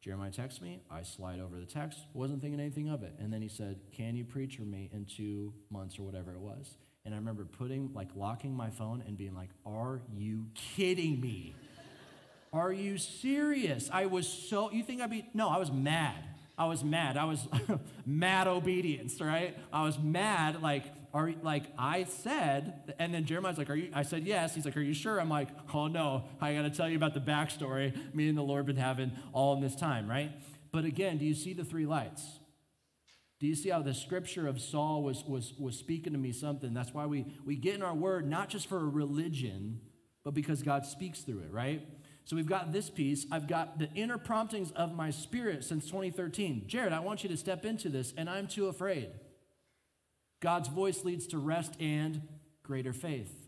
Jeremiah 0.00 0.30
texts 0.30 0.62
me. 0.62 0.80
I 0.88 1.02
slide 1.02 1.40
over 1.40 1.58
the 1.58 1.66
text. 1.66 1.98
Wasn't 2.14 2.40
thinking 2.40 2.60
anything 2.60 2.88
of 2.88 3.02
it. 3.02 3.14
And 3.18 3.32
then 3.32 3.42
he 3.42 3.48
said, 3.48 3.80
Can 3.92 4.14
you 4.14 4.24
preach 4.24 4.56
for 4.56 4.62
me 4.62 4.88
in 4.92 5.04
two 5.04 5.52
months 5.68 5.98
or 5.98 6.04
whatever 6.04 6.32
it 6.32 6.40
was? 6.40 6.76
And 7.04 7.14
I 7.14 7.18
remember 7.18 7.44
putting, 7.44 7.92
like, 7.94 8.08
locking 8.14 8.54
my 8.54 8.70
phone 8.70 9.02
and 9.06 9.16
being 9.16 9.34
like, 9.34 9.50
Are 9.64 10.00
you 10.16 10.46
kidding 10.54 11.20
me? 11.20 11.54
Are 12.52 12.72
you 12.72 12.98
serious? 12.98 13.88
I 13.92 14.06
was 14.06 14.26
so, 14.26 14.70
you 14.72 14.82
think 14.82 15.00
I'd 15.00 15.10
be, 15.10 15.24
no, 15.32 15.48
I 15.48 15.58
was 15.58 15.70
mad. 15.70 16.24
I 16.58 16.66
was 16.66 16.82
mad. 16.84 17.16
I 17.16 17.24
was 17.24 17.46
mad 18.06 18.48
obedience, 18.48 19.20
right? 19.20 19.56
I 19.72 19.84
was 19.84 19.98
mad, 19.98 20.60
like, 20.60 20.84
are 21.12 21.32
like 21.42 21.64
I 21.76 22.04
said, 22.04 22.94
and 22.98 23.12
then 23.12 23.24
Jeremiah's 23.24 23.58
like, 23.58 23.70
Are 23.70 23.74
you? 23.74 23.90
I 23.92 24.02
said 24.02 24.24
yes. 24.24 24.54
He's 24.54 24.64
like, 24.64 24.76
Are 24.76 24.82
you 24.82 24.94
sure? 24.94 25.20
I'm 25.20 25.28
like, 25.28 25.48
Oh 25.74 25.88
no, 25.88 26.24
I 26.40 26.54
gotta 26.54 26.70
tell 26.70 26.88
you 26.88 26.96
about 26.96 27.14
the 27.14 27.20
backstory 27.20 28.14
me 28.14 28.28
and 28.28 28.38
the 28.38 28.42
Lord 28.42 28.66
been 28.66 28.76
having 28.76 29.12
all 29.32 29.54
in 29.54 29.60
this 29.60 29.74
time, 29.74 30.08
right? 30.08 30.30
But 30.70 30.84
again, 30.84 31.18
do 31.18 31.24
you 31.24 31.34
see 31.34 31.52
the 31.52 31.64
three 31.64 31.86
lights? 31.86 32.39
Do 33.40 33.46
you 33.46 33.54
see 33.54 33.70
how 33.70 33.80
the 33.80 33.94
scripture 33.94 34.46
of 34.46 34.60
Saul 34.60 35.02
was, 35.02 35.24
was, 35.24 35.54
was 35.58 35.76
speaking 35.76 36.12
to 36.12 36.18
me 36.18 36.30
something? 36.30 36.74
That's 36.74 36.92
why 36.92 37.06
we, 37.06 37.24
we 37.46 37.56
get 37.56 37.74
in 37.74 37.82
our 37.82 37.94
word, 37.94 38.28
not 38.28 38.50
just 38.50 38.68
for 38.68 38.76
a 38.76 38.84
religion, 38.84 39.80
but 40.22 40.34
because 40.34 40.62
God 40.62 40.84
speaks 40.84 41.20
through 41.20 41.40
it, 41.40 41.50
right? 41.50 41.88
So 42.26 42.36
we've 42.36 42.46
got 42.46 42.70
this 42.70 42.90
piece. 42.90 43.24
I've 43.32 43.48
got 43.48 43.78
the 43.78 43.90
inner 43.94 44.18
promptings 44.18 44.72
of 44.72 44.94
my 44.94 45.08
spirit 45.10 45.64
since 45.64 45.86
2013. 45.86 46.64
Jared, 46.66 46.92
I 46.92 47.00
want 47.00 47.22
you 47.22 47.30
to 47.30 47.36
step 47.36 47.64
into 47.64 47.88
this, 47.88 48.12
and 48.14 48.28
I'm 48.28 48.46
too 48.46 48.68
afraid. 48.68 49.08
God's 50.40 50.68
voice 50.68 51.02
leads 51.02 51.26
to 51.28 51.38
rest 51.38 51.80
and 51.80 52.20
greater 52.62 52.92
faith. 52.92 53.39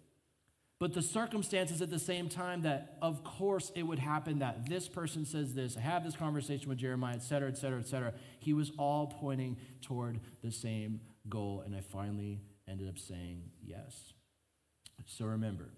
But 0.83 0.95
the 0.95 1.01
circumstances 1.03 1.81
at 1.81 1.91
the 1.91 1.99
same 2.01 2.29
time 2.29 2.63
that, 2.63 2.97
of 3.01 3.23
course, 3.23 3.71
it 3.77 3.85
would 3.85 4.01
happen 4.01 4.41
that 4.41 4.69
this 4.69 4.89
person 4.89 5.25
says 5.25 5.55
this, 5.55 5.77
I 5.77 5.81
have 5.81 6.03
this 6.03 6.17
conversation 6.17 6.69
with 6.69 6.79
Jeremiah, 6.79 7.15
et 7.15 7.23
cetera, 7.23 7.49
et 7.49 7.57
cetera, 7.57 7.79
et 7.79 7.87
cetera. 7.87 8.15
He 8.41 8.53
was 8.53 8.73
all 8.77 9.07
pointing 9.07 9.59
toward 9.81 10.19
the 10.43 10.51
same 10.51 11.01
goal, 11.29 11.63
and 11.65 11.77
I 11.77 11.83
finally 11.83 12.41
ended 12.67 12.89
up 12.89 12.99
saying 12.99 13.45
yes. 13.63 14.13
So 15.07 15.27
remember, 15.27 15.69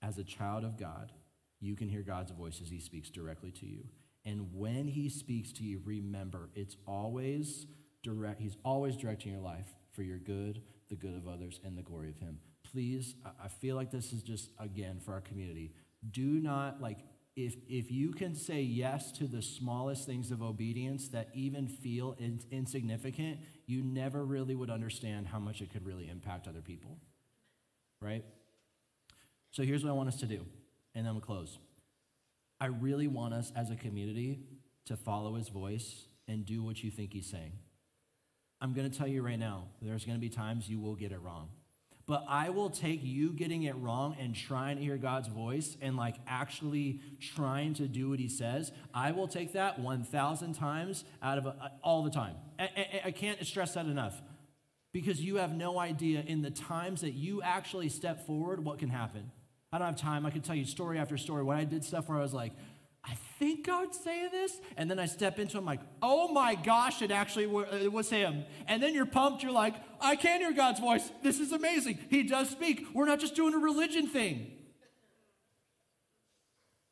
as 0.00 0.18
a 0.18 0.22
child 0.22 0.62
of 0.62 0.78
God, 0.78 1.10
you 1.58 1.74
can 1.74 1.88
hear 1.88 2.02
God's 2.02 2.30
voice 2.30 2.60
as 2.62 2.70
He 2.70 2.78
speaks 2.78 3.10
directly 3.10 3.50
to 3.50 3.66
you. 3.66 3.82
And 4.24 4.54
when 4.54 4.86
He 4.86 5.08
speaks 5.08 5.50
to 5.54 5.64
you, 5.64 5.82
remember, 5.84 6.50
it's 6.54 6.76
always 6.86 7.66
direct, 8.04 8.40
He's 8.40 8.58
always 8.64 8.96
directing 8.96 9.32
your 9.32 9.42
life 9.42 9.66
for 9.90 10.04
your 10.04 10.18
good, 10.18 10.62
the 10.88 10.94
good 10.94 11.16
of 11.16 11.26
others, 11.26 11.58
and 11.64 11.76
the 11.76 11.82
glory 11.82 12.10
of 12.10 12.20
Him. 12.20 12.38
Please, 12.72 13.14
I 13.24 13.48
feel 13.48 13.76
like 13.76 13.90
this 13.90 14.12
is 14.12 14.22
just, 14.22 14.50
again, 14.58 14.98
for 15.04 15.12
our 15.12 15.20
community. 15.20 15.72
Do 16.10 16.22
not, 16.22 16.80
like, 16.80 16.98
if, 17.36 17.54
if 17.68 17.90
you 17.90 18.12
can 18.12 18.34
say 18.34 18.62
yes 18.62 19.12
to 19.12 19.26
the 19.26 19.42
smallest 19.42 20.06
things 20.06 20.30
of 20.30 20.42
obedience 20.42 21.08
that 21.08 21.28
even 21.34 21.68
feel 21.68 22.16
in, 22.18 22.40
insignificant, 22.50 23.40
you 23.66 23.82
never 23.82 24.24
really 24.24 24.54
would 24.54 24.70
understand 24.70 25.26
how 25.26 25.38
much 25.38 25.60
it 25.60 25.70
could 25.70 25.84
really 25.84 26.08
impact 26.08 26.48
other 26.48 26.62
people. 26.62 26.98
Right? 28.00 28.24
So 29.50 29.62
here's 29.62 29.84
what 29.84 29.90
I 29.90 29.94
want 29.94 30.08
us 30.08 30.16
to 30.20 30.26
do, 30.26 30.46
and 30.94 31.06
then 31.06 31.12
we'll 31.12 31.22
close. 31.22 31.58
I 32.58 32.66
really 32.66 33.06
want 33.06 33.34
us 33.34 33.52
as 33.54 33.70
a 33.70 33.76
community 33.76 34.40
to 34.86 34.96
follow 34.96 35.34
his 35.34 35.48
voice 35.48 36.06
and 36.26 36.46
do 36.46 36.62
what 36.62 36.82
you 36.82 36.90
think 36.90 37.12
he's 37.12 37.28
saying. 37.28 37.52
I'm 38.60 38.72
going 38.72 38.90
to 38.90 38.96
tell 38.96 39.08
you 39.08 39.22
right 39.22 39.38
now, 39.38 39.64
there's 39.82 40.04
going 40.04 40.16
to 40.16 40.20
be 40.20 40.28
times 40.28 40.68
you 40.68 40.80
will 40.80 40.94
get 40.94 41.12
it 41.12 41.20
wrong. 41.20 41.48
But 42.06 42.24
I 42.28 42.50
will 42.50 42.70
take 42.70 43.00
you 43.02 43.32
getting 43.32 43.62
it 43.62 43.76
wrong 43.76 44.16
and 44.18 44.34
trying 44.34 44.76
to 44.76 44.82
hear 44.82 44.96
God's 44.96 45.28
voice 45.28 45.76
and 45.80 45.96
like 45.96 46.16
actually 46.26 47.00
trying 47.20 47.74
to 47.74 47.86
do 47.86 48.10
what 48.10 48.18
he 48.18 48.28
says. 48.28 48.72
I 48.92 49.12
will 49.12 49.28
take 49.28 49.52
that 49.52 49.78
1,000 49.78 50.54
times 50.54 51.04
out 51.22 51.38
of 51.38 51.46
a, 51.46 51.72
all 51.82 52.02
the 52.02 52.10
time. 52.10 52.34
I, 52.58 52.64
I, 52.64 53.00
I 53.06 53.10
can't 53.12 53.44
stress 53.46 53.74
that 53.74 53.86
enough 53.86 54.20
because 54.92 55.20
you 55.20 55.36
have 55.36 55.54
no 55.54 55.78
idea 55.78 56.22
in 56.26 56.42
the 56.42 56.50
times 56.50 57.00
that 57.00 57.12
you 57.12 57.40
actually 57.42 57.88
step 57.88 58.26
forward 58.26 58.64
what 58.64 58.78
can 58.78 58.88
happen. 58.88 59.30
I 59.72 59.78
don't 59.78 59.86
have 59.86 59.96
time. 59.96 60.26
I 60.26 60.30
could 60.30 60.44
tell 60.44 60.54
you 60.54 60.66
story 60.66 60.98
after 60.98 61.16
story 61.16 61.42
when 61.42 61.56
I 61.56 61.64
did 61.64 61.82
stuff 61.82 62.08
where 62.08 62.18
I 62.18 62.20
was 62.20 62.34
like, 62.34 62.52
I 63.04 63.14
think 63.38 63.66
God's 63.66 63.98
saying 63.98 64.28
this. 64.30 64.60
And 64.76 64.90
then 64.90 64.98
I 64.98 65.06
step 65.06 65.38
into 65.38 65.58
him 65.58 65.64
like, 65.64 65.80
oh 66.00 66.32
my 66.32 66.54
gosh, 66.54 67.02
it 67.02 67.10
actually 67.10 67.44
it 67.82 67.92
was 67.92 68.08
him. 68.08 68.44
And 68.66 68.82
then 68.82 68.94
you're 68.94 69.06
pumped. 69.06 69.42
You're 69.42 69.52
like, 69.52 69.74
I 70.00 70.16
can 70.16 70.40
hear 70.40 70.52
God's 70.52 70.80
voice. 70.80 71.10
This 71.22 71.40
is 71.40 71.52
amazing. 71.52 71.98
He 72.10 72.22
does 72.22 72.50
speak. 72.50 72.86
We're 72.94 73.06
not 73.06 73.20
just 73.20 73.34
doing 73.34 73.54
a 73.54 73.58
religion 73.58 74.06
thing. 74.06 74.52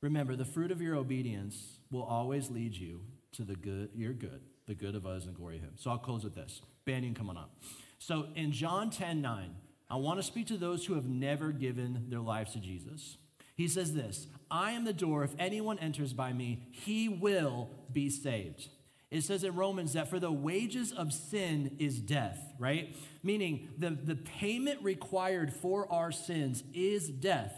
Remember, 0.00 0.34
the 0.34 0.44
fruit 0.44 0.70
of 0.70 0.80
your 0.80 0.96
obedience 0.96 1.78
will 1.90 2.02
always 2.02 2.50
lead 2.50 2.74
you 2.74 3.02
to 3.32 3.44
the 3.44 3.54
good, 3.54 3.90
your 3.94 4.12
good, 4.12 4.40
the 4.66 4.74
good 4.74 4.94
of 4.94 5.06
us 5.06 5.26
and 5.26 5.34
glory 5.34 5.56
of 5.56 5.62
him. 5.62 5.72
So 5.76 5.90
I'll 5.90 5.98
close 5.98 6.24
with 6.24 6.34
this. 6.34 6.62
Banyan, 6.86 7.14
come 7.14 7.28
on 7.28 7.36
up. 7.36 7.50
So 7.98 8.28
in 8.34 8.50
John 8.50 8.90
10 8.90 9.20
9, 9.20 9.54
I 9.90 9.96
want 9.96 10.18
to 10.18 10.22
speak 10.22 10.46
to 10.48 10.56
those 10.56 10.86
who 10.86 10.94
have 10.94 11.08
never 11.08 11.52
given 11.52 12.06
their 12.08 12.20
lives 12.20 12.52
to 12.54 12.60
Jesus. 12.60 13.18
He 13.60 13.68
says 13.68 13.92
this 13.92 14.26
I 14.50 14.72
am 14.72 14.86
the 14.86 14.94
door. 14.94 15.22
If 15.22 15.34
anyone 15.38 15.78
enters 15.80 16.14
by 16.14 16.32
me, 16.32 16.68
he 16.70 17.10
will 17.10 17.68
be 17.92 18.08
saved. 18.08 18.68
It 19.10 19.22
says 19.22 19.44
in 19.44 19.54
Romans 19.54 19.92
that 19.92 20.08
for 20.08 20.18
the 20.18 20.32
wages 20.32 20.92
of 20.92 21.12
sin 21.12 21.76
is 21.78 21.98
death, 21.98 22.38
right? 22.58 22.96
Meaning 23.22 23.68
the, 23.76 23.90
the 23.90 24.14
payment 24.14 24.82
required 24.82 25.52
for 25.52 25.92
our 25.92 26.10
sins 26.10 26.64
is 26.72 27.10
death. 27.10 27.52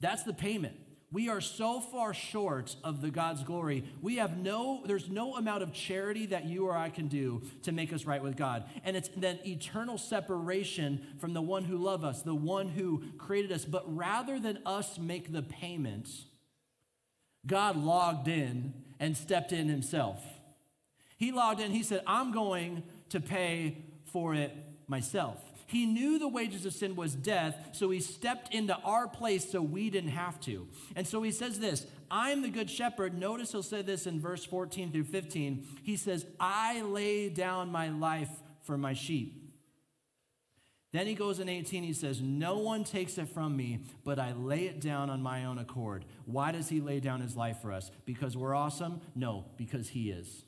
That's 0.00 0.24
the 0.24 0.32
payment. 0.32 0.74
We 1.12 1.28
are 1.28 1.42
so 1.42 1.78
far 1.78 2.14
short 2.14 2.74
of 2.82 3.02
the 3.02 3.10
God's 3.10 3.44
glory. 3.44 3.84
We 4.00 4.16
have 4.16 4.38
no, 4.38 4.82
there's 4.86 5.10
no 5.10 5.36
amount 5.36 5.62
of 5.62 5.74
charity 5.74 6.26
that 6.26 6.46
you 6.46 6.66
or 6.66 6.74
I 6.74 6.88
can 6.88 7.08
do 7.08 7.42
to 7.64 7.72
make 7.72 7.92
us 7.92 8.06
right 8.06 8.22
with 8.22 8.34
God. 8.34 8.64
And 8.82 8.96
it's 8.96 9.10
that 9.18 9.46
eternal 9.46 9.98
separation 9.98 11.04
from 11.18 11.34
the 11.34 11.42
one 11.42 11.64
who 11.64 11.76
loved 11.76 12.04
us, 12.04 12.22
the 12.22 12.34
one 12.34 12.68
who 12.68 13.02
created 13.18 13.52
us. 13.52 13.66
But 13.66 13.94
rather 13.94 14.40
than 14.40 14.60
us 14.64 14.98
make 14.98 15.32
the 15.32 15.42
payments, 15.42 16.24
God 17.46 17.76
logged 17.76 18.28
in 18.28 18.72
and 18.98 19.14
stepped 19.14 19.52
in 19.52 19.68
himself. 19.68 20.24
He 21.18 21.30
logged 21.30 21.60
in, 21.60 21.72
he 21.72 21.82
said, 21.82 22.02
I'm 22.06 22.32
going 22.32 22.84
to 23.10 23.20
pay 23.20 23.84
for 24.04 24.34
it 24.34 24.56
myself. 24.88 25.38
He 25.72 25.86
knew 25.86 26.18
the 26.18 26.28
wages 26.28 26.66
of 26.66 26.74
sin 26.74 26.96
was 26.96 27.14
death, 27.14 27.70
so 27.72 27.88
he 27.88 27.98
stepped 27.98 28.52
into 28.52 28.76
our 28.84 29.08
place 29.08 29.50
so 29.50 29.62
we 29.62 29.88
didn't 29.88 30.10
have 30.10 30.38
to. 30.40 30.68
And 30.94 31.06
so 31.06 31.22
he 31.22 31.30
says 31.30 31.58
this 31.60 31.86
I'm 32.10 32.42
the 32.42 32.50
good 32.50 32.68
shepherd. 32.68 33.18
Notice 33.18 33.52
he'll 33.52 33.62
say 33.62 33.80
this 33.80 34.06
in 34.06 34.20
verse 34.20 34.44
14 34.44 34.92
through 34.92 35.04
15. 35.04 35.66
He 35.82 35.96
says, 35.96 36.26
I 36.38 36.82
lay 36.82 37.30
down 37.30 37.72
my 37.72 37.88
life 37.88 38.28
for 38.60 38.76
my 38.76 38.92
sheep. 38.92 39.38
Then 40.92 41.06
he 41.06 41.14
goes 41.14 41.40
in 41.40 41.48
18, 41.48 41.84
he 41.84 41.94
says, 41.94 42.20
No 42.20 42.58
one 42.58 42.84
takes 42.84 43.16
it 43.16 43.30
from 43.30 43.56
me, 43.56 43.84
but 44.04 44.18
I 44.18 44.34
lay 44.34 44.66
it 44.66 44.78
down 44.78 45.08
on 45.08 45.22
my 45.22 45.46
own 45.46 45.56
accord. 45.56 46.04
Why 46.26 46.52
does 46.52 46.68
he 46.68 46.82
lay 46.82 47.00
down 47.00 47.22
his 47.22 47.34
life 47.34 47.62
for 47.62 47.72
us? 47.72 47.90
Because 48.04 48.36
we're 48.36 48.54
awesome? 48.54 49.00
No, 49.14 49.46
because 49.56 49.88
he 49.88 50.10
is. 50.10 50.44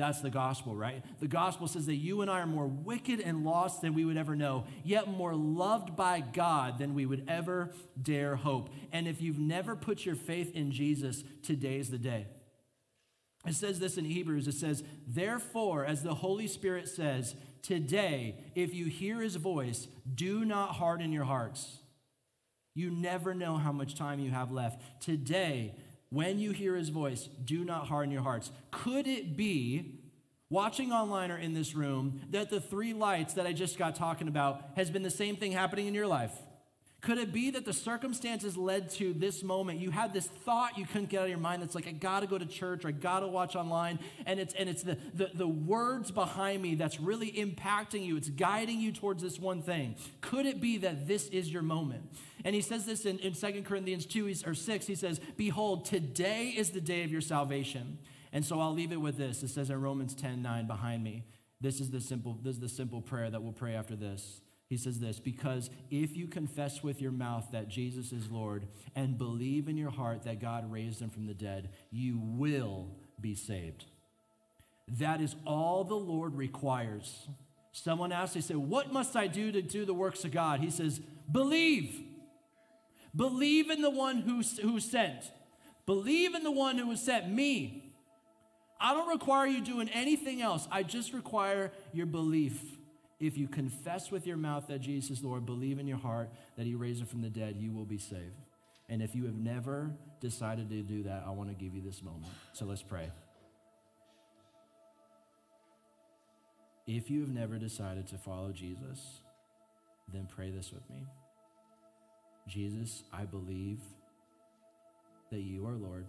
That's 0.00 0.22
the 0.22 0.30
gospel, 0.30 0.74
right? 0.74 1.04
The 1.20 1.28
gospel 1.28 1.66
says 1.66 1.84
that 1.84 1.96
you 1.96 2.22
and 2.22 2.30
I 2.30 2.40
are 2.40 2.46
more 2.46 2.66
wicked 2.66 3.20
and 3.20 3.44
lost 3.44 3.82
than 3.82 3.92
we 3.92 4.06
would 4.06 4.16
ever 4.16 4.34
know, 4.34 4.64
yet 4.82 5.08
more 5.08 5.34
loved 5.34 5.94
by 5.94 6.20
God 6.20 6.78
than 6.78 6.94
we 6.94 7.04
would 7.04 7.24
ever 7.28 7.74
dare 8.00 8.36
hope. 8.36 8.70
And 8.92 9.06
if 9.06 9.20
you've 9.20 9.38
never 9.38 9.76
put 9.76 10.06
your 10.06 10.14
faith 10.14 10.52
in 10.54 10.72
Jesus, 10.72 11.22
today's 11.42 11.90
the 11.90 11.98
day. 11.98 12.28
It 13.46 13.54
says 13.54 13.78
this 13.78 13.98
in 13.98 14.06
Hebrews 14.06 14.48
it 14.48 14.54
says, 14.54 14.82
Therefore, 15.06 15.84
as 15.84 16.02
the 16.02 16.14
Holy 16.14 16.46
Spirit 16.46 16.88
says, 16.88 17.34
today, 17.60 18.42
if 18.54 18.72
you 18.72 18.86
hear 18.86 19.20
his 19.20 19.36
voice, 19.36 19.86
do 20.14 20.46
not 20.46 20.76
harden 20.76 21.12
your 21.12 21.24
hearts. 21.24 21.80
You 22.74 22.90
never 22.90 23.34
know 23.34 23.58
how 23.58 23.72
much 23.72 23.96
time 23.96 24.18
you 24.18 24.30
have 24.30 24.50
left. 24.50 25.02
Today, 25.02 25.74
when 26.10 26.38
you 26.38 26.50
hear 26.50 26.76
his 26.76 26.88
voice, 26.88 27.28
do 27.44 27.64
not 27.64 27.86
harden 27.86 28.12
your 28.12 28.22
hearts. 28.22 28.50
Could 28.70 29.06
it 29.06 29.36
be, 29.36 30.00
watching 30.48 30.92
online 30.92 31.30
or 31.30 31.38
in 31.38 31.54
this 31.54 31.74
room, 31.74 32.20
that 32.30 32.50
the 32.50 32.60
three 32.60 32.92
lights 32.92 33.34
that 33.34 33.46
I 33.46 33.52
just 33.52 33.78
got 33.78 33.94
talking 33.94 34.28
about 34.28 34.62
has 34.76 34.90
been 34.90 35.02
the 35.02 35.10
same 35.10 35.36
thing 35.36 35.52
happening 35.52 35.86
in 35.86 35.94
your 35.94 36.08
life? 36.08 36.32
Could 37.00 37.16
it 37.16 37.32
be 37.32 37.50
that 37.50 37.64
the 37.64 37.72
circumstances 37.72 38.58
led 38.58 38.90
to 38.92 39.14
this 39.14 39.42
moment? 39.42 39.80
You 39.80 39.90
had 39.90 40.12
this 40.12 40.26
thought 40.26 40.76
you 40.76 40.84
couldn't 40.84 41.08
get 41.08 41.20
out 41.20 41.24
of 41.24 41.30
your 41.30 41.38
mind 41.38 41.62
that's 41.62 41.74
like, 41.74 41.86
I 41.86 41.92
gotta 41.92 42.26
go 42.26 42.36
to 42.36 42.44
church 42.44 42.84
or 42.84 42.88
I 42.88 42.92
gotta 42.92 43.26
watch 43.26 43.56
online. 43.56 43.98
And 44.26 44.38
it's 44.38 44.52
and 44.54 44.68
it's 44.68 44.82
the, 44.82 44.98
the, 45.14 45.30
the 45.32 45.48
words 45.48 46.10
behind 46.10 46.62
me 46.62 46.74
that's 46.74 47.00
really 47.00 47.32
impacting 47.32 48.04
you. 48.04 48.16
It's 48.16 48.28
guiding 48.28 48.80
you 48.80 48.92
towards 48.92 49.22
this 49.22 49.38
one 49.38 49.62
thing. 49.62 49.96
Could 50.20 50.44
it 50.44 50.60
be 50.60 50.76
that 50.78 51.08
this 51.08 51.28
is 51.28 51.50
your 51.50 51.62
moment? 51.62 52.02
And 52.44 52.54
he 52.54 52.60
says 52.60 52.84
this 52.84 53.06
in, 53.06 53.18
in 53.20 53.32
2 53.32 53.62
Corinthians 53.62 54.04
2 54.04 54.34
or 54.46 54.54
6. 54.54 54.86
He 54.86 54.94
says, 54.94 55.20
Behold, 55.36 55.86
today 55.86 56.48
is 56.48 56.70
the 56.70 56.80
day 56.80 57.02
of 57.04 57.10
your 57.10 57.22
salvation. 57.22 57.98
And 58.32 58.44
so 58.44 58.60
I'll 58.60 58.74
leave 58.74 58.92
it 58.92 59.00
with 59.00 59.16
this. 59.16 59.42
It 59.42 59.48
says 59.48 59.70
in 59.70 59.80
Romans 59.80 60.14
10 60.14 60.42
9 60.42 60.66
behind 60.66 61.02
me. 61.02 61.24
This 61.62 61.80
is 61.80 61.90
the 61.90 62.00
simple, 62.00 62.38
this 62.42 62.56
is 62.56 62.60
the 62.60 62.68
simple 62.68 63.00
prayer 63.00 63.30
that 63.30 63.42
we'll 63.42 63.52
pray 63.52 63.74
after 63.74 63.96
this. 63.96 64.40
He 64.70 64.76
says 64.76 65.00
this 65.00 65.18
because 65.18 65.68
if 65.90 66.16
you 66.16 66.28
confess 66.28 66.80
with 66.80 67.02
your 67.02 67.10
mouth 67.10 67.48
that 67.50 67.68
Jesus 67.68 68.12
is 68.12 68.30
Lord 68.30 68.68
and 68.94 69.18
believe 69.18 69.68
in 69.68 69.76
your 69.76 69.90
heart 69.90 70.22
that 70.22 70.40
God 70.40 70.70
raised 70.70 71.02
him 71.02 71.10
from 71.10 71.26
the 71.26 71.34
dead, 71.34 71.70
you 71.90 72.20
will 72.22 72.86
be 73.20 73.34
saved. 73.34 73.86
That 74.86 75.20
is 75.20 75.34
all 75.44 75.82
the 75.82 75.96
Lord 75.96 76.36
requires. 76.36 77.26
Someone 77.72 78.12
asked, 78.12 78.34
they 78.34 78.40
said, 78.40 78.56
What 78.56 78.92
must 78.92 79.16
I 79.16 79.26
do 79.26 79.50
to 79.50 79.60
do 79.60 79.84
the 79.84 79.92
works 79.92 80.24
of 80.24 80.30
God? 80.30 80.60
He 80.60 80.70
says, 80.70 81.00
Believe. 81.30 82.02
Believe 83.14 83.70
in 83.70 83.82
the 83.82 83.90
one 83.90 84.18
who, 84.18 84.40
who 84.62 84.78
sent. 84.78 85.32
Believe 85.84 86.36
in 86.36 86.44
the 86.44 86.50
one 86.52 86.78
who 86.78 86.90
has 86.90 87.02
sent 87.02 87.28
me. 87.28 87.92
I 88.80 88.94
don't 88.94 89.08
require 89.08 89.48
you 89.48 89.60
doing 89.60 89.88
anything 89.88 90.40
else. 90.40 90.68
I 90.70 90.84
just 90.84 91.12
require 91.12 91.72
your 91.92 92.06
belief. 92.06 92.62
If 93.20 93.36
you 93.36 93.48
confess 93.48 94.10
with 94.10 94.26
your 94.26 94.38
mouth 94.38 94.66
that 94.68 94.80
Jesus 94.80 95.18
is 95.18 95.24
Lord, 95.24 95.44
believe 95.44 95.78
in 95.78 95.86
your 95.86 95.98
heart 95.98 96.30
that 96.56 96.66
He 96.66 96.74
raised 96.74 97.00
Him 97.00 97.06
from 97.06 97.20
the 97.20 97.28
dead, 97.28 97.56
you 97.58 97.70
will 97.70 97.84
be 97.84 97.98
saved. 97.98 98.46
And 98.88 99.02
if 99.02 99.14
you 99.14 99.26
have 99.26 99.36
never 99.36 99.92
decided 100.20 100.70
to 100.70 100.82
do 100.82 101.02
that, 101.04 101.24
I 101.26 101.30
want 101.30 101.50
to 101.50 101.54
give 101.54 101.74
you 101.74 101.82
this 101.82 102.02
moment. 102.02 102.32
So 102.54 102.64
let's 102.64 102.82
pray. 102.82 103.10
If 106.86 107.10
you 107.10 107.20
have 107.20 107.30
never 107.30 107.58
decided 107.58 108.08
to 108.08 108.18
follow 108.18 108.50
Jesus, 108.50 109.20
then 110.12 110.26
pray 110.26 110.50
this 110.50 110.72
with 110.72 110.88
me. 110.90 111.06
Jesus, 112.48 113.04
I 113.12 113.26
believe 113.26 113.80
that 115.30 115.40
you 115.40 115.66
are 115.68 115.76
Lord, 115.76 116.06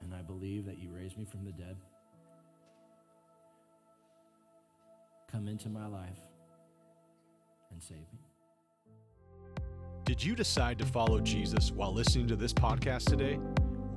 and 0.00 0.14
I 0.14 0.22
believe 0.22 0.64
that 0.64 0.78
you 0.78 0.88
raised 0.90 1.18
me 1.18 1.26
from 1.26 1.44
the 1.44 1.52
dead. 1.52 1.76
Come 5.36 5.48
into 5.48 5.68
my 5.68 5.86
life 5.86 6.16
and 7.70 7.82
save 7.82 7.98
me. 8.10 8.26
Did 10.06 10.24
you 10.24 10.34
decide 10.34 10.78
to 10.78 10.86
follow 10.86 11.20
Jesus 11.20 11.70
while 11.72 11.92
listening 11.92 12.26
to 12.28 12.36
this 12.36 12.54
podcast 12.54 13.04
today? 13.04 13.38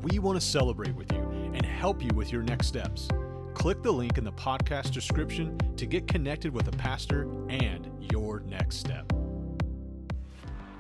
We 0.02 0.20
want 0.20 0.38
to 0.38 0.46
celebrate 0.46 0.94
with 0.96 1.10
you 1.14 1.22
and 1.54 1.66
help 1.66 2.04
you 2.04 2.10
with 2.14 2.34
your 2.34 2.42
next 2.44 2.68
steps. 2.68 3.08
Click 3.54 3.82
the 3.82 3.92
link 3.92 4.18
in 4.18 4.26
the 4.26 4.34
podcast 4.34 4.92
description 4.92 5.58
to 5.78 5.86
get 5.86 6.08
connected 6.08 6.54
with 6.54 6.68
a 6.68 6.72
pastor 6.72 7.22
and 7.48 7.90
your 8.12 8.42
next 8.42 8.76
step. 8.76 9.10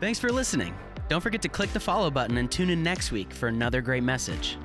Thanks 0.01 0.19
for 0.19 0.29
listening. 0.29 0.75
Don't 1.07 1.21
forget 1.21 1.41
to 1.43 1.49
click 1.49 1.71
the 1.71 1.79
follow 1.79 2.11
button 2.11 2.35
and 2.35 2.51
tune 2.51 2.69
in 2.69 2.83
next 2.83 3.13
week 3.13 3.31
for 3.31 3.47
another 3.47 3.79
great 3.79 4.03
message. 4.03 4.57